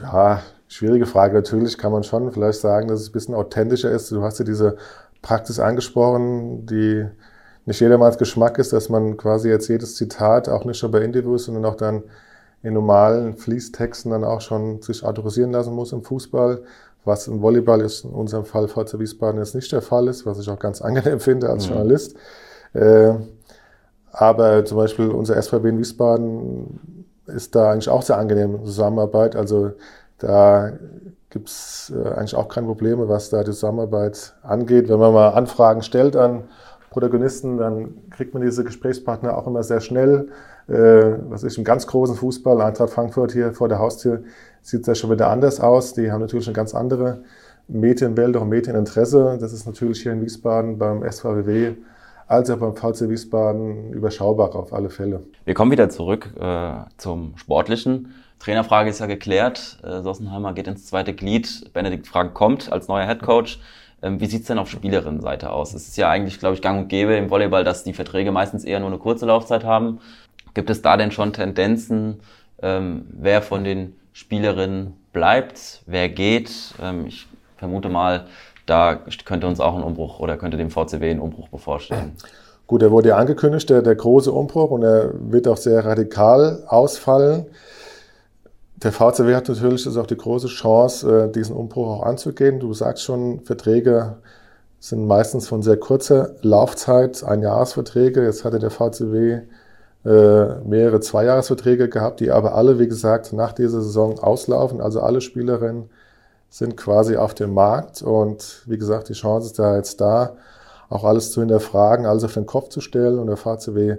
ja, 0.01 0.43
schwierige 0.69 1.07
Frage. 1.07 1.35
Natürlich 1.35 1.79
kann 1.79 1.93
man 1.93 2.05
schon 2.05 2.33
vielleicht 2.33 2.61
sagen, 2.61 2.89
dass 2.89 3.01
es 3.01 3.09
ein 3.11 3.13
bisschen 3.13 3.35
authentischer 3.35 3.91
ist. 3.91 4.11
Du 4.11 4.23
hast 4.23 4.39
ja 4.39 4.45
diese 4.45 4.77
Praxis 5.23 5.59
angesprochen, 5.61 6.67
die 6.67 7.07
nicht 7.65 7.81
jedermanns 7.81 8.19
Geschmack 8.19 8.59
ist, 8.59 8.73
dass 8.73 8.89
man 8.89 9.17
quasi 9.17 9.49
jetzt 9.49 9.69
jedes 9.69 9.97
Zitat, 9.97 10.49
auch 10.49 10.65
nicht 10.65 10.83
nur 10.83 10.93
bei 10.93 11.01
Interviews, 11.01 11.47
sondern 11.47 11.65
auch 11.65 11.77
dann 11.77 12.05
in 12.63 12.75
normalen 12.75 13.37
Fließtexten 13.37 14.11
dann 14.11 14.25
auch 14.25 14.41
schon 14.41 14.83
sich 14.83 15.05
autorisieren 15.05 15.53
lassen 15.53 15.75
muss 15.75 15.93
im 15.93 16.03
Fußball, 16.03 16.63
was 17.07 17.29
im 17.29 17.41
Volleyball 17.41 17.81
ist 17.81 18.05
in 18.05 18.11
unserem 18.11 18.45
Fall 18.45 18.69
VZ 18.69 18.99
Wiesbaden 18.99 19.41
jetzt 19.41 19.55
nicht 19.55 19.73
der 19.73 19.81
Fall 19.81 20.09
ist, 20.09 20.27
was 20.27 20.39
ich 20.39 20.51
auch 20.51 20.59
ganz 20.59 20.83
angenehm 20.83 21.21
finde 21.21 21.49
als 21.49 21.67
mhm. 21.67 21.75
Journalist. 21.75 22.17
Äh, 22.75 23.15
aber 24.13 24.65
zum 24.65 24.77
Beispiel 24.77 25.09
unser 25.09 25.41
SVW 25.41 25.69
in 25.69 25.79
Wiesbaden 25.79 27.07
ist 27.27 27.55
da 27.55 27.71
eigentlich 27.71 27.89
auch 27.89 28.03
sehr 28.03 28.19
angenehm 28.19 28.65
Zusammenarbeit. 28.65 29.37
Also 29.37 29.73
da 30.19 30.73
gibt 31.31 31.49
es 31.49 31.93
äh, 31.95 32.09
eigentlich 32.09 32.35
auch 32.35 32.49
keine 32.49 32.67
Probleme, 32.67 33.09
was 33.09 33.31
da 33.31 33.41
die 33.45 33.51
Zusammenarbeit 33.51 34.35
angeht. 34.43 34.89
Wenn 34.89 34.99
man 34.99 35.13
mal 35.13 35.31
Anfragen 35.31 35.83
stellt 35.83 36.17
an 36.17 36.45
Protagonisten, 36.97 37.59
dann 37.59 37.91
kriegt 38.09 38.33
man 38.33 38.43
diese 38.43 38.65
Gesprächspartner 38.65 39.37
auch 39.37 39.47
immer 39.47 39.63
sehr 39.63 39.83
schnell. 39.83 40.31
Äh, 40.67 41.19
was 41.29 41.43
ist 41.43 41.59
im 41.59 41.65
ganz 41.65 41.87
großen 41.87 42.17
Fußball, 42.17 42.63
Eintracht 42.63 42.89
Frankfurt 42.89 43.33
hier 43.33 43.53
vor 43.53 43.69
der 43.69 43.79
Haustür, 43.79 44.23
sieht 44.63 44.81
es 44.81 44.87
ja 44.87 44.95
schon 44.95 45.11
wieder 45.11 45.29
anders 45.29 45.61
aus. 45.61 45.93
Die 45.93 46.11
haben 46.11 46.23
natürlich 46.23 46.47
eine 46.47 46.55
ganz 46.55 46.75
andere 46.75 47.19
Medienwelt, 47.69 48.35
auch 48.39 48.47
Medieninteresse. 48.47 49.37
Das 49.39 49.53
ist 49.53 49.67
natürlich 49.67 50.01
hier 50.01 50.13
in 50.13 50.23
Wiesbaden 50.23 50.79
beim 50.79 51.03
SVW 51.03 51.75
als 52.29 52.49
auch 52.49 52.57
beim 52.57 52.75
VC 52.75 53.11
Wiesbaden 53.11 53.93
überschaubar 53.93 54.57
auf 54.57 54.73
alle 54.73 54.89
Fälle. 54.89 55.23
Wir 55.45 55.53
kommen 55.53 55.73
wieder 55.73 55.91
zurück 55.91 56.31
äh, 56.41 56.77
zum 56.97 57.35
Sportlichen. 57.37 58.15
Trainerfrage 58.39 58.89
ist 58.89 59.01
ja 59.01 59.07
geklärt. 59.07 59.81
Äh, 59.83 60.01
Sossenheimer 60.01 60.55
geht 60.55 60.67
ins 60.67 60.87
zweite 60.87 61.13
Glied. 61.13 61.75
Benedikt 61.75 62.07
Frank 62.07 62.33
kommt 62.33 62.73
als 62.73 62.89
neuer 62.89 63.05
Headcoach. 63.05 63.59
Ähm, 63.59 63.65
wie 64.03 64.27
sieht's 64.27 64.47
denn 64.47 64.59
auf 64.59 64.71
Spielerinnenseite 64.71 65.51
aus? 65.51 65.75
Es 65.75 65.89
ist 65.89 65.97
ja 65.97 66.11
eigentlich, 66.11 66.39
glaube 66.39 66.55
ich, 66.55 66.63
gang 66.63 66.81
und 66.83 66.89
gäbe 66.89 67.15
im 67.17 67.31
Volleyball, 67.31 67.65
dass 67.65 67.85
die 67.85 67.93
Verträge 67.93 68.33
meistens 68.33 68.65
eher 68.65 68.81
nur 68.81 68.89
eine 68.89 68.99
kurze 68.99 69.27
Laufzeit 69.27 69.65
haben. 69.65 70.01
Gibt 70.55 70.71
es 70.71 70.83
da 70.83 70.97
denn 70.97 71.11
schon 71.11 71.33
Tendenzen, 71.33 72.21
ähm, 72.63 73.07
wer 73.11 73.43
von 73.43 73.65
den 73.65 73.95
Spielerinnen 74.13 74.95
bleibt, 75.13 75.83
wer 75.87 76.09
geht? 76.09 76.51
Ähm, 76.83 77.07
ich 77.07 77.27
vermute 77.57 77.89
mal, 77.89 78.27
da 78.67 79.01
könnte 79.25 79.47
uns 79.47 79.61
auch 79.61 79.77
ein 79.77 79.83
Umbruch 79.83 80.21
oder 80.21 80.37
könnte 80.37 80.57
dem 80.57 80.71
VCW 80.71 81.11
ein 81.11 81.21
Umbruch 81.21 81.49
bevorstehen. 81.49 82.13
Gut, 82.67 82.83
er 82.83 82.91
wurde 82.91 83.11
ja 83.11 83.17
angekündigt, 83.17 83.71
der, 83.71 83.81
der 83.81 83.95
große 83.95 84.33
Umbruch, 84.33 84.71
und 84.71 84.83
er 84.83 85.13
wird 85.31 85.47
auch 85.47 85.57
sehr 85.57 85.85
radikal 85.85 86.65
ausfallen. 86.67 87.47
Der 88.83 88.93
VCW 88.93 89.35
hat 89.35 89.49
natürlich 89.49 89.89
auch 89.99 90.07
die 90.07 90.17
große 90.17 90.49
Chance, 90.49 91.25
äh, 91.29 91.33
diesen 91.33 91.57
Umbruch 91.57 91.89
auch 91.89 92.03
anzugehen. 92.03 92.61
Du 92.61 92.75
sagst 92.75 93.05
schon, 93.05 93.41
Verträge 93.41 94.19
sind 94.79 95.07
meistens 95.07 95.49
von 95.49 95.63
sehr 95.63 95.79
kurzer 95.79 96.35
Laufzeit, 96.43 97.25
Einjahresverträge. 97.25 98.23
Jetzt 98.23 98.45
hatte 98.45 98.59
der 98.59 98.71
VCW 98.71 99.41
äh, 100.05 100.55
mehrere 100.65 101.01
Zweijahresverträge 101.01 101.89
gehabt, 101.89 102.21
die 102.21 102.31
aber 102.31 102.55
alle, 102.55 102.79
wie 102.79 102.87
gesagt, 102.87 103.33
nach 103.33 103.53
dieser 103.53 103.81
Saison 103.81 104.19
auslaufen. 104.19 104.83
Also 104.83 105.01
alle 105.01 105.23
Spielerinnen 105.23 105.89
sind 106.51 106.77
quasi 106.77 107.17
auf 107.17 107.35
dem 107.35 107.55
Markt 107.55 108.03
und 108.03 108.63
wie 108.67 108.79
gesagt, 108.79 109.09
die 109.09 109.15
Chance 109.15 109.49
ist 109.49 109.59
da 109.59 109.77
jetzt 109.77 110.01
da, 110.01 110.37
auch 110.89 111.05
alles 111.05 111.33
zu 111.33 111.41
hinterfragen, 111.41 112.07
alles 112.07 112.25
auf 112.25 112.35
den 112.35 112.47
Kopf 112.47 112.69
zu 112.69 112.81
stellen 112.81 113.19
und 113.19 113.27
der 113.27 113.37
VCW 113.37 113.97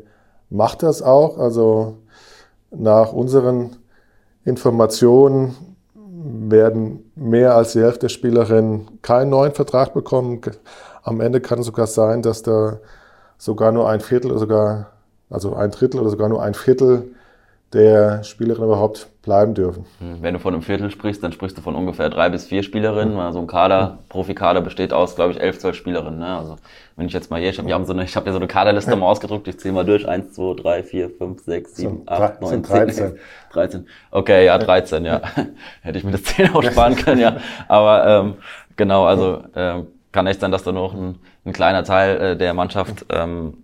macht 0.50 0.84
das 0.84 1.02
auch. 1.02 1.40
Also 1.40 1.98
nach 2.72 3.12
unseren 3.12 3.76
Informationen 4.48 5.56
werden 5.94 7.12
mehr 7.16 7.56
als 7.56 7.74
die 7.74 7.82
Hälfte 7.82 8.02
der 8.02 8.10
Spielerinnen 8.10 8.88
keinen 9.02 9.30
neuen 9.30 9.54
Vertrag 9.54 9.94
bekommen. 9.94 10.40
Am 11.04 11.20
Ende 11.20 11.42
kann 11.42 11.60
es 11.60 11.66
sogar 11.66 11.86
sein, 11.86 12.22
dass 12.22 12.44
da 12.44 12.80
sogar 13.38 13.74
nur 13.74 13.90
ein 13.90 14.00
Viertel 14.00 14.32
oder 14.32 14.40
sogar, 14.40 14.88
also 15.30 15.54
ein 15.54 15.72
Drittel 15.72 16.00
oder 16.00 16.10
sogar 16.10 16.30
nur 16.30 16.42
ein 16.42 16.54
Viertel 16.54 17.10
der 17.74 18.24
Spielerinnen 18.24 18.68
überhaupt 18.68 19.10
bleiben 19.24 19.54
dürfen. 19.54 19.86
Hm, 20.00 20.22
wenn 20.22 20.34
du 20.34 20.40
von 20.40 20.54
einem 20.54 20.64
Viertel 20.64 20.90
sprichst, 20.90 21.22
dann 21.22 21.34
sprichst 21.34 21.58
du 21.58 21.62
von 21.62 21.76
ungefähr 21.76 22.10
drei 22.10 22.30
bis 22.30 22.46
vier 22.46 22.64
Spielerinnen. 22.64 23.16
Mhm. 23.16 23.20
Also 23.20 23.40
ein 23.40 23.48
Kader, 23.48 24.00
Profikader 24.08 24.62
besteht 24.62 24.94
aus, 24.94 25.16
glaube 25.16 25.34
ich, 25.34 25.42
elf, 25.42 25.60
zwölf 25.60 25.76
Spielerinnen. 25.76 26.20
Ne? 26.20 26.38
Also 26.38 26.56
wenn 26.96 27.08
ich 27.08 27.14
jetzt 27.14 27.30
mal 27.30 27.42
hier, 27.42 27.50
ich 27.50 27.60
habe 27.60 27.72
hab 27.74 27.86
so 27.86 27.92
eine, 27.92 28.06
ich 28.06 28.16
habe 28.16 28.26
ja 28.26 28.32
so 28.32 28.40
eine 28.40 28.48
Kaderliste 28.48 28.96
mal 28.96 29.08
ausgedruckt, 29.08 29.50
ich 29.50 29.60
zähle 29.60 29.74
mal 29.74 29.84
durch. 29.84 30.08
Eins, 30.08 30.34
zwei, 30.34 30.54
drei, 30.56 30.84
vier, 30.84 31.10
fünf, 31.10 31.44
sechs, 31.44 31.76
sieben, 31.76 32.04
acht, 32.06 32.42
neun, 32.42 32.64
zehn. 32.64 33.18
13. 33.52 33.88
Okay, 34.12 34.46
ja, 34.46 34.58
13, 34.58 35.04
ja. 35.04 35.22
Hätte 35.82 35.98
ich 35.98 36.04
mir 36.06 36.12
das 36.12 36.24
10 36.24 36.54
auch 36.54 36.64
sparen 36.64 36.96
können, 37.04 37.20
ja. 37.20 37.38
Aber 37.68 38.08
ähm, 38.08 38.36
genau, 38.78 39.06
also 39.06 39.44
ähm, 39.56 39.88
kann 40.14 40.26
echt 40.26 40.40
sein, 40.40 40.52
dass 40.52 40.64
da 40.64 40.72
noch 40.72 40.94
ein, 40.94 41.20
ein 41.46 41.54
kleiner 41.54 41.84
Teil 41.84 42.18
äh, 42.22 42.38
der 42.38 42.54
Mannschaft 42.54 43.06
ähm, 43.10 43.58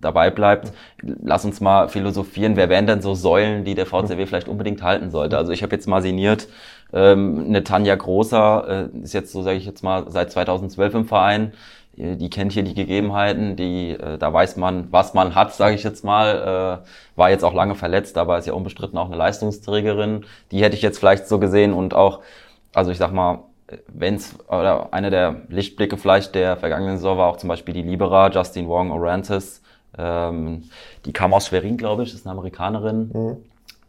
dabei 0.00 0.30
bleibt. 0.30 0.72
Lass 1.02 1.44
uns 1.44 1.60
mal 1.60 1.88
philosophieren, 1.88 2.56
wer 2.56 2.68
wären 2.68 2.86
denn 2.86 3.02
so 3.02 3.14
Säulen, 3.14 3.64
die 3.64 3.74
der 3.74 3.86
VCW 3.86 4.26
vielleicht 4.26 4.48
unbedingt 4.48 4.82
halten 4.82 5.10
sollte? 5.10 5.38
Also 5.38 5.52
ich 5.52 5.62
habe 5.62 5.74
jetzt 5.74 5.86
mal 5.86 6.02
signiert, 6.02 6.48
ähm, 6.92 7.46
eine 7.48 7.64
Tanja 7.64 7.94
Großer 7.94 8.90
äh, 8.94 8.98
ist 9.02 9.14
jetzt 9.14 9.32
so, 9.32 9.42
sage 9.42 9.58
ich 9.58 9.66
jetzt 9.66 9.82
mal, 9.82 10.10
seit 10.10 10.30
2012 10.32 10.94
im 10.94 11.04
Verein. 11.06 11.52
Die 12.00 12.30
kennt 12.30 12.52
hier 12.52 12.62
die 12.62 12.74
Gegebenheiten, 12.74 13.56
die, 13.56 13.90
äh, 13.90 14.18
da 14.18 14.32
weiß 14.32 14.56
man, 14.56 14.86
was 14.92 15.14
man 15.14 15.34
hat, 15.34 15.52
sage 15.54 15.74
ich 15.74 15.82
jetzt 15.82 16.04
mal. 16.04 16.82
Äh, 16.84 17.18
war 17.18 17.30
jetzt 17.30 17.44
auch 17.44 17.54
lange 17.54 17.74
verletzt, 17.74 18.16
aber 18.18 18.38
ist 18.38 18.46
ja 18.46 18.52
unbestritten 18.52 18.96
auch 18.98 19.06
eine 19.06 19.16
Leistungsträgerin. 19.16 20.24
Die 20.52 20.62
hätte 20.62 20.76
ich 20.76 20.82
jetzt 20.82 20.98
vielleicht 20.98 21.26
so 21.26 21.40
gesehen 21.40 21.72
und 21.72 21.94
auch, 21.94 22.20
also 22.72 22.92
ich 22.92 22.98
sag 22.98 23.12
mal, 23.12 23.40
wenn's 23.88 24.36
oder 24.48 24.92
einer 24.92 25.10
der 25.10 25.42
Lichtblicke 25.48 25.96
vielleicht 25.96 26.34
der 26.34 26.56
vergangenen 26.56 26.96
Saison 26.96 27.18
war 27.18 27.28
auch 27.28 27.36
zum 27.36 27.48
Beispiel 27.48 27.74
die 27.74 27.82
Libera, 27.82 28.30
Justin 28.30 28.68
Wong 28.68 28.90
Orantes, 28.92 29.62
ähm, 29.96 30.64
die 31.04 31.12
kam 31.12 31.32
aus 31.32 31.46
Schwerin, 31.46 31.76
glaube 31.76 32.02
ich, 32.02 32.12
ist 32.12 32.26
eine 32.26 32.32
Amerikanerin. 32.32 33.10
Mhm. 33.12 33.36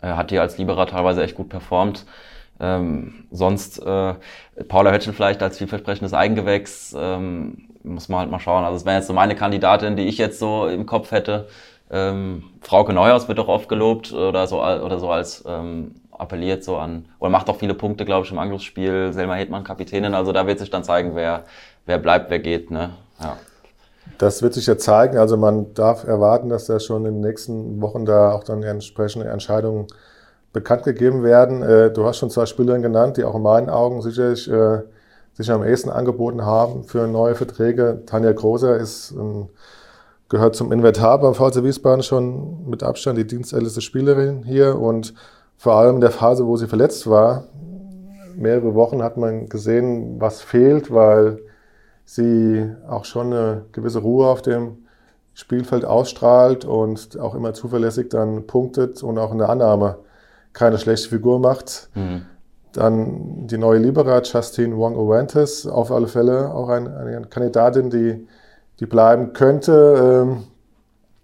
Äh, 0.02 0.14
hat 0.14 0.30
hier 0.30 0.42
als 0.42 0.58
Libera 0.58 0.86
teilweise 0.86 1.24
echt 1.24 1.36
gut 1.36 1.50
performt. 1.50 2.06
Ähm, 2.60 3.26
sonst 3.32 3.80
äh, 3.80 4.16
Paula 4.68 4.92
Hötchen 4.92 5.14
vielleicht 5.14 5.42
als 5.42 5.58
vielversprechendes 5.58 6.14
Eigengewächs. 6.14 6.96
Ähm, 6.98 7.70
muss 7.84 8.10
man 8.10 8.20
halt 8.20 8.32
mal 8.32 8.40
schauen. 8.40 8.66
Also 8.66 8.78
es 8.78 8.86
wäre 8.86 8.98
jetzt 8.98 9.08
so 9.08 9.14
meine 9.14 9.36
Kandidatin, 9.36 9.96
die 9.96 10.08
ich 10.08 10.18
jetzt 10.18 10.40
so 10.40 10.68
im 10.68 10.86
Kopf 10.86 11.12
hätte. 11.12 11.48
Ähm, 11.90 12.44
Frauke 12.62 12.94
Neuhaus 12.94 13.28
wird 13.28 13.40
doch 13.40 13.48
oft 13.48 13.70
gelobt 13.70 14.12
oder 14.14 14.46
so 14.48 14.62
oder 14.62 15.00
so 15.00 15.10
als 15.10 15.44
ähm, 15.48 15.96
appelliert 16.12 16.64
so 16.64 16.78
an 16.78 17.06
oder 17.20 17.32
macht 17.32 17.50
auch 17.50 17.56
viele 17.56 17.74
Punkte, 17.74 18.06
glaube 18.06 18.26
ich, 18.26 18.32
im 18.32 18.38
Angriffsspiel. 18.38 19.14
Selma 19.14 19.36
Hedmann 19.36 19.64
Kapitänin. 19.64 20.14
Also 20.14 20.32
da 20.32 20.46
wird 20.46 20.60
sich 20.60 20.70
dann 20.70 20.84
zeigen, 20.84 21.16
wer 21.16 21.46
wer 21.86 21.98
bleibt, 21.98 22.30
wer 22.30 22.40
geht. 22.40 22.70
Ne? 22.70 22.92
Ja. 23.22 23.38
Das 24.18 24.42
wird 24.42 24.54
sich 24.54 24.66
ja 24.66 24.78
zeigen. 24.78 25.18
Also 25.18 25.38
man 25.38 25.74
darf 25.74 26.06
erwarten, 26.06 26.50
dass 26.50 26.66
da 26.66 26.80
schon 26.80 27.06
in 27.06 27.16
den 27.16 27.22
nächsten 27.22 27.82
Wochen 27.82 28.06
da 28.06 28.34
auch 28.34 28.44
dann 28.44 28.64
entsprechende 28.64 29.28
Entscheidungen 29.30 29.88
bekannt 30.52 30.84
gegeben 30.84 31.24
werden. 31.24 31.62
Äh, 31.62 31.92
du 31.92 32.06
hast 32.06 32.18
schon 32.18 32.30
zwei 32.30 32.46
Spielerinnen 32.46 32.84
genannt, 32.84 33.18
die 33.18 33.24
auch 33.24 33.36
in 33.36 33.42
meinen 33.42 33.70
Augen 33.70 34.02
sicherlich 34.02 34.50
äh, 34.50 34.80
sich 35.34 35.52
am 35.52 35.64
ehesten 35.64 35.90
angeboten 35.90 36.46
haben 36.46 36.84
für 36.84 37.08
neue 37.08 37.36
Verträge. 37.36 38.04
Tanja 38.06 38.32
Großer 38.32 38.76
ist 38.76 39.12
ein, 39.12 39.50
gehört 40.28 40.56
zum 40.56 40.72
Inventar 40.72 41.20
beim 41.20 41.34
VC 41.34 41.64
Wiesbaden 41.64 42.04
schon 42.04 42.70
mit 42.70 42.84
Abstand 42.84 43.18
die 43.18 43.28
dienstälteste 43.28 43.82
Spielerin 43.82 44.44
hier 44.44 44.78
und 44.78 45.14
vor 45.58 45.76
allem 45.76 45.96
in 45.96 46.02
der 46.02 46.12
Phase, 46.12 46.46
wo 46.46 46.58
sie 46.58 46.68
verletzt 46.68 47.10
war, 47.10 47.46
mehrere 48.36 48.76
Wochen 48.76 49.04
hat 49.04 49.18
man 49.18 49.50
gesehen, 49.50 50.20
was 50.20 50.42
fehlt, 50.42 50.94
weil 50.94 51.40
sie 52.10 52.66
auch 52.90 53.06
schon 53.06 53.28
eine 53.28 53.66
gewisse 53.72 54.00
Ruhe 54.00 54.28
auf 54.28 54.42
dem 54.42 54.80
Spielfeld 55.36 55.86
ausstrahlt 55.86 56.66
und 56.66 57.20
auch 57.20 57.36
immer 57.36 57.54
zuverlässig 57.54 58.10
dann 58.10 58.48
punktet 58.48 59.04
und 59.04 59.20
auch 59.20 59.32
in 59.32 59.38
der 59.38 59.50
Annahme 59.50 59.98
keine 60.54 60.80
schlechte 60.80 61.08
Figur 61.10 61.40
macht. 61.40 61.90
Mhm. 61.94 62.26
Dann 62.74 63.48
die 63.48 63.60
neue 63.60 63.78
Libera, 63.78 64.22
Justine 64.24 64.76
Wong 64.76 64.96
Orantes, 64.96 65.68
auf 65.68 65.92
alle 65.92 66.08
Fälle 66.08 66.52
auch 66.52 66.70
ein, 66.70 66.88
eine 66.88 67.22
Kandidatin, 67.28 67.92
die, 67.92 68.28
die 68.80 68.88
bleiben 68.88 69.34
könnte, 69.34 70.26
ähm, 70.28 70.44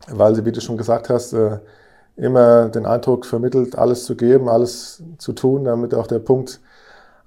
weil 0.08 0.36
sie, 0.36 0.46
wie 0.46 0.52
du 0.52 0.62
schon 0.62 0.78
gesagt 0.78 1.10
hast, 1.10 1.34
äh, 1.34 1.58
immer 2.16 2.70
den 2.70 2.86
Eindruck 2.86 3.26
vermittelt, 3.26 3.76
alles 3.76 4.06
zu 4.06 4.16
geben, 4.16 4.50
alles 4.50 5.02
zu 5.18 5.34
tun, 5.34 5.66
damit 5.66 5.96
auch 5.96 6.06
der 6.06 6.20
Punkt 6.20 6.60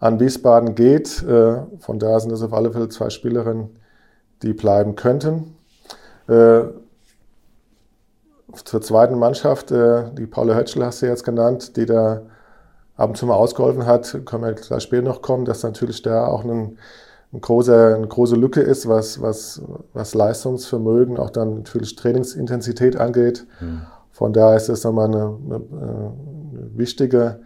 an 0.01 0.21
Wiesbaden 0.21 0.75
geht. 0.75 1.23
Äh, 1.23 1.63
von 1.81 1.99
daher 1.99 2.21
sind 2.21 2.33
es 2.33 2.43
auf 2.43 2.53
alle 2.53 2.73
Fälle 2.73 2.89
zwei 2.89 3.11
Spielerinnen, 3.11 3.71
die 4.43 4.53
bleiben 4.53 4.95
könnten. 4.95 5.57
Äh, 6.29 6.63
zur 8.65 8.81
zweiten 8.81 9.19
Mannschaft, 9.19 9.71
die 9.71 10.27
Paula 10.27 10.57
Hötschel 10.57 10.85
hast 10.85 11.03
du 11.03 11.07
jetzt 11.07 11.23
genannt, 11.23 11.77
die 11.77 11.85
da 11.85 12.23
ab 12.97 13.11
und 13.11 13.17
zu 13.17 13.27
mal 13.27 13.35
ausgeholfen 13.35 13.87
hat, 13.87 14.21
können 14.27 14.43
wir 14.43 14.53
gleich 14.55 14.83
später 14.83 15.03
noch 15.03 15.23
kommen, 15.23 15.45
dass 15.45 15.63
natürlich 15.63 16.03
da 16.03 16.27
auch 16.27 16.45
ein, 16.45 16.79
ein 17.33 17.41
großer, 17.41 17.95
eine 17.95 18.09
große 18.09 18.37
Lücke 18.37 18.61
ist, 18.61 18.89
was, 18.89 19.23
was, 19.23 19.63
was 19.93 20.15
Leistungsvermögen, 20.15 21.19
auch 21.19 21.31
dann 21.31 21.57
natürlich 21.59 21.95
Trainingsintensität 21.95 22.97
angeht. 22.97 23.47
Mhm. 23.61 23.83
Von 24.11 24.33
daher 24.33 24.57
ist 24.57 24.69
das 24.69 24.83
nochmal 24.83 25.07
eine, 25.07 25.39
eine, 25.47 25.55
eine 25.55 26.13
wichtige 26.75 27.41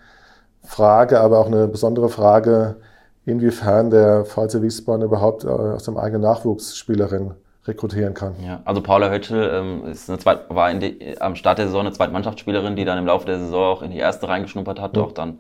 Frage, 0.63 1.21
aber 1.21 1.39
auch 1.39 1.47
eine 1.47 1.69
besondere 1.69 2.09
Frage, 2.09 2.77
inwiefern 3.25 3.91
der 3.91 4.25
VC 4.25 4.63
Wiesbaden 4.63 5.03
überhaupt 5.03 5.45
äh, 5.45 5.49
aus 5.49 5.85
dem 5.85 5.97
eigenen 5.97 6.23
Nachwuchsspielerin 6.23 7.35
rekrutieren 7.67 8.15
kann. 8.15 8.35
Ja, 8.45 8.61
also 8.65 8.83
Paula 8.83 9.11
Hötschel 9.11 9.51
ähm, 9.53 9.87
ist 9.87 10.09
eine 10.09 10.19
Zweit 10.19 10.41
war 10.49 10.73
die, 10.75 11.17
am 11.21 11.37
Start 11.37 11.59
der 11.59 11.67
Saison 11.67 11.83
eine 11.83 11.93
Zweitmannschaftsspielerin, 11.93 12.75
die 12.75 12.85
dann 12.85 12.99
im 12.99 13.07
Laufe 13.07 13.27
der 13.27 13.39
Saison 13.39 13.77
auch 13.77 13.83
in 13.83 13.93
die 13.93 13.99
erste 13.99 14.29
reingeschnuppert 14.29 14.81
hat, 14.81 14.97
ja. 14.97 15.03
auch 15.03 15.13
dann 15.13 15.39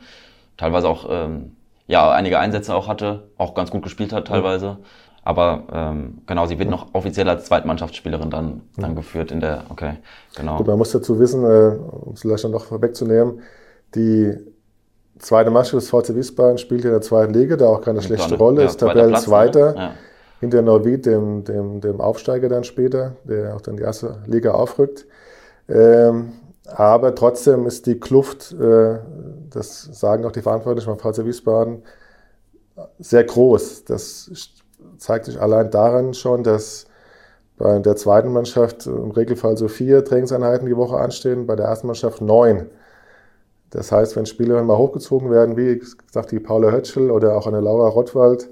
teilweise 0.56 0.88
auch 0.88 1.06
ähm, 1.10 1.56
ja 1.88 2.12
einige 2.12 2.38
Einsätze 2.38 2.74
auch 2.74 2.86
hatte, 2.86 3.24
auch 3.38 3.54
ganz 3.54 3.70
gut 3.70 3.82
gespielt 3.82 4.12
hat 4.12 4.28
teilweise. 4.28 4.66
Ja. 4.66 4.78
Aber 5.24 5.64
ähm, 5.72 6.18
genau, 6.26 6.46
sie 6.46 6.58
wird 6.58 6.68
noch 6.68 6.94
offiziell 6.94 7.28
als 7.28 7.44
Zweitmannschaftsspielerin 7.44 8.30
dann, 8.30 8.62
dann 8.76 8.90
ja. 8.90 8.96
geführt 8.96 9.30
in 9.30 9.40
der, 9.40 9.64
okay, 9.68 9.94
genau. 10.36 10.56
Gut, 10.58 10.66
man 10.66 10.78
muss 10.78 10.90
dazu 10.90 11.18
wissen, 11.18 11.44
äh, 11.44 11.76
um 11.76 12.14
es 12.14 12.22
vielleicht 12.22 12.48
noch 12.48 12.64
vorwegzunehmen, 12.64 13.40
die 13.94 14.36
zweite 15.18 15.50
Mannschaft 15.50 15.74
des 15.74 15.90
VC 15.90 16.14
Wiesbaden 16.14 16.58
spielt 16.58 16.84
in 16.84 16.90
der 16.90 17.00
zweiten 17.00 17.32
Liga, 17.32 17.56
da 17.56 17.66
auch 17.66 17.80
keine 17.80 18.02
schlechte 18.02 18.36
Rolle, 18.36 18.62
ja, 18.62 18.68
ist 18.68 18.80
Tabellenzweiter. 18.80 19.76
Ja. 19.76 19.94
Hinter 20.40 20.60
Norwid, 20.62 21.06
dem, 21.06 21.44
dem, 21.44 21.80
dem 21.80 22.00
Aufsteiger 22.00 22.48
dann 22.48 22.64
später, 22.64 23.12
der 23.22 23.54
auch 23.54 23.60
dann 23.60 23.76
die 23.76 23.84
erste 23.84 24.18
Liga 24.26 24.50
aufrückt. 24.50 25.06
Ähm, 25.68 26.32
aber 26.66 27.14
trotzdem 27.14 27.66
ist 27.66 27.86
die 27.86 28.00
Kluft, 28.00 28.52
äh, 28.52 28.98
das 29.50 29.82
sagen 29.92 30.24
auch 30.24 30.32
die 30.32 30.42
Verantwortlichen 30.42 30.96
beim 30.96 30.98
VC 30.98 31.24
Wiesbaden, 31.24 31.82
sehr 32.98 33.24
groß. 33.24 33.84
Das 33.84 34.50
zeigt 34.98 35.26
sich 35.26 35.40
allein 35.40 35.70
daran 35.70 36.14
schon, 36.14 36.42
dass 36.42 36.86
bei 37.58 37.78
der 37.78 37.96
zweiten 37.96 38.32
Mannschaft 38.32 38.86
im 38.86 39.10
Regelfall 39.10 39.56
so 39.56 39.68
vier 39.68 40.04
Trainingseinheiten 40.04 40.66
die 40.66 40.76
Woche 40.76 40.96
anstehen, 40.96 41.46
bei 41.46 41.54
der 41.54 41.66
ersten 41.66 41.86
Mannschaft 41.86 42.20
neun. 42.20 42.70
Das 43.72 43.90
heißt, 43.90 44.16
wenn 44.16 44.26
Spielerinnen 44.26 44.66
mal 44.66 44.76
hochgezogen 44.76 45.30
werden, 45.30 45.56
wie 45.56 45.78
gesagt 45.78 46.30
die 46.30 46.40
Paula 46.40 46.70
Hötschel 46.70 47.10
oder 47.10 47.36
auch 47.36 47.46
eine 47.46 47.60
Laura 47.60 47.88
Rottwald, 47.88 48.44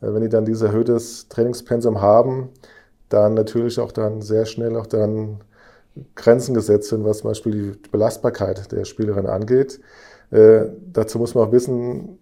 äh, 0.00 0.12
wenn 0.12 0.22
die 0.22 0.28
dann 0.28 0.46
dieses 0.46 0.62
erhöhtes 0.62 1.28
Trainingspensum 1.28 2.00
haben, 2.00 2.48
dann 3.10 3.34
natürlich 3.34 3.78
auch 3.78 3.92
dann 3.92 4.22
sehr 4.22 4.46
schnell 4.46 4.76
auch 4.76 4.86
dann 4.86 5.44
Grenzen 6.14 6.54
gesetzt 6.54 6.88
sind, 6.88 7.04
was 7.04 7.18
zum 7.18 7.30
Beispiel 7.30 7.52
die 7.52 7.88
Belastbarkeit 7.90 8.72
der 8.72 8.84
Spielerin 8.84 9.26
angeht. 9.26 9.80
Äh, 10.30 10.64
dazu 10.92 11.18
muss 11.18 11.34
man 11.34 11.46
auch 11.46 11.52
wissen, 11.52 12.18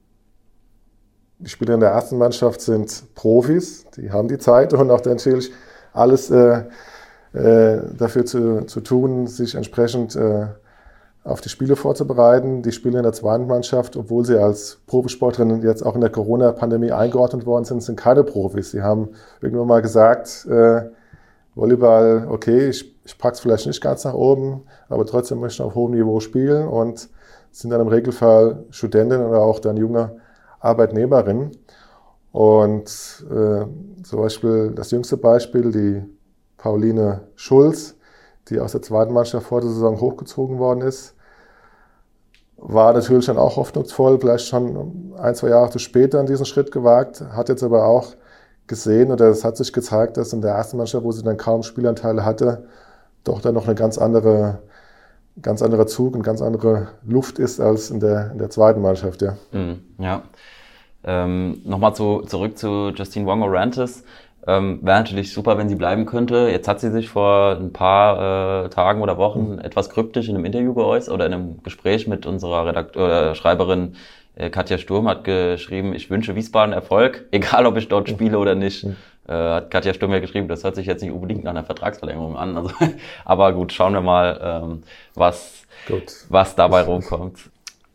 die 1.39 1.49
Spieler 1.49 1.75
in 1.75 1.81
der 1.81 1.91
ersten 1.91 2.19
Mannschaft 2.19 2.61
sind 2.61 3.15
Profis, 3.15 3.87
die 3.97 4.11
haben 4.11 4.29
die 4.29 4.39
Zeit 4.39 4.75
und 4.75 4.91
auch 4.91 5.05
natürlich 5.05 5.53
alles 5.93 6.31
äh, 6.31 6.65
äh, 7.33 7.83
dafür 7.97 8.25
zu, 8.25 8.67
zu 8.67 8.81
tun, 8.81 9.29
sich 9.29 9.55
entsprechend 9.55 10.17
äh, 10.17 10.49
auf 11.25 11.41
die 11.41 11.49
Spiele 11.49 11.77
vorzubereiten. 11.77 12.63
Die 12.63 12.73
Spieler 12.73 12.99
in 12.99 13.05
der 13.05 13.13
zweiten 13.13 13.47
Mannschaft, 13.47 13.97
obwohl 13.97 14.25
sie 14.25 14.39
als 14.39 14.81
Profisportlerinnen 14.87 15.63
jetzt 15.63 15.85
auch 15.85 15.95
in 15.95 16.01
der 16.01 16.11
Corona-Pandemie 16.11 16.91
eingeordnet 16.91 17.47
worden 17.47 17.65
sind, 17.65 17.83
sind 17.83 17.97
keine 17.97 18.25
Profis. 18.25 18.73
Sie 18.73 18.83
haben 18.83 19.11
irgendwann 19.41 19.69
mal 19.69 19.83
gesagt, 19.83 20.47
äh, 20.47 20.83
Volleyball, 21.55 22.27
okay, 22.31 22.69
ich, 22.69 22.97
ich 23.05 23.19
packe 23.19 23.35
es 23.35 23.41
vielleicht 23.41 23.67
nicht 23.67 23.81
ganz 23.81 24.05
nach 24.05 24.15
oben, 24.15 24.63
aber 24.89 25.05
trotzdem 25.07 25.41
möchte 25.41 25.63
ich 25.63 25.67
auf 25.67 25.75
hohem 25.75 25.93
Niveau 25.93 26.19
spielen 26.21 26.67
und 26.67 27.09
sind 27.51 27.71
dann 27.71 27.83
im 27.83 27.89
Regelfall 27.89 28.65
Studentinnen 28.71 29.27
oder 29.27 29.41
auch 29.41 29.61
dann 29.61 29.77
junge 29.77 30.17
Arbeitnehmerinnen. 30.61 31.53
Und 32.33 33.25
äh, 33.31 33.67
zum 34.03 34.19
Beispiel 34.19 34.73
das 34.75 34.91
jüngste 34.91 35.19
Beispiel, 35.19 35.71
die 35.71 36.03
Pauline 36.57 37.29
Schulz, 37.35 37.97
die 38.53 38.61
aus 38.61 38.73
der 38.73 38.83
zweiten 38.83 39.13
Mannschaft 39.13 39.47
vor 39.47 39.61
der 39.61 39.71
Saison 39.71 40.01
hochgezogen 40.01 40.59
worden 40.59 40.83
ist, 40.83 41.15
war 42.57 42.93
natürlich 42.93 43.27
dann 43.27 43.39
auch 43.39 43.57
hoffnungsvoll, 43.57 44.21
vielleicht 44.21 44.47
schon 44.47 45.15
ein, 45.19 45.35
zwei 45.35 45.49
Jahre 45.49 45.71
zu 45.71 45.79
spät 45.81 46.15
dann 46.15 46.27
diesen 46.27 46.47
Schritt 46.47 46.71
gewagt, 46.71 47.21
hat 47.33 47.49
jetzt 47.49 47.65
aber 47.65 47.87
auch 47.87 48.15
gesehen 48.69 49.11
oder 49.11 49.27
es 49.29 49.45
hat 49.45 49.57
sich 49.57 49.73
gezeigt, 49.73 50.17
dass 50.17 50.33
in 50.33 50.41
der 50.41 50.53
ersten 50.53 50.77
Mannschaft, 50.77 51.05
wo 51.05 51.11
sie 51.11 51.25
dann 51.25 51.37
kaum 51.37 51.65
Spielanteile 51.65 52.25
hatte, 52.25 52.69
doch 53.25 53.41
dann 53.41 53.55
noch 53.55 53.67
eine 53.67 53.75
ganz 53.75 53.99
andere, 53.99 54.61
ganz 55.41 55.61
anderer 55.61 55.87
Zug 55.89 56.15
und 56.15 56.23
ganz 56.23 56.41
andere 56.41 56.89
Luft 57.05 57.41
ist 57.41 57.61
als 57.61 57.91
in 57.91 57.99
der, 57.99 58.31
in 58.31 58.39
der 58.39 58.51
zweiten 58.51 58.81
Mannschaft, 58.81 59.23
ja. 59.23 59.37
Mhm, 59.51 59.81
ja. 59.99 60.23
Ähm, 61.05 61.61
Nochmal 61.65 61.97
zu, 61.97 62.23
zurück 62.23 62.57
zu 62.57 62.93
Justine 62.95 63.27
Wong-Orantes. 63.27 64.05
Ähm, 64.47 64.81
Wäre 64.83 64.99
natürlich 64.99 65.33
super, 65.33 65.57
wenn 65.57 65.69
sie 65.69 65.77
bleiben 65.77 66.05
könnte. 66.05 66.49
Jetzt 66.51 66.67
hat 66.67 66.81
sie 66.81 66.91
sich 66.91 67.09
vor 67.09 67.57
ein 67.61 67.73
paar 67.73 68.65
äh, 68.65 68.69
Tagen 68.71 69.01
oder 69.01 69.17
Wochen 69.17 69.53
mhm. 69.53 69.59
etwas 69.61 69.91
kryptisch 69.91 70.29
in 70.29 70.35
einem 70.35 70.45
Interview 70.45 70.75
geäußert 70.75 71.15
oder 71.15 71.27
in 71.27 71.35
einem 71.35 71.63
Gespräch 71.63 72.09
mit 72.09 72.27
unserer 72.27 72.67
Redakteur 72.67 73.05
oder 73.05 73.35
Schreiberin 73.35 73.95
äh, 74.35 74.51
Katja 74.51 74.79
Sturm 74.79 75.09
hat 75.09 75.25
geschrieben, 75.25 75.95
ich 75.95 76.11
wünsche 76.11 76.35
Wiesbaden 76.35 76.73
Erfolg, 76.73 77.27
egal 77.31 77.67
ob 77.67 77.77
ich 77.77 77.89
dort 77.89 78.09
spiele 78.09 78.39
oder 78.39 78.55
nicht. 78.55 78.85
Äh, 79.29 79.33
hat 79.33 79.71
Katja 79.71 79.95
Sturm 79.95 80.13
ja 80.13 80.19
geschrieben, 80.19 80.49
das 80.49 80.65
hört 80.65 80.75
sich 80.75 80.87
jetzt 80.87 81.03
nicht 81.03 81.13
unbedingt 81.13 81.45
nach 81.45 81.51
einer 81.51 81.65
Vertragsverlängerung 81.65 82.37
an. 82.37 82.57
Also, 82.57 82.71
aber 83.25 83.53
gut, 83.53 83.73
schauen 83.73 83.93
wir 83.93 84.01
mal, 84.01 84.41
ähm, 84.43 84.83
was, 85.15 85.63
gut. 85.87 86.13
was 86.29 86.57
dabei 86.57 86.83
rumkommt. 86.83 87.39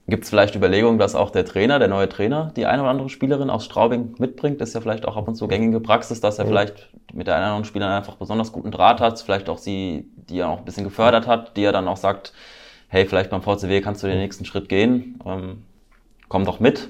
Gibt 0.10 0.24
es 0.24 0.30
vielleicht 0.30 0.56
Überlegungen, 0.56 1.00
dass 1.00 1.16
auch 1.16 1.32
der 1.32 1.44
Trainer, 1.44 1.80
der 1.80 1.90
neue 1.90 2.08
Trainer, 2.08 2.54
die 2.56 2.66
eine 2.66 2.82
oder 2.82 2.92
andere 2.92 3.10
Spielerin 3.10 3.50
aus 3.50 3.66
Straubing 3.66 4.16
mitbringt? 4.20 4.62
Das 4.62 4.70
ist 4.70 4.76
ja 4.76 4.80
vielleicht 4.80 5.06
auch 5.06 5.18
ab 5.18 5.28
und 5.28 5.36
zu 5.36 5.50
gängige 5.50 5.82
Praxis, 5.82 6.22
dass 6.22 6.40
er 6.40 6.46
ja. 6.46 6.50
vielleicht 6.50 6.88
mit 7.14 7.28
der 7.28 7.36
einen 7.36 7.44
oder 7.44 7.52
anderen 7.52 7.66
Spielerin 7.66 7.94
einfach 7.94 8.16
besonders 8.16 8.54
guten 8.54 8.72
Draht 8.72 9.02
hat, 9.02 9.20
vielleicht 9.20 9.50
auch 9.50 9.58
sie, 9.58 10.10
die 10.16 10.40
er 10.40 10.48
auch 10.48 10.60
ein 10.60 10.66
bisschen 10.66 10.86
gefördert 10.86 11.28
hat, 11.28 11.58
die 11.58 11.64
er 11.64 11.74
dann 11.74 11.90
auch 11.90 11.98
sagt, 11.98 12.32
hey, 12.88 13.06
vielleicht 13.06 13.30
beim 13.32 13.42
VCW 13.42 13.82
kannst 13.82 14.02
du 14.02 14.08
den 14.08 14.18
nächsten 14.18 14.46
Schritt 14.46 14.70
gehen, 14.70 15.20
ähm, 15.26 15.64
komm 16.30 16.46
doch 16.46 16.62
mit. 16.62 16.88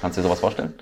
Kannst 0.00 0.16
du 0.16 0.22
dir 0.22 0.28
sowas 0.28 0.40
vorstellen? 0.40 0.74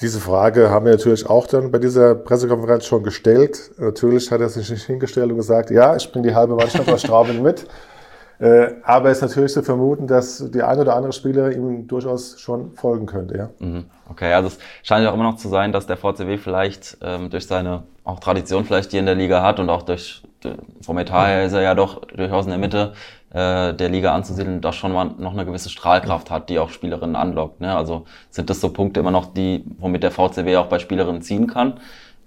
Diese 0.00 0.20
Frage 0.20 0.70
haben 0.70 0.84
wir 0.84 0.92
natürlich 0.92 1.28
auch 1.28 1.48
dann 1.48 1.72
bei 1.72 1.78
dieser 1.78 2.14
Pressekonferenz 2.14 2.86
schon 2.86 3.02
gestellt. 3.02 3.72
Natürlich 3.78 4.30
hat 4.30 4.40
er 4.40 4.48
sich 4.48 4.70
nicht 4.70 4.84
hingestellt 4.84 5.30
und 5.30 5.36
gesagt, 5.36 5.70
ja, 5.70 5.96
ich 5.96 6.10
bringe 6.12 6.28
die 6.28 6.34
halbe 6.34 6.54
Mannschaft 6.54 6.88
aus 6.88 7.00
Straubing 7.02 7.42
mit. 7.42 7.66
Äh, 8.40 8.76
aber 8.84 9.10
es 9.10 9.18
ist 9.18 9.22
natürlich 9.22 9.52
zu 9.52 9.62
vermuten, 9.62 10.06
dass 10.06 10.50
die 10.50 10.62
eine 10.62 10.80
oder 10.80 10.96
andere 10.96 11.12
Spieler 11.12 11.52
ihm 11.52 11.86
durchaus 11.86 12.40
schon 12.40 12.72
folgen 12.72 13.04
könnte. 13.04 13.36
Ja? 13.36 13.50
Mhm. 13.58 13.84
Okay, 14.08 14.32
also 14.32 14.48
es 14.48 14.58
scheint 14.82 15.04
ja 15.04 15.10
auch 15.10 15.14
immer 15.14 15.24
noch 15.24 15.36
zu 15.36 15.48
sein, 15.48 15.72
dass 15.72 15.86
der 15.86 15.98
VCW 15.98 16.38
vielleicht 16.38 16.96
ähm, 17.02 17.28
durch 17.28 17.46
seine 17.46 17.82
auch 18.04 18.18
Tradition 18.18 18.64
vielleicht, 18.64 18.92
die 18.92 18.96
er 18.96 19.00
in 19.00 19.06
der 19.06 19.14
Liga 19.14 19.42
hat 19.42 19.60
und 19.60 19.68
auch 19.68 19.82
durch 19.82 20.22
vom 20.80 20.96
Etat 20.96 21.26
her 21.26 21.44
ist 21.44 21.52
er 21.52 21.60
ja 21.60 21.74
doch 21.74 22.00
durchaus 22.06 22.46
in 22.46 22.50
der 22.50 22.58
Mitte 22.58 22.94
äh, 23.30 23.74
der 23.74 23.88
Liga 23.90 24.14
anzusiedeln, 24.14 24.62
doch 24.62 24.72
schon 24.72 24.92
mal 24.92 25.10
noch 25.18 25.32
eine 25.32 25.44
gewisse 25.44 25.68
Strahlkraft 25.68 26.30
hat, 26.30 26.48
die 26.48 26.58
auch 26.58 26.70
Spielerinnen 26.70 27.16
anlockt. 27.16 27.60
Ne? 27.60 27.76
Also 27.76 28.06
sind 28.30 28.48
das 28.48 28.60
so 28.60 28.70
Punkte 28.70 29.00
immer 29.00 29.10
noch, 29.10 29.34
die 29.34 29.64
womit 29.78 30.02
der 30.02 30.10
VCW 30.10 30.56
auch 30.56 30.66
bei 30.66 30.78
Spielerinnen 30.78 31.20
ziehen 31.20 31.46
kann? 31.46 31.74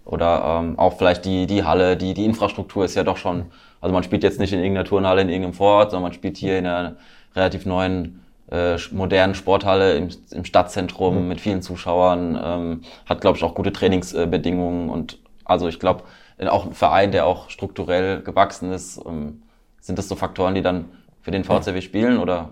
Oder 0.05 0.59
ähm, 0.61 0.77
auch 0.77 0.97
vielleicht 0.97 1.25
die, 1.25 1.47
die 1.47 1.63
Halle, 1.63 1.95
die, 1.97 2.13
die 2.13 2.25
Infrastruktur 2.25 2.85
ist 2.85 2.95
ja 2.95 3.03
doch 3.03 3.17
schon, 3.17 3.45
also 3.83 3.91
man 3.91 4.03
spielt 4.03 4.23
jetzt 4.23 4.39
nicht 4.39 4.53
in 4.53 4.59
irgendeiner 4.59 4.87
Turnhalle 4.87 5.21
in 5.21 5.27
irgendeinem 5.27 5.55
Vorort, 5.55 5.91
sondern 5.91 6.03
man 6.03 6.13
spielt 6.13 6.37
hier 6.37 6.57
in 6.57 6.65
einer 6.65 6.95
relativ 7.35 7.65
neuen, 7.65 8.23
äh, 8.49 8.77
modernen 8.91 9.35
Sporthalle 9.35 9.97
im, 9.97 10.07
im 10.31 10.45
Stadtzentrum 10.45 11.23
mhm. 11.23 11.27
mit 11.27 11.41
vielen 11.41 11.61
Zuschauern, 11.61 12.39
ähm, 12.41 12.81
hat, 13.05 13.19
glaube 13.19 13.37
ich, 13.37 13.43
auch 13.43 13.53
gute 13.53 13.73
Trainingsbedingungen 13.73 14.89
und 14.89 15.19
also 15.43 15.67
ich 15.67 15.81
glaube, 15.81 16.03
auch 16.47 16.65
ein 16.65 16.73
Verein, 16.73 17.11
der 17.11 17.25
auch 17.25 17.49
strukturell 17.49 18.21
gewachsen 18.21 18.71
ist, 18.71 19.01
ähm, 19.05 19.43
sind 19.81 19.99
das 19.99 20.07
so 20.07 20.15
Faktoren, 20.15 20.55
die 20.55 20.61
dann 20.61 20.85
für 21.21 21.31
den 21.31 21.43
VCW 21.43 21.81
spielen 21.81 22.19
oder? 22.19 22.51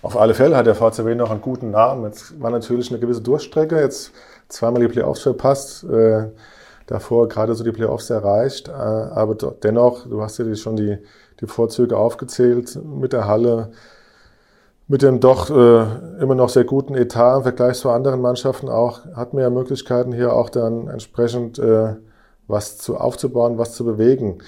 Auf 0.00 0.16
alle 0.16 0.32
Fälle 0.32 0.56
hat 0.56 0.64
der 0.64 0.74
VCW 0.74 1.14
noch 1.14 1.30
einen 1.30 1.42
guten 1.42 1.70
Namen. 1.70 2.06
Jetzt 2.06 2.40
war 2.40 2.50
natürlich 2.50 2.90
eine 2.90 2.98
gewisse 2.98 3.20
Durchstrecke, 3.20 3.78
jetzt 3.78 4.12
zweimal 4.48 4.80
die 4.80 4.88
Playoffs 4.88 5.20
verpasst. 5.20 5.84
Äh, 5.84 6.28
davor 6.86 7.28
gerade 7.28 7.54
so 7.54 7.64
die 7.64 7.72
Playoffs 7.72 8.10
erreicht. 8.10 8.68
Äh, 8.68 8.72
aber 8.72 9.34
dennoch, 9.62 10.06
du 10.06 10.22
hast 10.22 10.38
ja 10.38 10.54
schon 10.54 10.76
die, 10.76 10.98
die 11.40 11.46
Vorzüge 11.46 11.96
aufgezählt 11.96 12.78
mit 12.84 13.12
der 13.12 13.26
Halle, 13.26 13.70
mit 14.88 15.02
dem 15.02 15.20
doch 15.20 15.50
äh, 15.50 16.20
immer 16.20 16.34
noch 16.34 16.48
sehr 16.48 16.64
guten 16.64 16.94
Etat 16.94 17.38
im 17.38 17.42
Vergleich 17.44 17.78
zu 17.78 17.90
anderen 17.90 18.20
Mannschaften 18.20 18.68
auch, 18.68 19.04
hat 19.14 19.32
man 19.32 19.42
ja 19.42 19.50
Möglichkeiten 19.50 20.12
hier 20.12 20.34
auch 20.34 20.50
dann 20.50 20.88
entsprechend 20.88 21.58
äh, 21.58 21.94
was 22.46 22.78
zu 22.78 22.96
aufzubauen, 22.96 23.58
was 23.58 23.74
zu 23.74 23.84
bewegen. 23.84 24.38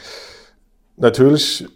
Natürlich 0.97 1.67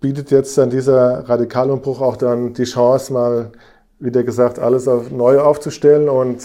bietet 0.00 0.30
jetzt 0.30 0.56
dann 0.56 0.70
dieser 0.70 1.28
Radikalumbruch 1.28 2.00
auch 2.00 2.16
dann 2.16 2.54
die 2.54 2.64
Chance, 2.64 3.12
mal, 3.12 3.52
wieder 3.98 4.22
gesagt, 4.22 4.58
alles 4.58 4.86
auf 4.86 5.10
neu 5.10 5.40
aufzustellen 5.40 6.08
und 6.08 6.36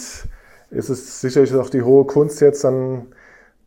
es 0.70 0.90
ist 0.90 1.20
sicherlich 1.20 1.54
auch 1.54 1.70
die 1.70 1.82
hohe 1.82 2.04
Kunst 2.04 2.40
jetzt 2.40 2.64
dann, 2.64 3.06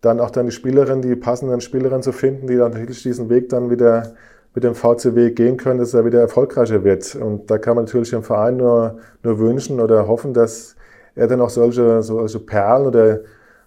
dann 0.02 0.20
auch 0.20 0.32
dann 0.32 0.46
die 0.46 0.52
Spielerin, 0.52 1.02
die 1.02 1.16
passenden 1.16 1.62
Spielerinnen 1.62 2.04
zu 2.04 2.12
finden, 2.12 2.48
die 2.48 2.58
dann 2.58 2.72
natürlich 2.72 3.04
diesen 3.04 3.30
Weg 3.30 3.50
dann 3.50 3.70
wieder 3.70 4.14
mit 4.54 4.64
dem 4.64 4.76
VCW 4.76 5.32
gehen 5.32 5.58
können, 5.58 5.80
dass 5.80 5.94
er 5.94 6.06
wieder 6.06 6.20
erfolgreicher 6.20 6.84
wird. 6.84 7.16
Und 7.16 7.50
da 7.52 7.58
kann 7.58 7.76
man 7.76 7.86
natürlich 7.86 8.10
dem 8.10 8.24
Verein 8.24 8.58
nur, 8.58 8.98
nur 9.24 9.40
wünschen 9.40 9.80
oder 9.80 10.08
hoffen, 10.08 10.34
dass 10.34 10.76
er 11.16 11.28
dann 11.28 11.42
auch 11.42 11.50
solche, 11.50 12.02
solche 12.02 12.40
Perlen 12.40 12.88
oder 12.88 13.20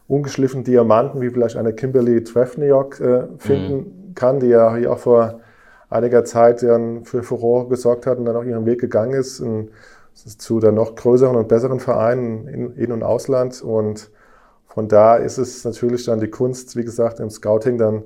ungeschliffenen 0.08 0.64
Diamanten 0.64 1.20
wie 1.20 1.30
vielleicht 1.30 1.56
eine 1.56 1.72
Kimberly 1.72 2.24
Trefniok 2.24 3.00
äh, 3.00 3.22
finden 3.38 3.76
mhm. 3.76 4.14
kann, 4.14 4.40
die 4.40 4.48
ja 4.48 4.74
hier 4.74 4.92
auch 4.92 4.98
vor 4.98 5.40
einiger 5.88 6.24
Zeit 6.24 6.62
dann 6.62 7.04
für 7.04 7.22
Furore 7.22 7.68
gesorgt 7.68 8.06
hat 8.06 8.18
und 8.18 8.24
dann 8.24 8.36
auch 8.36 8.44
ihren 8.44 8.66
Weg 8.66 8.80
gegangen 8.80 9.12
ist 9.12 9.40
in, 9.40 9.70
zu 10.14 10.60
dann 10.60 10.74
noch 10.74 10.94
größeren 10.94 11.36
und 11.36 11.48
besseren 11.48 11.80
Vereinen 11.80 12.48
in, 12.48 12.74
in 12.74 12.92
und 12.92 13.02
Ausland. 13.02 13.62
Und 13.62 14.10
von 14.72 14.86
da 14.86 15.16
ist 15.16 15.36
es 15.36 15.64
natürlich 15.64 16.04
dann 16.04 16.20
die 16.20 16.30
Kunst, 16.30 16.76
wie 16.76 16.84
gesagt, 16.84 17.18
im 17.18 17.28
Scouting 17.28 17.76
dann 17.76 18.04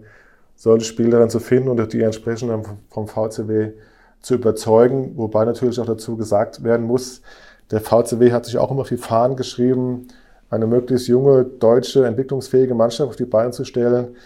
solche 0.57 0.87
Spielerinnen 0.87 1.29
zu 1.29 1.39
finden 1.39 1.69
und 1.69 1.93
die 1.93 2.03
entsprechend 2.03 2.51
dann 2.51 2.65
vom 2.89 3.07
VCW 3.07 3.73
zu 4.23 4.35
überzeugen. 4.35 5.13
Wobei 5.17 5.45
natürlich 5.45 5.79
auch 5.79 5.87
dazu 5.87 6.17
gesagt 6.17 6.65
werden 6.65 6.87
muss, 6.87 7.21
der 7.71 7.81
VCW 7.81 8.33
hat 8.33 8.47
sich 8.47 8.57
auch 8.57 8.71
immer 8.71 8.87
viel 8.87 8.99
Fahnen 8.99 9.37
geschrieben, 9.37 10.09
eine 10.49 10.67
möglichst 10.67 11.07
junge, 11.09 11.45
deutsche, 11.45 12.07
entwicklungsfähige 12.07 12.75
Mannschaft 12.75 13.11
auf 13.11 13.17
die 13.17 13.25
Beine 13.27 13.51
zu 13.51 13.65
stellen. 13.65 14.17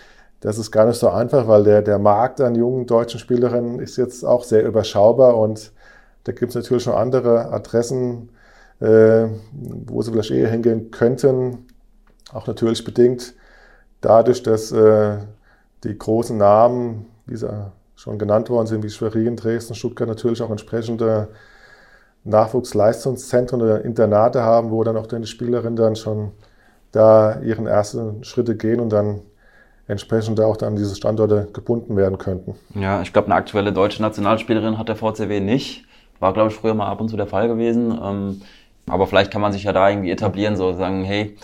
Das 0.40 0.58
ist 0.58 0.70
gar 0.70 0.86
nicht 0.86 0.98
so 0.98 1.08
einfach, 1.08 1.48
weil 1.48 1.64
der, 1.64 1.82
der 1.82 1.98
Markt 1.98 2.40
an 2.40 2.54
jungen 2.54 2.86
deutschen 2.86 3.18
Spielerinnen 3.18 3.80
ist 3.80 3.96
jetzt 3.96 4.24
auch 4.24 4.44
sehr 4.44 4.64
überschaubar 4.64 5.36
und 5.36 5.72
da 6.22 6.32
gibt 6.32 6.50
es 6.50 6.54
natürlich 6.54 6.84
schon 6.84 6.94
andere 6.94 7.50
Adressen, 7.50 8.28
äh, 8.80 9.26
wo 9.52 10.02
sie 10.02 10.12
vielleicht 10.12 10.30
eher 10.30 10.50
hingehen 10.50 10.92
könnten. 10.92 11.67
Auch 12.32 12.46
natürlich 12.46 12.84
bedingt 12.84 13.34
dadurch, 14.00 14.42
dass 14.42 14.72
äh, 14.72 15.18
die 15.84 15.96
großen 15.96 16.36
Namen, 16.36 17.06
die 17.26 17.36
schon 17.96 18.18
genannt 18.18 18.50
worden 18.50 18.66
sind, 18.66 18.82
wie 18.82 18.90
Schwerin, 18.90 19.36
Dresden, 19.36 19.74
Stuttgart, 19.74 20.08
natürlich 20.08 20.40
auch 20.42 20.50
entsprechende 20.50 21.28
Nachwuchsleistungszentren 22.24 23.62
oder 23.62 23.84
Internate 23.84 24.42
haben, 24.42 24.70
wo 24.70 24.84
dann 24.84 24.96
auch 24.96 25.06
die 25.06 25.26
Spielerinnen 25.26 25.76
dann 25.76 25.96
schon 25.96 26.32
da 26.92 27.40
ihren 27.40 27.66
ersten 27.66 28.24
Schritte 28.24 28.56
gehen 28.56 28.80
und 28.80 28.90
dann 28.90 29.20
entsprechend 29.86 30.40
auch 30.40 30.56
dann 30.56 30.76
diese 30.76 30.94
Standorte 30.94 31.48
gebunden 31.52 31.96
werden 31.96 32.18
könnten. 32.18 32.54
Ja, 32.74 33.00
ich 33.02 33.12
glaube, 33.12 33.26
eine 33.26 33.34
aktuelle 33.36 33.72
deutsche 33.72 34.02
Nationalspielerin 34.02 34.78
hat 34.78 34.88
der 34.88 34.96
VCW 34.96 35.40
nicht. 35.40 35.84
War, 36.20 36.32
glaube 36.32 36.50
ich, 36.50 36.56
früher 36.56 36.74
mal 36.74 36.88
ab 36.88 37.00
und 37.00 37.08
zu 37.08 37.16
der 37.16 37.26
Fall 37.26 37.48
gewesen. 37.48 37.98
Ähm, 38.02 38.42
aber 38.86 39.06
vielleicht 39.06 39.30
kann 39.30 39.40
man 39.40 39.52
sich 39.52 39.64
ja 39.64 39.72
da 39.72 39.88
irgendwie 39.88 40.10
etablieren, 40.10 40.56
so 40.56 40.72
sagen, 40.74 41.04
hey, 41.04 41.36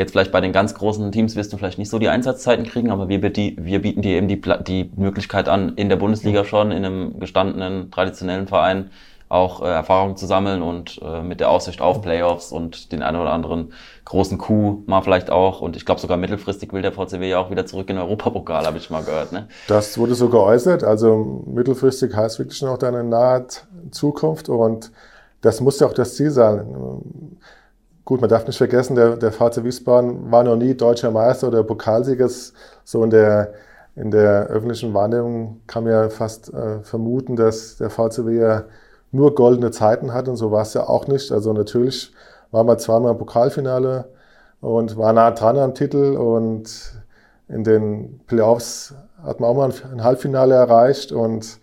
jetzt 0.00 0.12
vielleicht 0.12 0.32
bei 0.32 0.40
den 0.40 0.52
ganz 0.52 0.74
großen 0.74 1.12
Teams 1.12 1.36
wirst 1.36 1.52
du 1.52 1.56
vielleicht 1.56 1.78
nicht 1.78 1.90
so 1.90 1.98
die 1.98 2.08
Einsatzzeiten 2.08 2.64
kriegen, 2.64 2.90
aber 2.90 3.08
wir, 3.08 3.22
wir 3.22 3.82
bieten 3.82 4.02
dir 4.02 4.16
eben 4.16 4.28
die, 4.28 4.40
die 4.66 4.90
Möglichkeit 4.96 5.48
an, 5.48 5.74
in 5.76 5.88
der 5.88 5.96
Bundesliga 5.96 6.44
schon, 6.44 6.72
in 6.72 6.84
einem 6.84 7.20
gestandenen, 7.20 7.90
traditionellen 7.90 8.48
Verein, 8.48 8.90
auch 9.28 9.62
äh, 9.62 9.66
Erfahrung 9.66 10.16
zu 10.16 10.26
sammeln 10.26 10.60
und 10.60 11.00
äh, 11.04 11.22
mit 11.22 11.38
der 11.38 11.50
Aussicht 11.50 11.80
auf 11.80 12.02
Playoffs 12.02 12.50
und 12.50 12.90
den 12.90 13.02
einen 13.02 13.20
oder 13.20 13.32
anderen 13.32 13.72
großen 14.04 14.38
Coup 14.38 14.88
mal 14.88 15.02
vielleicht 15.02 15.30
auch. 15.30 15.60
Und 15.60 15.76
ich 15.76 15.86
glaube 15.86 16.00
sogar 16.00 16.16
mittelfristig 16.16 16.72
will 16.72 16.82
der 16.82 16.92
VCW 16.92 17.28
ja 17.28 17.38
auch 17.38 17.50
wieder 17.50 17.64
zurück 17.64 17.88
in 17.90 17.96
den 17.96 18.02
Europapokal, 18.02 18.66
habe 18.66 18.78
ich 18.78 18.90
mal 18.90 19.04
gehört. 19.04 19.30
Ne? 19.30 19.46
Das 19.68 19.96
wurde 19.98 20.16
so 20.16 20.28
geäußert. 20.30 20.82
Also 20.82 21.44
mittelfristig 21.46 22.14
heißt 22.16 22.40
wirklich 22.40 22.60
noch 22.62 22.80
eine 22.80 23.04
nahe 23.04 23.46
Zukunft 23.92 24.48
und 24.48 24.90
das 25.42 25.60
muss 25.60 25.78
ja 25.78 25.86
auch 25.86 25.94
das 25.94 26.16
Ziel 26.16 26.32
sein. 26.32 26.66
Gut, 28.10 28.20
man 28.20 28.28
darf 28.28 28.44
nicht 28.44 28.58
vergessen, 28.58 28.96
der, 28.96 29.16
der 29.16 29.30
VC 29.30 29.62
Wiesbaden 29.62 30.32
war 30.32 30.42
noch 30.42 30.56
nie 30.56 30.74
deutscher 30.74 31.12
Meister 31.12 31.46
oder 31.46 31.62
Pokalsieger. 31.62 32.28
So 32.82 33.04
in 33.04 33.10
der, 33.10 33.52
in 33.94 34.10
der 34.10 34.48
öffentlichen 34.48 34.92
Wahrnehmung 34.92 35.60
kann 35.68 35.84
man 35.84 35.92
ja 35.92 36.08
fast 36.08 36.52
äh, 36.52 36.80
vermuten, 36.82 37.36
dass 37.36 37.76
der 37.76 37.88
VCW 37.88 38.36
ja 38.36 38.64
nur 39.12 39.36
goldene 39.36 39.70
Zeiten 39.70 40.12
hat 40.12 40.26
und 40.26 40.34
so 40.34 40.50
war 40.50 40.62
es 40.62 40.74
ja 40.74 40.88
auch 40.88 41.06
nicht. 41.06 41.30
Also 41.30 41.52
natürlich 41.52 42.12
war 42.50 42.64
man 42.64 42.80
zweimal 42.80 43.12
im 43.12 43.18
Pokalfinale 43.18 44.06
und 44.60 44.96
war 44.96 45.12
nah 45.12 45.30
dran 45.30 45.56
am 45.56 45.76
Titel 45.76 46.16
und 46.16 47.00
in 47.46 47.62
den 47.62 48.18
Playoffs 48.26 48.92
hat 49.22 49.38
man 49.38 49.50
auch 49.50 49.54
mal 49.54 49.72
ein 49.92 50.02
Halbfinale 50.02 50.56
erreicht 50.56 51.12
und 51.12 51.60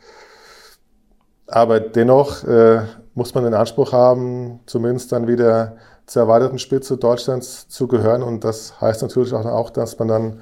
aber 1.48 1.82
dennoch 1.82 2.46
äh, 2.46 2.84
muss 3.16 3.36
man 3.36 3.44
den 3.44 3.54
Anspruch 3.54 3.92
haben, 3.92 4.62
zumindest 4.66 5.12
dann 5.12 5.28
wieder 5.28 5.76
zur 6.08 6.24
erweiterten 6.24 6.58
Spitze 6.58 6.98
Deutschlands 6.98 7.68
zu 7.68 7.88
gehören 7.88 8.24
und 8.24 8.44
das 8.44 8.82
heißt 8.82 9.04
natürlich 9.04 9.34
auch, 9.34 9.70
dass 9.70 10.00
man 10.00 10.08
dann 10.08 10.42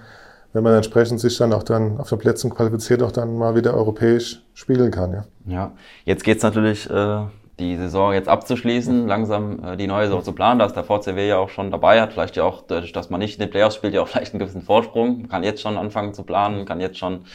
wenn 0.56 0.64
man 0.64 0.74
entsprechend 0.74 1.20
sich 1.20 1.38
dann 1.38 1.52
auch 1.52 1.64
dann 1.64 2.00
auf 2.00 2.08
den 2.08 2.18
Plätzen 2.18 2.50
qualifiziert, 2.50 3.04
auch 3.04 3.12
dann 3.12 3.38
mal 3.38 3.56
wieder 3.56 3.74
europäisch 3.74 4.42
spielen 4.54 4.90
kann. 4.90 5.12
Ja, 5.12 5.26
ja. 5.46 5.72
jetzt 6.06 6.24
geht's 6.24 6.44
natürlich, 6.44 6.90
äh, 6.90 7.26
die 7.60 7.76
Saison 7.76 8.14
jetzt 8.14 8.30
abzuschließen, 8.30 9.06
langsam 9.06 9.64
äh, 9.64 9.76
die 9.76 9.88
neue 9.88 10.06
Saison 10.06 10.24
zu 10.24 10.32
planen. 10.32 10.60
Da 10.60 10.66
ist 10.66 10.76
der 10.76 10.86
VCW 10.86 11.28
ja 11.28 11.38
auch 11.38 11.50
schon 11.50 11.72
dabei, 11.72 12.02
hat 12.02 12.14
vielleicht 12.14 12.38
ja 12.38 12.44
auch, 12.44 12.64
dadurch, 12.66 12.94
dass 12.94 13.10
man 13.10 13.20
nicht 13.20 13.36
in 13.36 13.42
den 13.42 13.50
Playoffs 13.50 13.76
spielt, 13.76 13.94
ja 13.94 14.02
auch 14.02 14.08
vielleicht 14.08 14.34
einen 14.34 14.40
gewissen 14.40 14.62
Vorsprung. 14.62 15.24
Man 15.24 15.30
kann 15.30 15.44
jetzt 15.44 15.62
schon 15.62 15.78
anfangen 15.78 16.14
zu 16.14 16.24
planen, 16.24 16.66
kann 16.66 16.80
jetzt 16.80 16.98
schon 16.98 17.26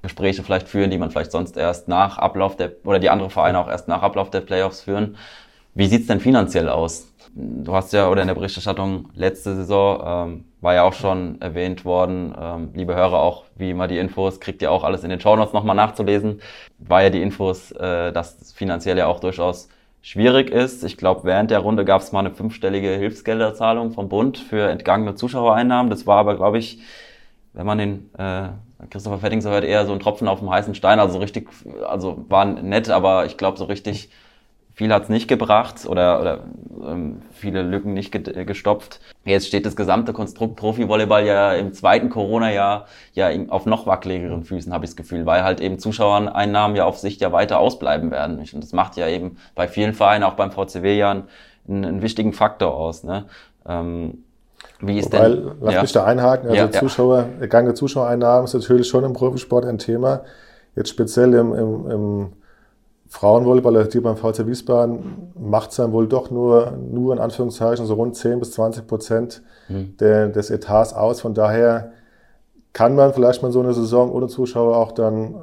Gespräche 0.00 0.42
vielleicht 0.42 0.66
führen, 0.66 0.90
die 0.90 0.96
man 0.96 1.10
vielleicht 1.10 1.32
sonst 1.32 1.58
erst 1.58 1.86
nach 1.86 2.16
Ablauf 2.16 2.56
der, 2.56 2.72
oder 2.84 2.98
die 2.98 3.10
andere 3.10 3.28
Vereine 3.28 3.58
auch 3.58 3.68
erst 3.68 3.88
nach 3.88 4.00
Ablauf 4.00 4.30
der 4.30 4.40
Playoffs 4.40 4.80
führen. 4.80 5.16
Wie 5.74 5.86
sieht's 5.86 6.06
denn 6.06 6.20
finanziell 6.20 6.70
aus? 6.70 7.09
Du 7.32 7.72
hast 7.74 7.92
ja, 7.92 8.08
oder 8.08 8.22
in 8.22 8.28
der 8.28 8.34
Berichterstattung 8.34 9.08
letzte 9.14 9.54
Saison 9.54 10.02
ähm, 10.04 10.44
war 10.60 10.74
ja 10.74 10.82
auch 10.82 10.92
schon 10.92 11.40
erwähnt 11.40 11.84
worden, 11.84 12.34
ähm, 12.38 12.70
liebe 12.74 12.94
Hörer, 12.94 13.20
auch 13.20 13.44
wie 13.56 13.70
immer 13.70 13.86
die 13.86 13.98
Infos, 13.98 14.40
kriegt 14.40 14.62
ihr 14.62 14.72
auch 14.72 14.82
alles 14.82 15.04
in 15.04 15.10
den 15.10 15.20
Shownotes 15.20 15.52
nochmal 15.52 15.76
nachzulesen. 15.76 16.40
War 16.78 17.02
ja 17.02 17.10
die 17.10 17.22
Infos, 17.22 17.70
äh, 17.72 18.12
dass 18.12 18.52
finanziell 18.52 18.98
ja 18.98 19.06
auch 19.06 19.20
durchaus 19.20 19.68
schwierig 20.02 20.50
ist. 20.50 20.82
Ich 20.82 20.96
glaube, 20.96 21.22
während 21.24 21.52
der 21.52 21.60
Runde 21.60 21.84
gab 21.84 22.00
es 22.00 22.10
mal 22.10 22.20
eine 22.20 22.32
fünfstellige 22.32 22.90
Hilfsgelderzahlung 22.90 23.92
vom 23.92 24.08
Bund 24.08 24.38
für 24.38 24.68
entgangene 24.68 25.14
Zuschauereinnahmen. 25.14 25.90
Das 25.90 26.06
war 26.06 26.18
aber, 26.18 26.36
glaube 26.36 26.58
ich, 26.58 26.80
wenn 27.52 27.66
man 27.66 27.78
den 27.78 28.10
äh, 28.18 28.48
Christopher 28.90 29.18
Fetting 29.18 29.40
so 29.40 29.50
hört, 29.50 29.64
eher 29.64 29.86
so 29.86 29.92
ein 29.92 30.00
Tropfen 30.00 30.26
auf 30.26 30.40
dem 30.40 30.50
heißen 30.50 30.74
Stein. 30.74 30.98
Also 30.98 31.18
richtig, 31.18 31.48
also 31.86 32.24
war 32.28 32.44
nett, 32.44 32.90
aber 32.90 33.26
ich 33.26 33.36
glaube 33.36 33.56
so 33.56 33.64
richtig 33.66 34.10
viel 34.74 34.92
hat's 34.92 35.08
nicht 35.08 35.28
gebracht 35.28 35.86
oder, 35.86 36.20
oder 36.20 36.44
ähm, 36.86 37.22
viele 37.32 37.62
Lücken 37.62 37.92
nicht 37.92 38.12
gestopft. 38.12 39.00
Jetzt 39.24 39.46
steht 39.46 39.66
das 39.66 39.76
gesamte 39.76 40.12
Konstrukt 40.12 40.56
Profi-Volleyball 40.56 41.26
ja 41.26 41.52
im 41.52 41.72
zweiten 41.72 42.08
Corona-Jahr 42.08 42.86
ja 43.12 43.30
auf 43.48 43.66
noch 43.66 43.86
wackeligeren 43.86 44.44
Füßen, 44.44 44.72
habe 44.72 44.84
ich 44.84 44.90
das 44.90 44.96
Gefühl, 44.96 45.26
weil 45.26 45.42
halt 45.42 45.60
eben 45.60 45.78
Zuschauereinnahmen 45.78 46.76
ja 46.76 46.84
auf 46.84 46.98
Sicht 46.98 47.20
ja 47.20 47.32
weiter 47.32 47.58
ausbleiben 47.58 48.10
werden. 48.10 48.38
Und 48.38 48.62
das 48.62 48.72
macht 48.72 48.96
ja 48.96 49.08
eben 49.08 49.36
bei 49.54 49.68
vielen 49.68 49.92
Vereinen, 49.92 50.24
auch 50.24 50.34
beim 50.34 50.50
VCW 50.50 50.96
ja 50.96 51.10
einen, 51.10 51.84
einen 51.84 52.02
wichtigen 52.02 52.32
Faktor 52.32 52.74
aus. 52.74 53.04
Ne? 53.04 53.26
Ähm, 53.68 54.24
wie 54.80 54.98
ist 54.98 55.12
Wobei, 55.12 55.28
denn? 55.28 55.50
Lass 55.60 55.74
ja. 55.74 55.82
mich 55.82 55.92
da 55.92 56.04
einhaken. 56.04 56.48
Also 56.48 56.62
ja, 56.62 56.70
Zuschauer, 56.70 57.28
ja. 57.40 57.46
Gange 57.46 57.74
Zuschauereinnahmen 57.74 58.44
ist 58.44 58.54
natürlich 58.54 58.88
schon 58.88 59.04
im 59.04 59.12
Profisport 59.12 59.66
ein 59.66 59.78
Thema. 59.78 60.22
Jetzt 60.74 60.88
speziell 60.88 61.34
im, 61.34 61.54
im, 61.54 61.90
im 61.90 62.32
Frauenvolleyball, 63.10 63.88
die 63.88 64.00
beim 64.00 64.16
VC 64.16 64.46
Wiesbaden 64.46 65.32
macht 65.38 65.70
es 65.70 65.76
dann 65.76 65.92
wohl 65.92 66.06
doch 66.06 66.30
nur, 66.30 66.78
nur 66.90 67.12
in 67.12 67.18
Anführungszeichen 67.18 67.84
so 67.84 67.94
rund 67.94 68.14
10 68.14 68.38
bis 68.38 68.52
20 68.52 68.86
Prozent 68.86 69.42
mhm. 69.68 69.96
der, 69.98 70.28
des 70.28 70.50
Etats 70.50 70.94
aus. 70.94 71.20
Von 71.20 71.34
daher 71.34 71.92
kann 72.72 72.94
man 72.94 73.12
vielleicht 73.12 73.42
mal 73.42 73.50
so 73.50 73.60
eine 73.60 73.74
Saison 73.74 74.12
ohne 74.12 74.28
Zuschauer 74.28 74.76
auch 74.76 74.92
dann 74.92 75.34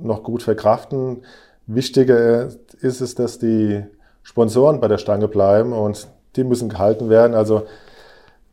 noch 0.00 0.24
gut 0.24 0.42
verkraften. 0.42 1.22
Wichtiger 1.68 2.48
ist 2.80 3.00
es, 3.00 3.14
dass 3.14 3.38
die 3.38 3.84
Sponsoren 4.24 4.80
bei 4.80 4.88
der 4.88 4.98
Stange 4.98 5.28
bleiben 5.28 5.72
und 5.72 6.08
die 6.34 6.42
müssen 6.42 6.68
gehalten 6.68 7.08
werden. 7.08 7.34
Also 7.34 7.62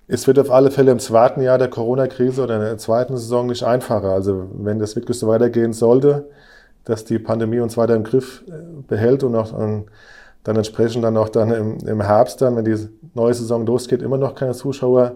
es 0.07 0.27
wird 0.27 0.37
auf 0.37 0.51
alle 0.51 0.69
Fälle 0.69 0.91
im 0.91 0.99
zweiten 0.99 1.41
Jahr 1.41 1.57
der 1.57 1.69
Corona-Krise 1.69 2.43
oder 2.43 2.57
in 2.57 2.61
der 2.61 2.77
zweiten 2.77 3.17
Saison 3.17 3.47
nicht 3.47 3.63
einfacher. 3.63 4.11
Also 4.11 4.45
wenn 4.53 4.77
das 4.77 4.95
wirklich 4.95 5.17
so 5.17 5.27
weitergehen 5.27 5.73
sollte, 5.73 6.29
dass 6.89 7.05
die 7.05 7.19
Pandemie 7.19 7.59
uns 7.59 7.77
weiter 7.77 7.95
im 7.95 8.03
Griff 8.03 8.43
äh, 8.47 8.51
behält 8.87 9.23
und 9.23 9.35
auch 9.35 9.51
dann, 9.51 9.85
dann 10.43 10.55
entsprechend 10.55 11.03
dann 11.03 11.17
auch 11.17 11.29
dann 11.29 11.51
im, 11.51 11.77
im, 11.87 12.01
Herbst 12.01 12.41
dann, 12.41 12.55
wenn 12.55 12.65
die 12.65 12.75
neue 13.13 13.33
Saison 13.35 13.63
losgeht, 13.63 14.01
immer 14.01 14.17
noch 14.17 14.33
keine 14.33 14.53
Zuschauer 14.53 15.13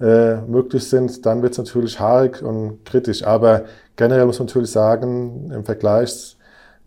äh, 0.00 0.36
möglich 0.40 0.88
sind, 0.88 1.24
dann 1.24 1.40
wird 1.40 1.52
es 1.52 1.58
natürlich 1.58 2.00
haarig 2.00 2.42
und 2.42 2.84
kritisch. 2.84 3.24
Aber 3.24 3.62
generell 3.94 4.26
muss 4.26 4.40
man 4.40 4.46
natürlich 4.46 4.72
sagen, 4.72 5.52
im 5.54 5.64
Vergleich, 5.64 6.36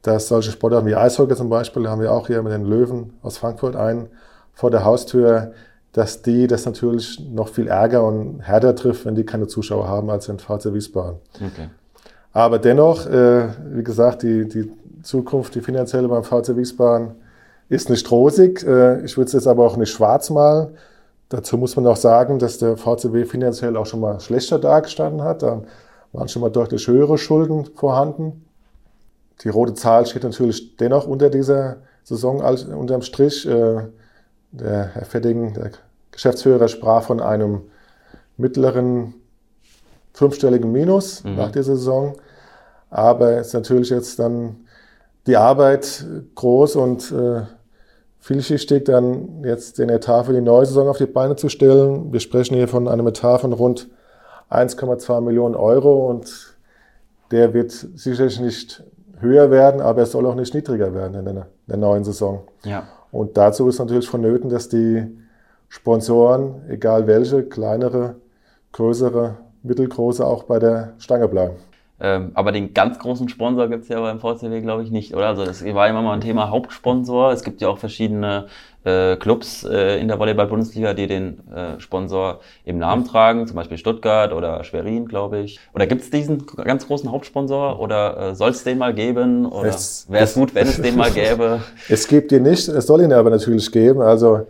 dass 0.02 0.28
solche 0.28 0.52
Sportarten 0.52 0.88
wie 0.88 0.96
Eishockey 0.96 1.36
zum 1.36 1.50
Beispiel, 1.50 1.88
haben 1.88 2.02
wir 2.02 2.12
auch 2.12 2.28
hier 2.28 2.44
mit 2.44 2.52
den 2.52 2.66
Löwen 2.66 3.14
aus 3.22 3.38
Frankfurt 3.38 3.78
einen 3.78 4.10
vor 4.54 4.72
der 4.72 4.84
Haustür, 4.84 5.54
dass 5.94 6.22
die 6.22 6.48
das 6.48 6.66
natürlich 6.66 7.18
noch 7.32 7.48
viel 7.48 7.70
ärger 7.70 8.04
und 8.04 8.42
härter 8.42 8.76
trifft, 8.76 9.06
wenn 9.06 9.16
die 9.16 9.24
keine 9.24 9.48
Zuschauer 9.48 9.88
haben 9.88 10.10
als 10.10 10.28
in 10.28 10.38
VC 10.38 10.74
Wiesbaden. 10.74 11.20
Okay. 11.36 11.70
Aber 12.38 12.60
dennoch, 12.60 13.08
äh, 13.08 13.48
wie 13.72 13.84
gesagt, 13.84 14.22
die, 14.22 14.48
die 14.48 14.72
Zukunft, 15.02 15.56
die 15.56 15.62
finanzielle 15.62 16.08
beim 16.08 16.24
VC 16.24 16.56
Wiesbaden 16.56 17.16
ist 17.68 17.90
nicht 17.90 18.12
rosig. 18.12 18.62
Äh, 18.62 19.04
ich 19.04 19.18
würde 19.18 19.26
es 19.26 19.34
jetzt 19.34 19.48
aber 19.48 19.66
auch 19.66 19.76
nicht 19.76 19.90
schwarz 19.90 20.30
malen. 20.30 20.78
Dazu 21.30 21.58
muss 21.58 21.76
man 21.76 21.88
auch 21.88 21.96
sagen, 21.96 22.38
dass 22.38 22.60
der 22.60 22.78
VCW 22.78 23.26
finanziell 23.26 23.76
auch 23.76 23.88
schon 23.88 24.02
mal 24.02 24.20
schlechter 24.20 24.60
dargestanden 24.60 25.24
hat. 25.24 25.42
Da 25.42 25.64
waren 26.14 26.28
schon 26.28 26.44
mal 26.44 26.52
deutlich 26.52 26.88
höhere 26.88 27.18
Schulden 27.18 27.66
vorhanden. 27.74 28.46
Die 29.42 29.50
rote 29.50 29.74
Zahl 29.74 30.06
steht 30.06 30.22
natürlich 30.22 30.78
dennoch 30.78 31.08
unter 31.08 31.32
dieser 31.32 31.78
Saison 32.04 32.42
unterm 32.42 33.02
Strich. 33.02 33.48
Äh, 33.48 33.82
der 34.52 34.84
Herr 34.94 35.06
Fedding, 35.06 35.56
der 35.56 35.72
Geschäftsführer, 36.12 36.68
sprach 36.68 37.02
von 37.02 37.20
einem 37.20 37.62
mittleren 38.38 39.16
fünfstelligen 40.14 40.72
Minus 40.72 41.24
mhm. 41.24 41.36
nach 41.36 41.52
dieser 41.52 41.78
Saison. 41.78 42.16
Aber 42.90 43.38
es 43.38 43.48
ist 43.48 43.54
natürlich 43.54 43.90
jetzt 43.90 44.20
dann 44.20 44.58
die 45.26 45.38
Arbeit 45.38 46.06
groß 46.36 46.78
und 46.78 47.12
äh, 47.12 47.42
vielschichtig, 48.20 48.86
dann 48.86 49.44
jetzt 49.44 49.78
den 49.78 49.90
Etat 49.90 50.24
für 50.24 50.34
die 50.34 50.42
neue 50.42 50.66
Saison 50.66 50.88
auf 50.88 50.98
die 50.98 51.06
Beine 51.06 51.36
zu 51.36 51.50
stellen. 51.50 52.12
Wir 52.12 52.20
sprechen 52.20 52.56
hier 52.56 52.68
von 52.68 52.88
einem 52.88 53.08
Etat 53.08 53.40
von 53.40 53.54
rund 53.54 53.90
1,2 54.50 55.22
Millionen 55.22 55.56
Euro 55.56 56.10
und 56.10 56.58
der 57.32 57.54
wird 57.54 57.72
sicherlich 57.72 58.40
nicht 58.40 58.84
höher 59.20 59.52
werden, 59.52 59.82
aber 59.82 60.02
er 60.02 60.06
soll 60.06 60.26
auch 60.26 60.36
nicht 60.36 60.54
niedriger 60.54 60.94
werden 60.94 61.16
in 61.16 61.26
der, 61.26 61.34
in 61.36 61.46
der 61.68 61.78
neuen 61.78 62.04
Saison. 62.04 62.44
Ja. 62.64 62.88
Und 63.12 63.38
dazu 63.38 63.68
ist 63.68 63.80
natürlich 63.80 64.08
vonnöten, 64.08 64.50
dass 64.50 64.70
die 64.70 65.06
Sponsoren, 65.70 66.62
egal 66.70 67.08
welche, 67.08 67.44
kleinere, 67.44 68.16
größere, 68.72 69.38
mittelgroße, 69.64 70.26
auch 70.26 70.44
bei 70.44 70.60
der 70.60 70.94
Stange 70.98 71.28
bleiben. 71.28 71.56
Ähm, 72.00 72.32
aber 72.36 72.52
den 72.52 72.74
ganz 72.74 73.00
großen 73.00 73.28
Sponsor 73.28 73.68
gibt's 73.70 73.88
ja 73.88 74.00
beim 74.00 74.20
VCW, 74.20 74.62
glaube 74.62 74.84
ich, 74.84 74.91
nicht, 74.91 75.16
oder? 75.16 75.28
Also 75.28 75.45
das 75.45 75.64
war 75.66 75.88
immer 75.89 76.04
mal 76.04 76.14
ein 76.14 76.22
Thema 76.22 76.50
Hauptsponsor. 76.52 77.32
Es 77.32 77.43
gibt 77.43 77.60
ja 77.60 77.70
auch 77.70 77.80
verschiedene 77.80 78.45
äh, 78.84 79.16
Clubs 79.16 79.64
äh, 79.64 80.00
in 80.00 80.08
der 80.08 80.20
Volleyball-Bundesliga, 80.20 80.93
die 80.93 81.08
den 81.08 81.39
äh, 81.50 81.80
Sponsor 81.80 82.39
im 82.66 82.78
Namen 82.78 83.04
tragen, 83.04 83.48
zum 83.48 83.56
Beispiel 83.56 83.80
Stuttgart 83.80 84.32
oder 84.32 84.64
Schwerin, 84.64 85.08
glaube 85.08 85.39
ich. 85.39 85.60
Oder 85.74 85.88
gibt's 85.88 86.12
diesen 86.12 86.45
ganz 86.64 86.86
großen 86.86 87.12
Hauptsponsor 87.12 87.80
oder 87.80 88.30
äh, 88.30 88.36
soll 88.36 88.52
es 88.52 88.64
den 88.64 88.78
mal 88.78 88.93
geben? 88.93 89.48
Oder 89.48 89.74
wäre 90.08 90.24
es 90.24 90.34
gut, 90.36 90.54
wenn 90.54 90.68
es 90.68 90.80
den 90.80 90.95
mal 90.95 91.10
gäbe? 91.14 91.62
Es 91.89 92.08
gibt 92.08 92.32
ihn 92.32 92.43
nicht, 92.43 92.68
es 92.68 92.86
soll 92.86 93.02
ihn 93.02 93.12
aber 93.12 93.32
natürlich 93.32 93.72
geben. 93.72 94.02
Also 94.02 94.45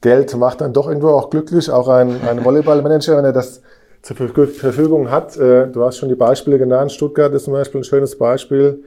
Geld 0.00 0.36
macht 0.36 0.60
dann 0.60 0.72
doch 0.72 0.88
irgendwo 0.88 1.10
auch 1.10 1.30
glücklich. 1.30 1.70
Auch 1.70 1.88
ein, 1.88 2.20
ein 2.28 2.44
Volleyballmanager, 2.44 3.16
wenn 3.16 3.24
er 3.24 3.32
das 3.32 3.62
zur 4.04 4.16
Verfügung 4.16 5.10
hat. 5.10 5.36
Äh, 5.38 5.68
du 5.68 5.82
hast 5.82 5.96
schon 5.96 6.10
die 6.10 6.14
Beispiele 6.14 6.58
genannt. 6.58 6.92
Stuttgart 6.92 7.32
ist 7.32 7.44
zum 7.44 7.54
Beispiel 7.54 7.80
ein 7.80 7.84
schönes 7.84 8.16
Beispiel. 8.18 8.84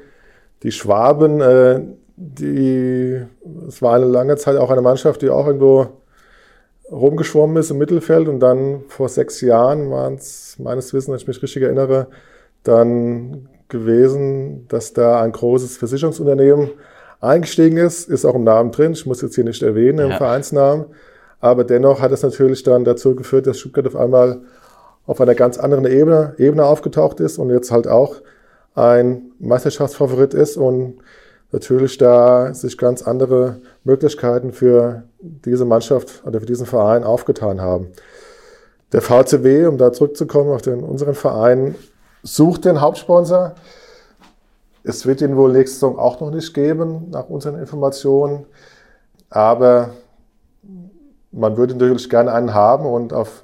Die 0.61 0.71
Schwaben, 0.71 1.41
äh, 1.41 1.81
die, 2.15 3.19
es 3.67 3.81
war 3.81 3.95
eine 3.95 4.05
lange 4.05 4.35
Zeit 4.37 4.57
auch 4.57 4.69
eine 4.69 4.81
Mannschaft, 4.81 5.23
die 5.23 5.29
auch 5.29 5.47
irgendwo 5.47 5.87
rumgeschwommen 6.91 7.57
ist 7.57 7.71
im 7.71 7.79
Mittelfeld 7.79 8.27
und 8.27 8.39
dann 8.39 8.83
vor 8.89 9.09
sechs 9.09 9.41
Jahren 9.41 9.89
waren 9.89 10.15
es 10.15 10.57
meines 10.59 10.93
Wissens, 10.93 11.09
wenn 11.09 11.17
ich 11.17 11.27
mich 11.27 11.41
richtig 11.41 11.63
erinnere, 11.63 12.07
dann 12.63 13.49
gewesen, 13.69 14.67
dass 14.69 14.93
da 14.93 15.21
ein 15.21 15.31
großes 15.31 15.77
Versicherungsunternehmen 15.77 16.69
eingestiegen 17.19 17.77
ist, 17.77 18.07
ist 18.07 18.23
auch 18.23 18.35
im 18.35 18.45
Namen 18.45 18.71
drin, 18.71 18.93
ich 18.93 19.05
muss 19.05 19.21
jetzt 19.21 19.35
hier 19.35 19.43
nicht 19.43 19.63
erwähnen, 19.63 19.99
im 19.99 20.11
ja. 20.11 20.17
Vereinsnamen, 20.17 20.85
aber 21.41 21.65
dennoch 21.65 21.99
hat 21.99 22.11
es 22.11 22.23
natürlich 22.23 22.63
dann 22.63 22.85
dazu 22.85 23.15
geführt, 23.15 23.47
dass 23.47 23.59
Stuttgart 23.59 23.87
auf 23.87 23.95
einmal 23.95 24.41
auf 25.07 25.21
einer 25.21 25.35
ganz 25.35 25.57
anderen 25.57 25.85
Ebene, 25.85 26.35
Ebene 26.37 26.65
aufgetaucht 26.65 27.19
ist 27.19 27.39
und 27.39 27.49
jetzt 27.49 27.71
halt 27.71 27.87
auch 27.87 28.17
ein 28.75 29.31
Meisterschaftsfavorit 29.39 30.33
ist 30.33 30.57
und 30.57 30.99
natürlich 31.51 31.97
da 31.97 32.53
sich 32.53 32.77
ganz 32.77 33.01
andere 33.01 33.61
Möglichkeiten 33.83 34.51
für 34.51 35.03
diese 35.19 35.65
Mannschaft 35.65 36.23
oder 36.25 36.41
für 36.41 36.45
diesen 36.45 36.65
Verein 36.65 37.03
aufgetan 37.03 37.61
haben. 37.61 37.87
Der 38.91 39.01
VCW, 39.01 39.65
um 39.65 39.77
da 39.77 39.91
zurückzukommen 39.91 40.51
auf 40.51 40.61
den, 40.61 40.83
unseren 40.83 41.15
Verein, 41.15 41.75
sucht 42.23 42.65
den 42.65 42.81
Hauptsponsor. 42.81 43.55
Es 44.83 45.05
wird 45.05 45.21
ihn 45.21 45.35
wohl 45.37 45.53
nächste 45.53 45.75
Saison 45.75 45.99
auch 45.99 46.19
noch 46.19 46.31
nicht 46.31 46.53
geben, 46.53 47.09
nach 47.11 47.29
unseren 47.29 47.59
Informationen. 47.59 48.45
Aber 49.29 49.89
man 51.31 51.57
würde 51.57 51.75
natürlich 51.75 52.09
gerne 52.09 52.31
einen 52.33 52.53
haben 52.53 52.85
und 52.85 53.13
auf 53.13 53.43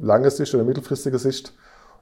lange 0.00 0.30
Sicht 0.30 0.54
oder 0.54 0.64
mittelfristige 0.64 1.18
Sicht 1.18 1.52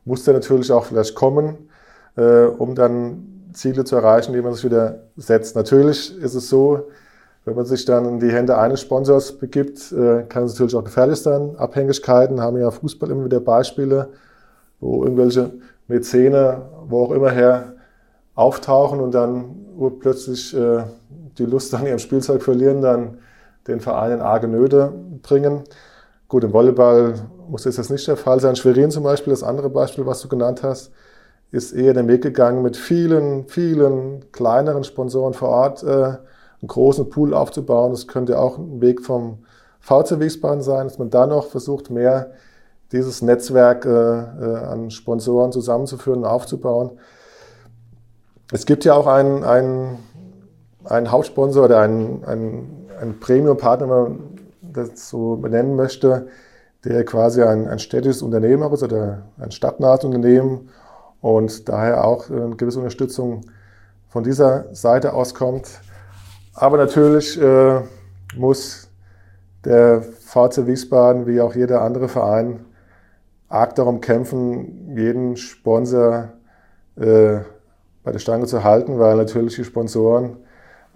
muss 0.05 0.24
der 0.24 0.34
natürlich 0.34 0.70
auch 0.72 0.84
vielleicht 0.84 1.14
kommen, 1.14 1.68
äh, 2.16 2.44
um 2.44 2.74
dann 2.74 3.51
Ziele 3.53 3.84
zu 3.84 3.97
erreichen, 3.97 4.32
die 4.32 4.40
man 4.40 4.55
sich 4.55 4.64
wieder 4.64 5.01
setzt. 5.16 5.57
Natürlich 5.57 6.16
ist 6.18 6.34
es 6.34 6.49
so, 6.49 6.88
wenn 7.44 7.55
man 7.55 7.64
sich 7.64 7.84
dann 7.84 8.05
in 8.07 8.20
die 8.20 8.30
Hände 8.30 8.59
eines 8.59 8.80
Sponsors 8.80 9.32
begibt, 9.38 9.92
äh, 9.92 10.24
kann 10.24 10.44
es 10.44 10.53
natürlich 10.53 10.74
auch 10.74 10.84
gefährlich 10.84 11.20
sein. 11.20 11.57
Abhängigkeiten 11.57 12.40
haben 12.40 12.59
ja 12.59 12.70
Fußball 12.70 13.11
immer 13.11 13.24
wieder 13.24 13.40
Beispiele, 13.40 14.09
wo 14.80 15.05
irgendwelche 15.05 15.53
Mäzene, 15.88 16.62
wo 16.88 17.05
auch 17.05 17.12
immer 17.12 17.30
her, 17.30 17.74
auftauchen 18.34 19.01
und 19.01 19.14
dann 19.14 19.66
plötzlich 20.01 20.55
äh, 20.57 20.84
die 21.38 21.47
Lust 21.47 21.74
an 21.74 21.86
ihrem 21.86 21.99
Spielzeug 21.99 22.42
verlieren, 22.42 22.82
dann 22.82 23.18
den 23.66 23.80
Verein 23.80 24.12
in 24.12 24.20
arge 24.20 24.49
Nöte 24.49 24.92
bringen. 25.22 25.64
Gut, 26.28 26.44
im 26.44 26.53
Volleyball 26.53 27.14
muss 27.49 27.62
das 27.62 27.90
nicht 27.90 28.07
der 28.07 28.16
Fall 28.16 28.40
sein. 28.40 28.57
Schwerin 28.57 28.90
zum 28.90 29.05
Beispiel, 29.05 29.32
das 29.32 29.42
andere 29.42 29.70
Beispiel, 29.70 30.07
was 30.07 30.20
du 30.20 30.28
genannt 30.28 30.62
hast, 30.62 30.90
ist 31.51 31.72
eher 31.72 31.94
den 31.94 32.09
Weg 32.09 32.22
gegangen, 32.22 32.62
mit 32.62 32.76
vielen, 32.76 33.49
vielen 33.49 34.30
kleineren 34.32 34.84
Sponsoren 34.84 35.34
vor 35.34 35.49
Ort 35.49 35.82
äh, 35.82 35.86
einen 35.86 36.68
großen 36.68 37.09
Pool 37.09 37.34
aufzubauen. 37.34 37.92
Das 37.92 38.09
könnte 38.09 38.38
auch 38.38 38.59
ein 38.59 38.80
Weg 38.80 39.03
vom 39.03 39.38
VC 39.80 40.20
Wiesbaden 40.20 40.62
sein, 40.62 40.88
dass 40.88 40.99
man 40.99 41.11
da 41.11 41.26
noch 41.26 41.47
versucht, 41.47 41.90
mehr 41.90 42.32
dieses 42.92 43.22
Netzwerk 43.22 43.84
äh, 43.84 43.90
äh, 43.90 44.57
an 44.64 44.90
Sponsoren 44.90 45.53
zusammenzuführen 45.53 46.20
und 46.20 46.26
aufzubauen. 46.26 46.92
Es 48.53 48.66
gibt 48.66 48.84
ja 48.84 48.94
auch 48.94 49.07
einen, 49.07 49.42
einen, 49.44 49.99
einen 50.84 51.11
Hauptsponsor 51.11 51.64
oder 51.64 51.80
einen, 51.80 52.24
einen, 52.24 52.88
einen 53.01 53.18
Premium-Partner, 53.18 53.88
wenn 53.88 54.03
man 54.03 54.18
das 54.61 55.09
so 55.09 55.36
benennen 55.36 55.74
möchte, 55.74 56.28
der 56.87 57.05
quasi 57.05 57.43
ein, 57.43 57.66
ein 57.66 57.80
städtisches 57.80 58.22
Unternehmen 58.22 58.72
ist 58.72 58.82
oder 58.82 59.24
ein 59.39 59.51
stadtnahes 59.51 60.05
Unternehmen 60.05 60.68
und 61.20 61.68
daher 61.68 62.05
auch 62.05 62.30
eine 62.30 62.55
gewisse 62.55 62.78
Unterstützung 62.78 63.41
von 64.09 64.22
dieser 64.22 64.72
Seite 64.72 65.12
auskommt. 65.12 65.80
Aber 66.55 66.76
natürlich 66.76 67.41
äh, 67.41 67.80
muss 68.37 68.89
der 69.64 70.01
VC 70.01 70.66
Wiesbaden 70.68 71.26
wie 71.26 71.41
auch 71.41 71.57
jeder 71.57 71.82
andere 71.82 72.09
Verein 72.09 72.64
arg 73.49 73.74
darum 73.74 74.01
kämpfen, 74.01 74.97
jeden 74.97 75.37
Sponsor 75.37 76.28
äh, 76.97 77.39
bei 78.05 78.12
der 78.12 78.20
Stange 78.20 78.47
zu 78.47 78.62
halten, 78.62 79.01
weil 79.01 79.16
natürlich 79.16 79.57
die 79.57 79.64
Sponsoren 79.64 80.37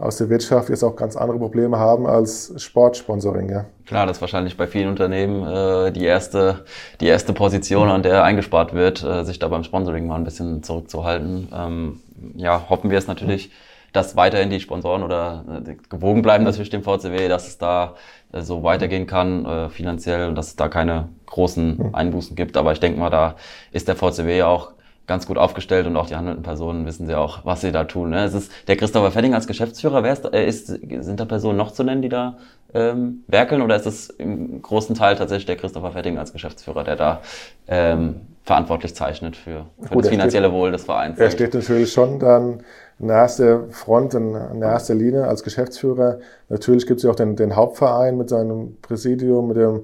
aus 0.01 0.17
der 0.17 0.31
Wirtschaft 0.31 0.71
jetzt 0.71 0.83
auch 0.83 0.97
ganz 0.97 1.17
andere 1.17 1.39
Probleme 1.39 1.79
haben 1.79 2.07
als 2.07 2.53
Sportsponsoring. 2.57 3.51
Ja. 3.51 3.67
Klar, 3.87 4.07
das 4.07 4.17
ist 4.17 4.21
wahrscheinlich 4.21 4.57
bei 4.57 4.67
vielen 4.67 4.89
Unternehmen 4.89 5.47
äh, 5.47 5.93
die 5.93 6.05
erste 6.05 6.65
die 7.01 7.07
erste 7.07 7.33
Position, 7.33 7.91
an 7.91 8.03
der 8.03 8.25
eingespart 8.25 8.73
wird, 8.73 9.03
äh, 9.05 9.25
sich 9.25 9.39
da 9.39 9.49
beim 9.49 9.65
Sponsoring 9.65 10.07
mal 10.07 10.17
ein 10.17 10.25
bisschen 10.25 10.63
zurückzuhalten. 10.63 11.49
Ähm, 11.55 12.01
ja, 12.37 12.69
hoffen 12.69 12.91
wir 12.91 12.99
es 12.99 13.07
natürlich, 13.07 13.51
dass 13.93 14.17
weiterhin 14.17 14.51
die 14.51 14.61
Sponsoren 14.61 15.03
oder 15.03 15.63
äh, 15.67 15.77
gewogen 15.89 16.23
bleiben 16.23 16.45
natürlich 16.45 16.71
dem 16.71 16.83
VCW, 16.83 17.29
dass 17.29 17.49
es 17.49 17.59
da 17.59 17.95
äh, 18.33 18.41
so 18.41 18.63
weitergehen 18.63 19.07
kann 19.07 19.45
äh, 19.45 19.69
finanziell 19.69 20.29
und 20.29 20.35
dass 20.35 20.49
es 20.49 20.57
da 20.57 20.69
keine 20.69 21.09
großen 21.27 21.95
Einbußen 21.95 22.37
gibt. 22.37 22.57
Aber 22.57 22.73
ich 22.73 22.81
denke 22.81 22.99
mal, 22.99 23.11
da 23.11 23.37
ist 23.71 23.87
der 23.87 23.97
VCW 23.97 24.43
auch 24.43 24.73
ganz 25.11 25.27
gut 25.27 25.39
aufgestellt 25.39 25.89
und 25.89 25.97
auch 25.97 26.07
die 26.07 26.15
handelnden 26.15 26.45
Personen 26.45 26.87
wissen 26.87 27.05
sie 27.05 27.17
auch, 27.17 27.45
was 27.45 27.63
sie 27.63 27.73
da 27.73 27.83
tun. 27.83 28.11
Ne? 28.11 28.23
Es 28.23 28.33
ist 28.33 28.53
der 28.69 28.77
Christopher 28.77 29.11
Fetting 29.11 29.35
als 29.35 29.49
Geschäftsführer. 29.49 30.05
Wer 30.05 30.13
ist, 30.13 30.25
äh, 30.33 30.47
ist, 30.47 30.69
sind 30.69 31.19
da 31.19 31.25
Personen 31.25 31.59
noch 31.59 31.73
zu 31.73 31.83
nennen, 31.83 32.01
die 32.01 32.09
da 32.09 32.39
ähm, 32.73 33.25
werkeln 33.27 33.61
oder 33.61 33.75
ist 33.75 33.87
es 33.87 34.09
im 34.09 34.63
großen 34.63 34.95
Teil 34.95 35.17
tatsächlich 35.17 35.47
der 35.47 35.57
Christopher 35.57 35.91
Fetting 35.91 36.17
als 36.17 36.33
Geschäftsführer, 36.33 36.85
der 36.85 36.95
da 36.95 37.23
ähm, 37.67 38.21
verantwortlich 38.45 38.95
zeichnet 38.95 39.35
für, 39.35 39.67
für 39.83 39.95
Gut, 39.95 40.05
das 40.05 40.11
finanzielle 40.11 40.47
steht, 40.47 40.57
Wohl 40.57 40.71
des 40.71 40.85
Vereins? 40.85 41.19
Er 41.19 41.33
steht 41.33 41.55
natürlich 41.55 41.93
schon 41.93 42.21
dann 42.21 42.63
in 43.01 43.09
erster 43.09 43.65
Front, 43.71 44.15
in, 44.15 44.37
in 44.37 44.63
erster 44.63 44.95
Linie 44.95 45.27
als 45.27 45.43
Geschäftsführer. 45.43 46.21
Natürlich 46.49 46.87
gibt 46.87 46.99
es 46.99 47.03
ja 47.03 47.11
auch 47.11 47.17
den, 47.17 47.35
den 47.35 47.57
Hauptverein 47.57 48.17
mit 48.17 48.29
seinem 48.29 48.77
Präsidium, 48.81 49.49
mit 49.49 49.57
dem, 49.57 49.83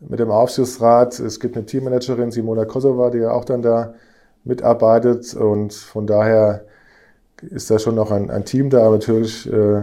mit 0.00 0.18
dem 0.18 0.30
Aufsichtsrat. 0.30 1.20
Es 1.20 1.40
gibt 1.40 1.58
eine 1.58 1.66
Teammanagerin, 1.66 2.30
Simona 2.30 2.64
Kosova, 2.64 3.10
die 3.10 3.18
ja 3.18 3.32
auch 3.32 3.44
dann 3.44 3.60
da 3.60 3.92
mitarbeitet 4.44 5.34
und 5.34 5.72
von 5.72 6.06
daher 6.06 6.64
ist 7.40 7.70
da 7.70 7.78
schon 7.78 7.94
noch 7.94 8.10
ein, 8.10 8.30
ein 8.30 8.44
Team 8.44 8.70
da. 8.70 8.84
Aber 8.84 8.92
natürlich 8.92 9.50
äh, 9.52 9.82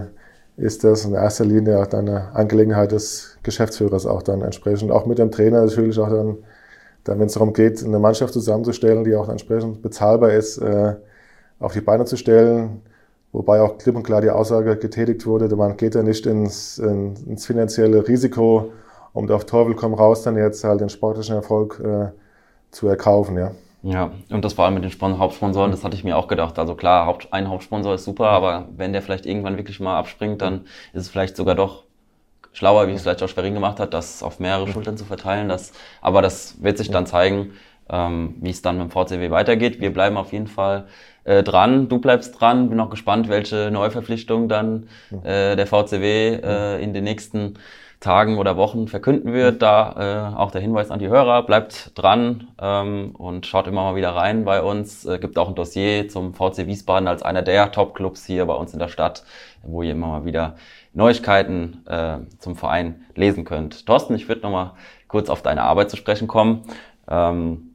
ist 0.58 0.84
das 0.84 1.06
in 1.06 1.14
erster 1.14 1.46
Linie 1.46 1.80
auch 1.80 1.88
dann 1.88 2.08
eine 2.08 2.36
Angelegenheit 2.36 2.92
des 2.92 3.38
Geschäftsführers 3.44 4.06
auch 4.06 4.24
dann 4.24 4.42
entsprechend. 4.42 4.92
Auch 4.92 5.06
mit 5.06 5.18
dem 5.18 5.32
Trainer 5.32 5.66
natürlich 5.66 5.98
auch 6.00 6.10
dann, 6.10 6.38
dann 7.04 7.20
wenn 7.20 7.28
es 7.28 7.34
darum 7.34 7.54
geht, 7.54 7.84
eine 7.84 8.00
Mannschaft 8.00 8.34
zusammenzustellen, 8.34 9.04
die 9.04 9.16
auch 9.16 9.30
entsprechend 9.30 9.82
bezahlbar 9.82 10.34
ist, 10.34 10.58
äh, 10.58 10.96
auf 11.60 11.74
die 11.74 11.82
Beine 11.82 12.06
zu 12.06 12.18
stellen. 12.18 12.82
Wobei 13.32 13.62
auch 13.62 13.78
klipp 13.78 13.96
und 13.96 14.04
klar 14.04 14.22
die 14.22 14.32
Aussage 14.32 14.76
getätigt 14.78 15.26
wurde, 15.26 15.56
man 15.56 15.78
geht 15.78 15.94
ja 15.94 16.02
nicht 16.02 16.26
ins, 16.26 16.80
ins 16.80 17.46
finanzielle 17.46 18.08
Risiko, 18.08 18.72
um 19.14 19.30
auf 19.30 19.46
Teufel 19.46 19.76
komm 19.76 19.94
raus 19.94 20.24
dann 20.24 20.36
jetzt 20.36 20.64
halt 20.64 20.82
den 20.82 20.90
sportlichen 20.90 21.36
Erfolg 21.36 21.80
äh, 21.80 22.08
zu 22.72 22.88
erkaufen, 22.88 23.38
ja. 23.38 23.52
Ja, 23.82 24.12
und 24.30 24.44
das 24.44 24.54
vor 24.54 24.66
allem 24.66 24.74
mit 24.74 24.84
den 24.84 24.92
Spon 24.92 25.20
Hauptsponsoren, 25.20 25.72
das 25.72 25.84
hatte 25.86 25.96
ich 25.96 26.04
mir 26.04 26.18
auch 26.18 26.28
gedacht. 26.28 26.60
Also 26.60 26.76
klar, 26.76 27.06
Haupt, 27.06 27.32
ein 27.32 27.48
Hauptsponsor 27.48 27.94
ist 27.96 28.04
super, 28.04 28.28
aber 28.28 28.68
wenn 28.76 28.92
der 28.92 29.02
vielleicht 29.02 29.26
irgendwann 29.26 29.56
wirklich 29.58 29.80
mal 29.80 29.98
abspringt, 29.98 30.42
dann 30.42 30.66
ist 30.92 31.04
es 31.04 31.10
vielleicht 31.10 31.38
sogar 31.38 31.56
doch 31.56 31.86
schlauer, 32.54 32.88
wie 32.88 32.94
es 32.94 33.04
vielleicht 33.04 33.24
auch 33.24 33.30
Schwerin 33.30 33.54
gemacht 33.54 33.80
hat, 33.80 33.94
das 33.94 34.24
auf 34.24 34.40
mehrere 34.40 34.68
Schultern 34.68 34.98
zu 34.98 35.06
verteilen. 35.06 35.50
Das, 35.50 35.72
aber 36.02 36.22
das 36.22 36.62
wird 36.62 36.78
sich 36.78 36.92
dann 36.92 37.06
zeigen, 37.06 37.54
ähm, 37.90 38.36
wie 38.42 38.50
es 38.50 38.62
dann 38.62 38.78
mit 38.78 38.90
dem 38.90 38.92
VCW 38.92 39.32
weitergeht. 39.32 39.80
Wir 39.80 39.94
bleiben 39.94 40.18
auf 40.18 40.34
jeden 40.34 40.48
Fall 40.48 40.88
äh, 41.24 41.44
dran. 41.44 41.88
Du 41.90 42.00
bleibst 42.00 42.40
dran. 42.40 42.70
Bin 42.70 42.80
auch 42.82 42.90
gespannt, 42.90 43.30
welche 43.30 43.72
Neuverpflichtung 43.72 44.50
dann 44.50 44.90
äh, 45.24 45.56
der 45.56 45.68
VCW 45.68 46.40
äh, 46.44 46.84
in 46.84 46.94
den 46.94 47.06
nächsten 47.06 47.56
Tagen 48.00 48.38
oder 48.38 48.56
Wochen 48.56 48.88
verkünden 48.88 49.34
wird. 49.34 49.62
Da 49.62 50.32
äh, 50.34 50.38
auch 50.38 50.52
der 50.52 50.62
Hinweis 50.62 50.90
an 50.90 51.00
die 51.00 51.10
Hörer, 51.10 51.44
bleibt 51.44 51.92
dran 51.98 52.48
ähm, 52.62 53.14
und 53.18 53.46
schaut 53.46 53.68
immer 53.68 53.84
mal 53.84 53.96
wieder 53.96 54.16
rein 54.16 54.46
bei 54.46 54.62
uns. 54.62 55.06
Äh, 55.06 55.20
gibt 55.20 55.38
auch 55.38 55.50
ein 55.50 55.56
Dossier 55.56 56.08
zum 56.08 56.34
VC 56.34 56.66
Wiesbaden 56.66 57.08
als 57.08 57.24
einer 57.24 57.42
der 57.42 57.72
Top-Clubs 57.72 58.26
hier 58.26 58.46
bei 58.46 58.54
uns 58.54 58.72
in 58.74 58.80
der 58.80 58.88
Stadt, 58.88 59.24
wo 59.64 59.84
ihr 59.84 59.92
immer 59.92 60.08
mal 60.08 60.26
wieder 60.26 60.56
Neuigkeiten 60.94 61.86
äh, 61.88 62.20
zum 62.40 62.56
Verein 62.56 63.06
lesen 63.16 63.44
könnt. 63.44 63.86
Thorsten, 63.86 64.16
ich 64.16 64.30
würde 64.30 64.42
noch 64.42 64.52
mal 64.52 64.74
kurz 65.08 65.30
auf 65.30 65.42
deine 65.42 65.64
Arbeit 65.64 65.90
zu 65.90 65.98
sprechen 65.98 66.28
kommen. 66.28 66.64
Ähm, 67.10 67.74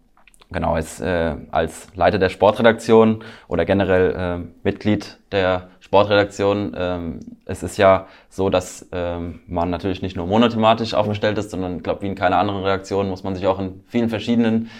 genau, 0.51 0.75
als, 0.75 1.01
äh, 1.01 1.37
als 1.51 1.89
Leiter 1.95 2.19
der 2.19 2.31
Sportredaktion 2.31 3.23
oder 3.47 3.67
generell 3.67 4.15
äh, 4.43 4.47
Mitglied 4.63 5.19
der 5.33 5.69
Sportredaktion. 5.85 6.75
Ähm, 6.75 7.21
es 7.45 7.63
ist 7.63 7.77
ja 7.77 8.07
so, 8.31 8.49
dass 8.49 8.89
ähm, 8.91 9.41
man 9.47 9.69
natürlich 9.69 10.01
nicht 10.01 10.17
nur 10.17 10.27
monothematisch 10.27 10.95
aufgestellt 10.95 11.37
ist, 11.37 11.51
sondern 11.51 11.77
ich 11.77 11.83
glaube, 11.83 12.01
wie 12.01 12.07
in 12.07 12.15
keiner 12.15 12.39
anderen 12.39 12.63
Redaktion 12.63 13.11
muss 13.11 13.23
man 13.23 13.35
sich 13.35 13.47
auch 13.47 13.59
in 13.59 13.85
vielen 13.87 14.09
verschiedenen 14.09 14.71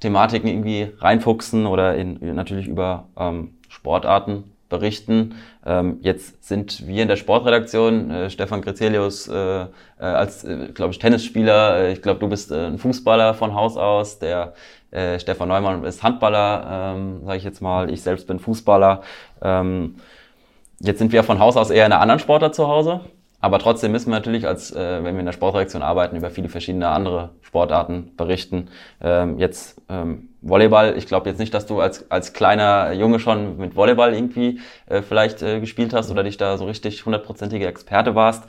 Thematiken 0.00 0.48
irgendwie 0.48 0.88
reinfuchsen 0.98 1.66
oder 1.66 1.94
in, 1.96 2.34
natürlich 2.34 2.66
über 2.66 3.08
ähm, 3.18 3.58
Sportarten 3.68 4.44
berichten. 4.70 5.34
Ähm, 5.66 5.98
jetzt 6.00 6.42
sind 6.42 6.86
wir 6.86 7.02
in 7.02 7.08
der 7.08 7.16
Sportredaktion, 7.16 8.10
äh, 8.10 8.30
Stefan 8.30 8.62
Grizelius 8.62 9.28
äh, 9.28 9.34
äh, 9.34 9.66
als, 9.98 10.44
äh, 10.44 10.68
glaube 10.72 10.92
ich, 10.92 10.98
Tennisspieler, 10.98 11.76
äh, 11.76 11.92
ich 11.92 12.00
glaube, 12.00 12.20
du 12.20 12.28
bist 12.28 12.50
äh, 12.50 12.68
ein 12.68 12.78
Fußballer 12.78 13.34
von 13.34 13.54
Haus 13.54 13.76
aus, 13.76 14.18
der 14.18 14.54
äh, 14.92 15.18
Stefan 15.18 15.48
Neumann 15.48 15.84
ist 15.84 16.02
Handballer, 16.02 16.94
ähm, 16.96 17.20
sage 17.26 17.36
ich 17.36 17.44
jetzt 17.44 17.60
mal, 17.60 17.90
ich 17.90 18.00
selbst 18.00 18.26
bin 18.26 18.38
Fußballer. 18.38 19.02
Ähm, 19.42 19.96
jetzt 20.86 20.98
sind 20.98 21.12
wir 21.12 21.22
von 21.22 21.38
Haus 21.38 21.56
aus 21.56 21.70
eher 21.70 21.86
in 21.86 21.92
einer 21.92 22.00
anderen 22.00 22.20
Sportart 22.20 22.54
zu 22.54 22.68
Hause. 22.68 23.00
Aber 23.40 23.58
trotzdem 23.58 23.92
müssen 23.92 24.10
wir 24.10 24.16
natürlich, 24.16 24.46
als 24.46 24.74
äh, 24.74 25.04
wenn 25.04 25.16
wir 25.16 25.20
in 25.20 25.26
der 25.26 25.34
Sportredaktion 25.34 25.82
arbeiten, 25.82 26.16
über 26.16 26.30
viele 26.30 26.48
verschiedene 26.48 26.88
andere 26.88 27.32
Sportarten 27.42 28.12
berichten. 28.16 28.68
Ähm, 29.02 29.38
jetzt 29.38 29.82
ähm, 29.90 30.30
Volleyball, 30.40 30.96
ich 30.96 31.06
glaube 31.06 31.28
jetzt 31.28 31.38
nicht, 31.38 31.52
dass 31.52 31.66
du 31.66 31.78
als, 31.80 32.10
als 32.10 32.32
kleiner 32.32 32.92
Junge 32.92 33.18
schon 33.18 33.58
mit 33.58 33.76
Volleyball 33.76 34.14
irgendwie 34.14 34.60
äh, 34.86 35.02
vielleicht 35.02 35.42
äh, 35.42 35.60
gespielt 35.60 35.92
hast 35.92 36.10
oder 36.10 36.22
dich 36.22 36.38
da 36.38 36.56
so 36.56 36.64
richtig 36.64 37.04
hundertprozentige 37.04 37.66
Experte 37.66 38.14
warst. 38.14 38.44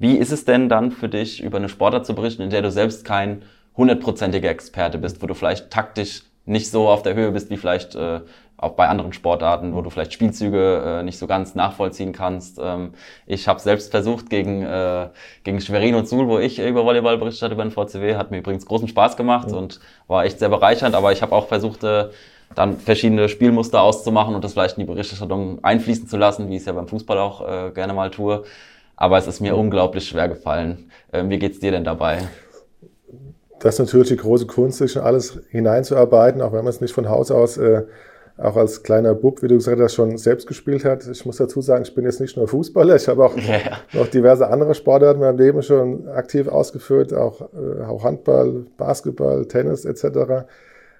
Wie 0.00 0.16
ist 0.16 0.32
es 0.32 0.44
denn 0.44 0.68
dann 0.68 0.90
für 0.90 1.08
dich, 1.08 1.40
über 1.44 1.58
eine 1.58 1.68
Sportart 1.68 2.04
zu 2.04 2.16
berichten, 2.16 2.42
in 2.42 2.50
der 2.50 2.62
du 2.62 2.72
selbst 2.72 3.04
kein 3.04 3.42
hundertprozentiger 3.76 4.50
Experte 4.50 4.98
bist, 4.98 5.22
wo 5.22 5.28
du 5.28 5.34
vielleicht 5.34 5.70
taktisch 5.70 6.24
nicht 6.44 6.70
so 6.70 6.88
auf 6.88 7.02
der 7.02 7.14
Höhe 7.14 7.30
bist 7.30 7.50
wie 7.50 7.56
vielleicht 7.56 7.94
äh, 7.94 8.20
auch 8.60 8.72
bei 8.72 8.88
anderen 8.88 9.12
Sportarten, 9.12 9.74
wo 9.74 9.80
du 9.80 9.88
vielleicht 9.88 10.12
Spielzüge 10.12 11.00
äh, 11.00 11.02
nicht 11.02 11.18
so 11.18 11.26
ganz 11.26 11.54
nachvollziehen 11.54 12.12
kannst. 12.12 12.58
Ähm, 12.62 12.92
ich 13.26 13.48
habe 13.48 13.58
selbst 13.58 13.90
versucht 13.90 14.28
gegen, 14.28 14.62
äh, 14.62 15.08
gegen 15.44 15.60
Schwerin 15.60 15.94
und 15.94 16.06
Suhl, 16.06 16.28
wo 16.28 16.38
ich 16.38 16.58
über 16.58 16.84
Volleyball 16.84 17.16
berichtet 17.16 17.42
hatte 17.42 17.54
über 17.54 17.64
den 17.64 17.70
VCW, 17.70 18.16
hat 18.16 18.30
mir 18.30 18.38
übrigens 18.38 18.66
großen 18.66 18.88
Spaß 18.88 19.16
gemacht 19.16 19.48
mhm. 19.48 19.56
und 19.56 19.80
war 20.08 20.24
echt 20.24 20.38
sehr 20.38 20.50
bereichernd, 20.50 20.94
aber 20.94 21.10
ich 21.12 21.22
habe 21.22 21.34
auch 21.34 21.48
versucht, 21.48 21.82
äh, 21.84 22.10
dann 22.54 22.76
verschiedene 22.76 23.28
Spielmuster 23.28 23.80
auszumachen 23.80 24.34
und 24.34 24.44
das 24.44 24.52
vielleicht 24.52 24.76
in 24.76 24.82
die 24.82 24.92
Berichterstattung 24.92 25.64
einfließen 25.64 26.08
zu 26.08 26.16
lassen, 26.16 26.48
wie 26.48 26.56
ich 26.56 26.60
es 26.60 26.66
ja 26.66 26.72
beim 26.72 26.88
Fußball 26.88 27.18
auch 27.18 27.48
äh, 27.48 27.70
gerne 27.70 27.94
mal 27.94 28.10
tue. 28.10 28.44
Aber 28.96 29.16
es 29.16 29.26
ist 29.26 29.40
mir 29.40 29.54
mhm. 29.54 29.60
unglaublich 29.60 30.06
schwer 30.06 30.28
gefallen. 30.28 30.90
Ähm, 31.12 31.30
wie 31.30 31.38
geht's 31.38 31.60
dir 31.60 31.70
denn 31.70 31.84
dabei? 31.84 32.28
Das 33.60 33.74
ist 33.74 33.78
natürlich 33.78 34.08
die 34.08 34.16
große 34.16 34.46
Kunst, 34.46 34.78
sich 34.78 34.96
in 34.96 35.02
alles 35.02 35.38
hineinzuarbeiten, 35.50 36.42
auch 36.42 36.52
wenn 36.52 36.64
man 36.64 36.68
es 36.68 36.80
nicht 36.80 36.92
von 36.92 37.08
Haus 37.08 37.30
aus 37.30 37.56
äh, 37.56 37.84
auch 38.40 38.56
als 38.56 38.82
kleiner 38.82 39.14
Bub, 39.14 39.42
wie 39.42 39.48
du 39.48 39.56
gesagt 39.56 39.80
hast, 39.80 39.94
schon 39.94 40.16
selbst 40.16 40.46
gespielt 40.46 40.84
hat. 40.84 41.06
Ich 41.06 41.26
muss 41.26 41.36
dazu 41.36 41.60
sagen, 41.60 41.82
ich 41.82 41.94
bin 41.94 42.04
jetzt 42.04 42.20
nicht 42.20 42.36
nur 42.36 42.48
Fußballer, 42.48 42.96
ich 42.96 43.06
habe 43.06 43.24
auch 43.24 43.36
yeah. 43.48 43.78
noch 43.92 44.08
diverse 44.08 44.48
andere 44.48 44.74
Sportarten 44.74 45.20
in 45.20 45.26
meinem 45.26 45.38
Leben 45.38 45.62
schon 45.62 46.08
aktiv 46.08 46.48
ausgeführt, 46.48 47.12
auch, 47.12 47.42
äh, 47.52 47.82
auch 47.84 48.02
Handball, 48.02 48.64
Basketball, 48.78 49.46
Tennis 49.46 49.84
etc. 49.84 50.46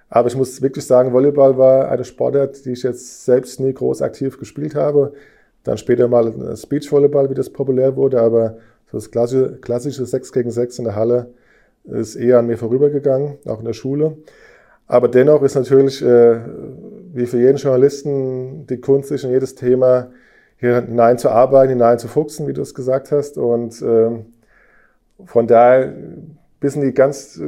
Aber 0.09 0.27
ich 0.27 0.35
muss 0.35 0.61
wirklich 0.61 0.85
sagen, 0.85 1.13
Volleyball 1.13 1.57
war 1.57 1.89
eine 1.89 2.03
Sportart, 2.03 2.63
die 2.65 2.73
ich 2.73 2.83
jetzt 2.83 3.25
selbst 3.25 3.59
nie 3.59 3.73
groß 3.73 4.01
aktiv 4.01 4.37
gespielt 4.37 4.75
habe. 4.75 5.13
Dann 5.63 5.77
später 5.77 6.07
mal 6.07 6.55
Speech-Volleyball, 6.55 7.29
wie 7.29 7.35
das 7.35 7.49
populär 7.49 7.95
wurde, 7.95 8.21
aber 8.21 8.57
das 8.91 9.09
klassische, 9.09 9.57
klassische 9.61 10.05
6 10.05 10.31
gegen 10.33 10.51
6 10.51 10.79
in 10.79 10.85
der 10.85 10.95
Halle 10.95 11.27
ist 11.85 12.15
eher 12.15 12.39
an 12.39 12.47
mir 12.47 12.57
vorübergegangen, 12.57 13.37
auch 13.45 13.59
in 13.59 13.65
der 13.65 13.73
Schule. 13.73 14.17
Aber 14.87 15.07
dennoch 15.07 15.41
ist 15.41 15.55
natürlich, 15.55 16.01
äh, 16.01 16.39
wie 17.13 17.25
für 17.25 17.39
jeden 17.39 17.57
Journalisten, 17.57 18.65
die 18.67 18.79
Kunst, 18.79 19.09
sich 19.09 19.23
in 19.23 19.31
jedes 19.31 19.55
Thema 19.55 20.11
hier 20.57 20.81
hineinzuarbeiten, 20.81 21.69
hineinzufuchsen, 21.69 22.47
wie 22.47 22.53
du 22.53 22.61
es 22.61 22.73
gesagt 22.73 23.11
hast. 23.11 23.37
Und 23.37 23.81
äh, 23.81 24.11
von 25.25 25.47
daher 25.47 25.93
bis 26.59 26.75
in 26.75 26.81
die 26.81 26.93
ganz 26.93 27.41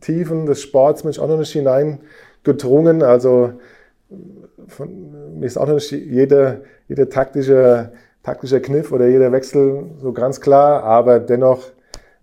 Tiefen 0.00 0.46
des 0.46 0.62
Sports 0.62 1.02
bin 1.02 1.10
ich 1.10 1.20
auch 1.20 1.28
noch 1.28 1.38
nicht 1.38 1.52
hineingedrungen. 1.52 3.02
Also 3.02 3.52
von, 4.68 5.38
mir 5.38 5.46
ist 5.46 5.56
auch 5.56 5.66
noch 5.66 5.74
nicht 5.74 5.92
jeder, 5.92 6.62
jeder 6.88 7.08
taktische, 7.08 7.92
taktische 8.22 8.60
Kniff 8.60 8.92
oder 8.92 9.06
jeder 9.06 9.32
Wechsel 9.32 9.84
so 10.00 10.12
ganz 10.12 10.40
klar. 10.40 10.82
Aber 10.82 11.20
dennoch, 11.20 11.70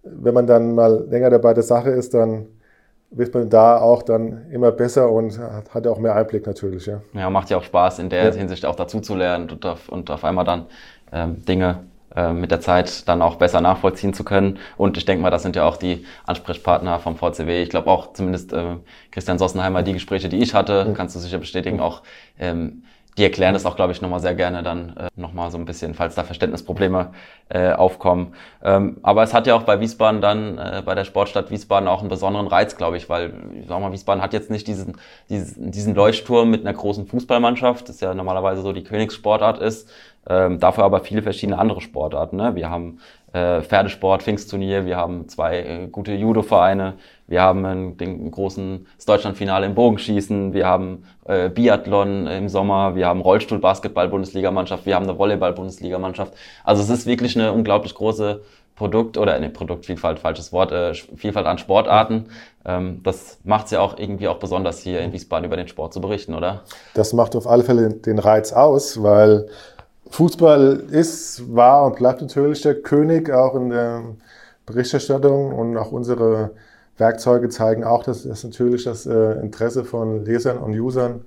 wenn 0.04 0.34
man 0.34 0.48
dann 0.48 0.76
mal 0.76 1.06
länger 1.10 1.30
dabei 1.30 1.54
der 1.54 1.64
Sache 1.64 1.92
ist, 1.92 2.14
dann 2.14 2.48
wird 3.16 3.34
man 3.34 3.50
da 3.50 3.78
auch 3.78 4.04
dann 4.04 4.50
immer 4.52 4.72
besser 4.72 5.10
und 5.10 5.40
hat 5.40 5.88
auch 5.88 6.00
mehr 6.00 6.16
Einblick 6.16 6.46
natürlich. 6.46 6.86
Ja, 6.86 7.02
ja 7.14 7.30
macht 7.30 7.50
ja 7.50 7.58
auch 7.58 7.64
Spaß, 7.64 8.00
in 8.00 8.10
der 8.10 8.26
ja. 8.26 8.32
Hinsicht 8.32 8.66
auch 8.66 8.76
dazu 8.76 9.00
zu 9.00 9.16
lernen 9.16 9.50
und 9.50 9.66
auf, 9.66 9.90
und 9.90 10.10
auf 10.10 10.24
einmal 10.24 10.46
dann 10.46 10.66
ähm, 11.12 11.46
Dinge 11.46 11.80
äh, 12.16 12.32
mit 12.32 12.52
der 12.52 12.62
Zeit 12.62 13.08
dann 13.08 13.22
auch 13.22 13.36
besser 13.36 13.62
nachvollziehen 13.62 14.14
zu 14.14 14.24
können. 14.24 14.60
Und 14.78 14.98
ich 14.98 15.06
denke 15.06 15.22
mal, 15.22 15.30
das 15.30 15.44
sind 15.44 15.56
ja 15.56 15.66
auch 15.66 15.78
die 15.78 16.06
Ansprechpartner 16.26 17.00
vom 17.00 17.16
VCW. 17.18 17.64
Ich 17.64 17.70
glaube 17.70 17.90
auch 17.90 18.14
zumindest 18.14 18.54
äh, 18.54 18.78
Christian 19.12 19.40
Sossenheimer, 19.40 19.84
die 19.84 19.94
Gespräche, 19.94 20.30
die 20.30 20.38
ich 20.38 20.54
hatte, 20.54 20.86
mhm. 20.86 20.94
kannst 20.94 21.16
du 21.16 21.20
sicher 21.20 21.40
bestätigen, 21.40 21.80
auch 21.80 22.04
ähm, 22.40 22.84
die 23.18 23.24
erklären 23.24 23.54
das 23.54 23.66
auch, 23.66 23.76
glaube 23.76 23.92
ich, 23.92 24.02
nochmal 24.02 24.20
sehr 24.20 24.36
gerne 24.36 24.64
dann 24.64 24.98
äh, 24.98 25.08
nochmal 25.16 25.52
so 25.52 25.58
ein 25.58 25.66
bisschen, 25.66 25.94
falls 25.94 26.16
da 26.16 26.24
Verständnisprobleme 26.24 27.12
äh, 27.50 27.72
aufkommen. 27.72 28.34
Ähm, 28.64 28.98
aber 29.04 29.24
es 29.24 29.34
hat 29.34 29.48
ja 29.48 29.56
auch 29.56 29.64
bei 29.64 29.80
Wiesbaden 29.80 30.22
dann, 30.22 30.58
äh, 30.58 30.82
bei 30.84 30.96
der 30.96 31.04
Sportstadt 31.04 31.52
Wiesbaden 31.52 31.88
auch 31.88 32.00
einen 32.00 32.10
besonderen 32.10 32.48
Reiz, 32.48 32.76
glaube 32.76 32.98
ich, 32.98 33.10
weil, 33.10 33.34
sag 33.68 33.80
mal, 33.80 33.92
Wiesbaden 33.92 34.24
hat 34.24 34.34
jetzt 34.34 34.50
nicht 34.50 34.68
diesen, 34.68 34.98
diesen, 35.30 35.72
diesen 35.72 35.96
Leuchtturm 35.96 36.50
mit 36.50 36.62
einer 36.62 36.74
großen 36.76 37.06
Fußballmannschaft, 37.06 37.90
das 37.90 38.00
ja 38.00 38.14
normalerweise 38.14 38.62
so 38.62 38.74
die 38.74 38.84
Königssportart 38.84 39.60
ist, 39.60 39.90
ähm, 40.28 40.60
dafür 40.60 40.86
aber 40.86 41.02
viele 41.02 41.22
verschiedene 41.22 41.60
andere 41.60 41.82
Sportarten. 41.82 42.38
Ne? 42.38 42.56
Wir 42.56 42.70
haben 42.70 43.00
äh, 43.34 43.62
Pferdesport, 43.62 44.24
Pfingstturnier, 44.24 44.86
wir 44.86 44.98
haben 44.98 45.28
zwei 45.28 45.60
äh, 45.60 45.88
gute 45.88 46.14
Judo-Vereine, 46.14 46.94
wir 47.34 47.42
haben 47.42 47.66
einen, 47.66 47.98
den 47.98 48.30
großen 48.30 48.86
Deutschlandfinale 49.08 49.66
im 49.66 49.74
Bogenschießen, 49.74 50.54
wir 50.54 50.68
haben 50.68 51.04
äh, 51.26 51.50
Biathlon 51.50 52.28
im 52.28 52.48
Sommer, 52.48 52.96
wir 52.96 53.08
haben 53.08 53.22
Rollstuhl-Basketball-Bundesligamannschaft, 53.22 54.86
wir 54.86 54.94
haben 54.94 55.10
eine 55.10 55.18
Volleyball-Bundesligamannschaft. 55.18 56.36
Also 56.64 56.84
es 56.84 56.90
ist 56.92 57.08
wirklich 57.08 57.36
eine 57.36 57.52
unglaublich 57.52 57.96
große 57.96 58.44
Produkt 58.76 59.18
oder 59.18 59.34
eine 59.34 59.50
Produktvielfalt, 59.50 60.20
falsches 60.20 60.54
Wort, 60.54 60.72
äh, 60.72 60.94
Vielfalt 60.94 61.48
an 61.48 61.58
Sportarten. 61.58 62.26
Ähm, 62.66 63.02
das 63.04 63.40
macht 63.44 63.66
es 63.66 63.72
ja 63.72 63.80
auch 63.80 63.98
irgendwie 63.98 64.28
auch 64.28 64.38
besonders 64.38 64.82
hier 64.82 65.02
in 65.02 65.12
Wiesbaden 65.12 65.46
über 65.46 65.58
den 65.58 65.68
Sport 65.68 65.92
zu 65.92 66.02
berichten, 66.02 66.36
oder? 66.36 66.62
Das 66.94 67.14
macht 67.14 67.36
auf 67.36 67.48
alle 67.48 67.64
Fälle 67.64 67.90
den 67.90 68.20
Reiz 68.20 68.54
aus, 68.54 69.02
weil 69.02 69.48
Fußball 70.12 70.84
ist, 70.92 71.56
war 71.56 71.88
und 71.88 71.96
bleibt 71.96 72.22
natürlich 72.22 72.62
der 72.62 72.76
König 72.76 73.32
auch 73.32 73.56
in 73.56 73.72
der 73.72 74.04
Berichterstattung 74.68 75.52
und 75.52 75.76
auch 75.78 75.92
unsere 75.92 76.52
Werkzeuge 76.98 77.50
zeigen 77.50 77.84
auch, 77.84 78.04
dass, 78.04 78.24
dass 78.24 78.44
natürlich 78.44 78.84
das 78.84 79.06
äh, 79.06 79.34
Interesse 79.40 79.84
von 79.84 80.26
Lesern 80.26 80.58
und 80.58 80.74
Usern 80.80 81.26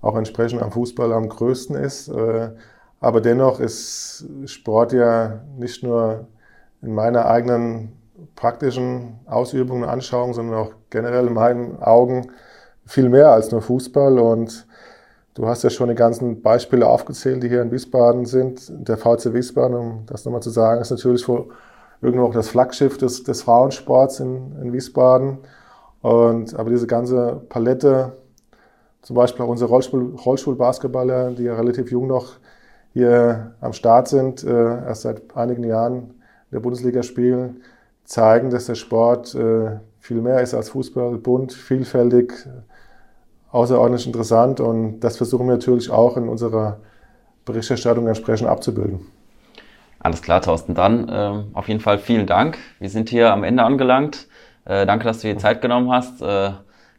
auch 0.00 0.16
entsprechend 0.16 0.62
am 0.62 0.72
Fußball 0.72 1.12
am 1.12 1.28
größten 1.28 1.76
ist. 1.76 2.08
Äh, 2.08 2.50
Aber 3.00 3.20
dennoch 3.20 3.60
ist 3.60 4.26
Sport 4.46 4.92
ja 4.92 5.40
nicht 5.56 5.82
nur 5.82 6.26
in 6.82 6.94
meiner 6.94 7.26
eigenen 7.26 7.92
praktischen 8.36 9.18
Ausübung 9.26 9.82
und 9.82 9.88
Anschauung, 9.88 10.34
sondern 10.34 10.58
auch 10.58 10.72
generell 10.90 11.26
in 11.26 11.34
meinen 11.34 11.82
Augen 11.82 12.30
viel 12.86 13.08
mehr 13.08 13.30
als 13.30 13.50
nur 13.50 13.62
Fußball. 13.62 14.18
Und 14.18 14.66
du 15.34 15.46
hast 15.46 15.64
ja 15.64 15.70
schon 15.70 15.88
die 15.88 15.94
ganzen 15.94 16.42
Beispiele 16.42 16.86
aufgezählt, 16.86 17.42
die 17.42 17.48
hier 17.48 17.62
in 17.62 17.70
Wiesbaden 17.70 18.26
sind. 18.26 18.70
Der 18.88 18.96
VC 18.96 19.32
Wiesbaden, 19.32 19.76
um 19.76 20.06
das 20.06 20.24
nochmal 20.24 20.42
zu 20.42 20.50
sagen, 20.50 20.80
ist 20.80 20.90
natürlich 20.90 21.24
irgendwo 22.00 22.26
auch 22.26 22.34
das 22.34 22.48
Flaggschiff 22.48 22.98
des, 22.98 23.24
des 23.24 23.42
Frauensports 23.42 24.20
in, 24.20 24.56
in 24.62 24.72
Wiesbaden. 24.72 25.38
Und, 26.00 26.54
aber 26.54 26.70
diese 26.70 26.86
ganze 26.86 27.42
Palette, 27.48 28.12
zum 29.02 29.16
Beispiel 29.16 29.44
auch 29.44 29.48
unsere 29.48 29.70
Rollstuhl, 29.70 30.14
Rollstuhlbasketballer, 30.14 31.32
die 31.32 31.44
ja 31.44 31.54
relativ 31.54 31.90
jung 31.90 32.06
noch 32.06 32.36
hier 32.92 33.54
am 33.60 33.72
Start 33.72 34.08
sind, 34.08 34.44
äh, 34.44 34.86
erst 34.86 35.02
seit 35.02 35.36
einigen 35.36 35.64
Jahren 35.64 35.94
in 35.94 36.52
der 36.52 36.60
Bundesliga 36.60 37.02
spielen, 37.02 37.62
zeigen, 38.04 38.50
dass 38.50 38.66
der 38.66 38.74
Sport 38.74 39.34
äh, 39.34 39.78
viel 39.98 40.20
mehr 40.20 40.40
ist 40.40 40.54
als 40.54 40.70
Fußball, 40.70 41.18
bunt, 41.18 41.52
vielfältig, 41.52 42.32
außerordentlich 43.50 44.06
interessant 44.06 44.60
und 44.60 45.00
das 45.00 45.16
versuchen 45.16 45.46
wir 45.46 45.54
natürlich 45.54 45.90
auch 45.90 46.16
in 46.16 46.28
unserer 46.28 46.78
Berichterstattung 47.44 48.06
entsprechend 48.06 48.48
abzubilden. 48.48 49.00
Alles 50.00 50.22
klar, 50.22 50.40
Thorsten. 50.40 50.74
Dann 50.74 51.08
äh, 51.08 51.44
auf 51.54 51.68
jeden 51.68 51.80
Fall 51.80 51.98
vielen 51.98 52.26
Dank. 52.26 52.58
Wir 52.78 52.88
sind 52.88 53.08
hier 53.08 53.32
am 53.32 53.42
Ende 53.44 53.64
angelangt. 53.64 54.28
Äh, 54.64 54.86
danke, 54.86 55.04
dass 55.04 55.20
du 55.20 55.28
dir 55.28 55.38
Zeit 55.38 55.60
genommen 55.60 55.90
hast. 55.90 56.22
Äh, 56.22 56.50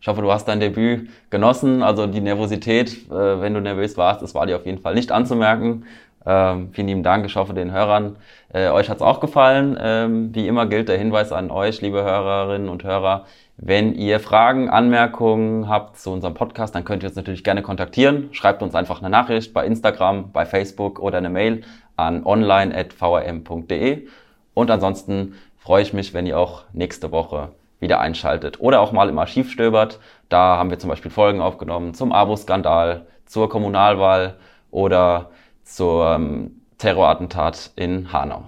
ich 0.02 0.08
hoffe, 0.08 0.22
du 0.22 0.32
hast 0.32 0.48
dein 0.48 0.60
Debüt 0.60 1.10
genossen. 1.30 1.82
Also 1.82 2.08
die 2.08 2.20
Nervosität, 2.22 3.10
äh, 3.10 3.42
wenn 3.42 3.54
du 3.54 3.62
nervös 3.62 3.98
warst, 3.98 4.22
das 4.22 4.36
war 4.36 4.46
dir 4.46 4.58
auf 4.58 4.66
jeden 4.66 4.80
Fall 4.80 4.96
nicht 4.96 5.12
anzumerken. 5.12 5.86
Ähm, 6.26 6.70
vielen 6.74 6.88
lieben 6.88 7.04
Dank. 7.04 7.26
Ich 7.26 7.36
hoffe, 7.38 7.54
den 7.54 7.72
Hörern, 7.72 8.18
äh, 8.54 8.70
euch 8.70 8.90
hat's 8.90 9.02
auch 9.02 9.22
gefallen. 9.22 9.78
Ähm, 9.82 10.36
wie 10.36 10.48
immer 10.48 10.66
gilt 10.66 10.90
der 10.90 10.98
Hinweis 10.98 11.32
an 11.32 11.52
euch, 11.52 11.82
liebe 11.82 12.04
Hörerinnen 12.04 12.68
und 12.68 12.84
Hörer. 12.84 13.26
Wenn 13.62 13.94
ihr 13.94 14.22
Fragen, 14.22 14.70
Anmerkungen 14.70 15.68
habt 15.68 15.98
zu 15.98 16.12
unserem 16.12 16.34
Podcast, 16.34 16.76
dann 16.76 16.86
könnt 16.86 17.04
ihr 17.04 17.10
uns 17.10 17.18
natürlich 17.18 17.44
gerne 17.44 17.62
kontaktieren. 17.62 18.30
Schreibt 18.32 18.64
uns 18.64 18.74
einfach 18.74 19.02
eine 19.02 19.10
Nachricht 19.10 19.54
bei 19.54 19.66
Instagram, 19.66 20.32
bei 20.32 20.46
Facebook 20.46 20.98
oder 21.00 21.18
eine 21.18 21.30
Mail 21.30 21.64
an 21.98 22.26
online.vrm.de. 22.26 24.08
Und 24.54 24.72
ansonsten 24.72 25.36
freue 25.58 25.82
ich 25.82 25.92
mich, 25.92 26.14
wenn 26.14 26.26
ihr 26.26 26.40
auch 26.40 26.64
nächste 26.72 27.12
Woche 27.12 27.50
wieder 27.82 28.00
einschaltet 28.00 28.62
oder 28.62 28.80
auch 28.80 28.94
mal 28.94 29.10
im 29.10 29.20
Archiv 29.20 29.52
stöbert. 29.52 30.00
Da 30.30 30.56
haben 30.56 30.70
wir 30.70 30.80
zum 30.80 30.90
Beispiel 30.90 31.12
Folgen 31.12 31.42
aufgenommen 31.42 31.94
zum 31.94 32.14
Abo-Skandal, 32.14 33.08
zur 33.26 33.50
Kommunalwahl 33.50 34.36
oder 34.72 35.32
zum 35.64 36.02
ähm, 36.02 36.62
Terrorattentat 36.78 37.72
in 37.76 38.14
Hanau. 38.14 38.44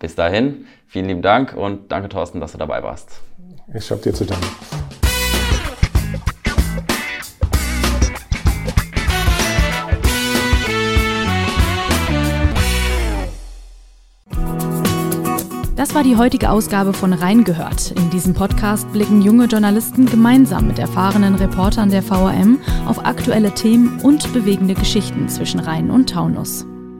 Bis 0.00 0.16
dahin, 0.16 0.66
vielen 0.88 1.06
lieben 1.06 1.22
Dank 1.22 1.54
und 1.56 1.92
danke 1.92 2.08
Thorsten, 2.08 2.40
dass 2.40 2.50
du 2.50 2.58
dabei 2.58 2.82
warst. 2.82 3.27
Ich 3.74 3.90
habe 3.90 4.00
dir 4.00 4.14
zu 4.14 4.24
danken. 4.24 4.46
Das 15.76 15.94
war 15.94 16.02
die 16.02 16.16
heutige 16.16 16.50
Ausgabe 16.50 16.92
von 16.92 17.12
Reingehört. 17.12 17.92
In 17.92 18.10
diesem 18.10 18.34
Podcast 18.34 18.90
blicken 18.92 19.22
junge 19.22 19.44
Journalisten 19.44 20.06
gemeinsam 20.06 20.66
mit 20.66 20.78
erfahrenen 20.78 21.36
Reportern 21.36 21.88
der 21.88 22.02
VRM 22.02 22.58
auf 22.86 23.04
aktuelle 23.04 23.52
Themen 23.54 24.00
und 24.00 24.32
bewegende 24.32 24.74
Geschichten 24.74 25.28
zwischen 25.28 25.60
Rhein 25.60 25.90
und 25.90 26.10
Taunus. 26.10 26.66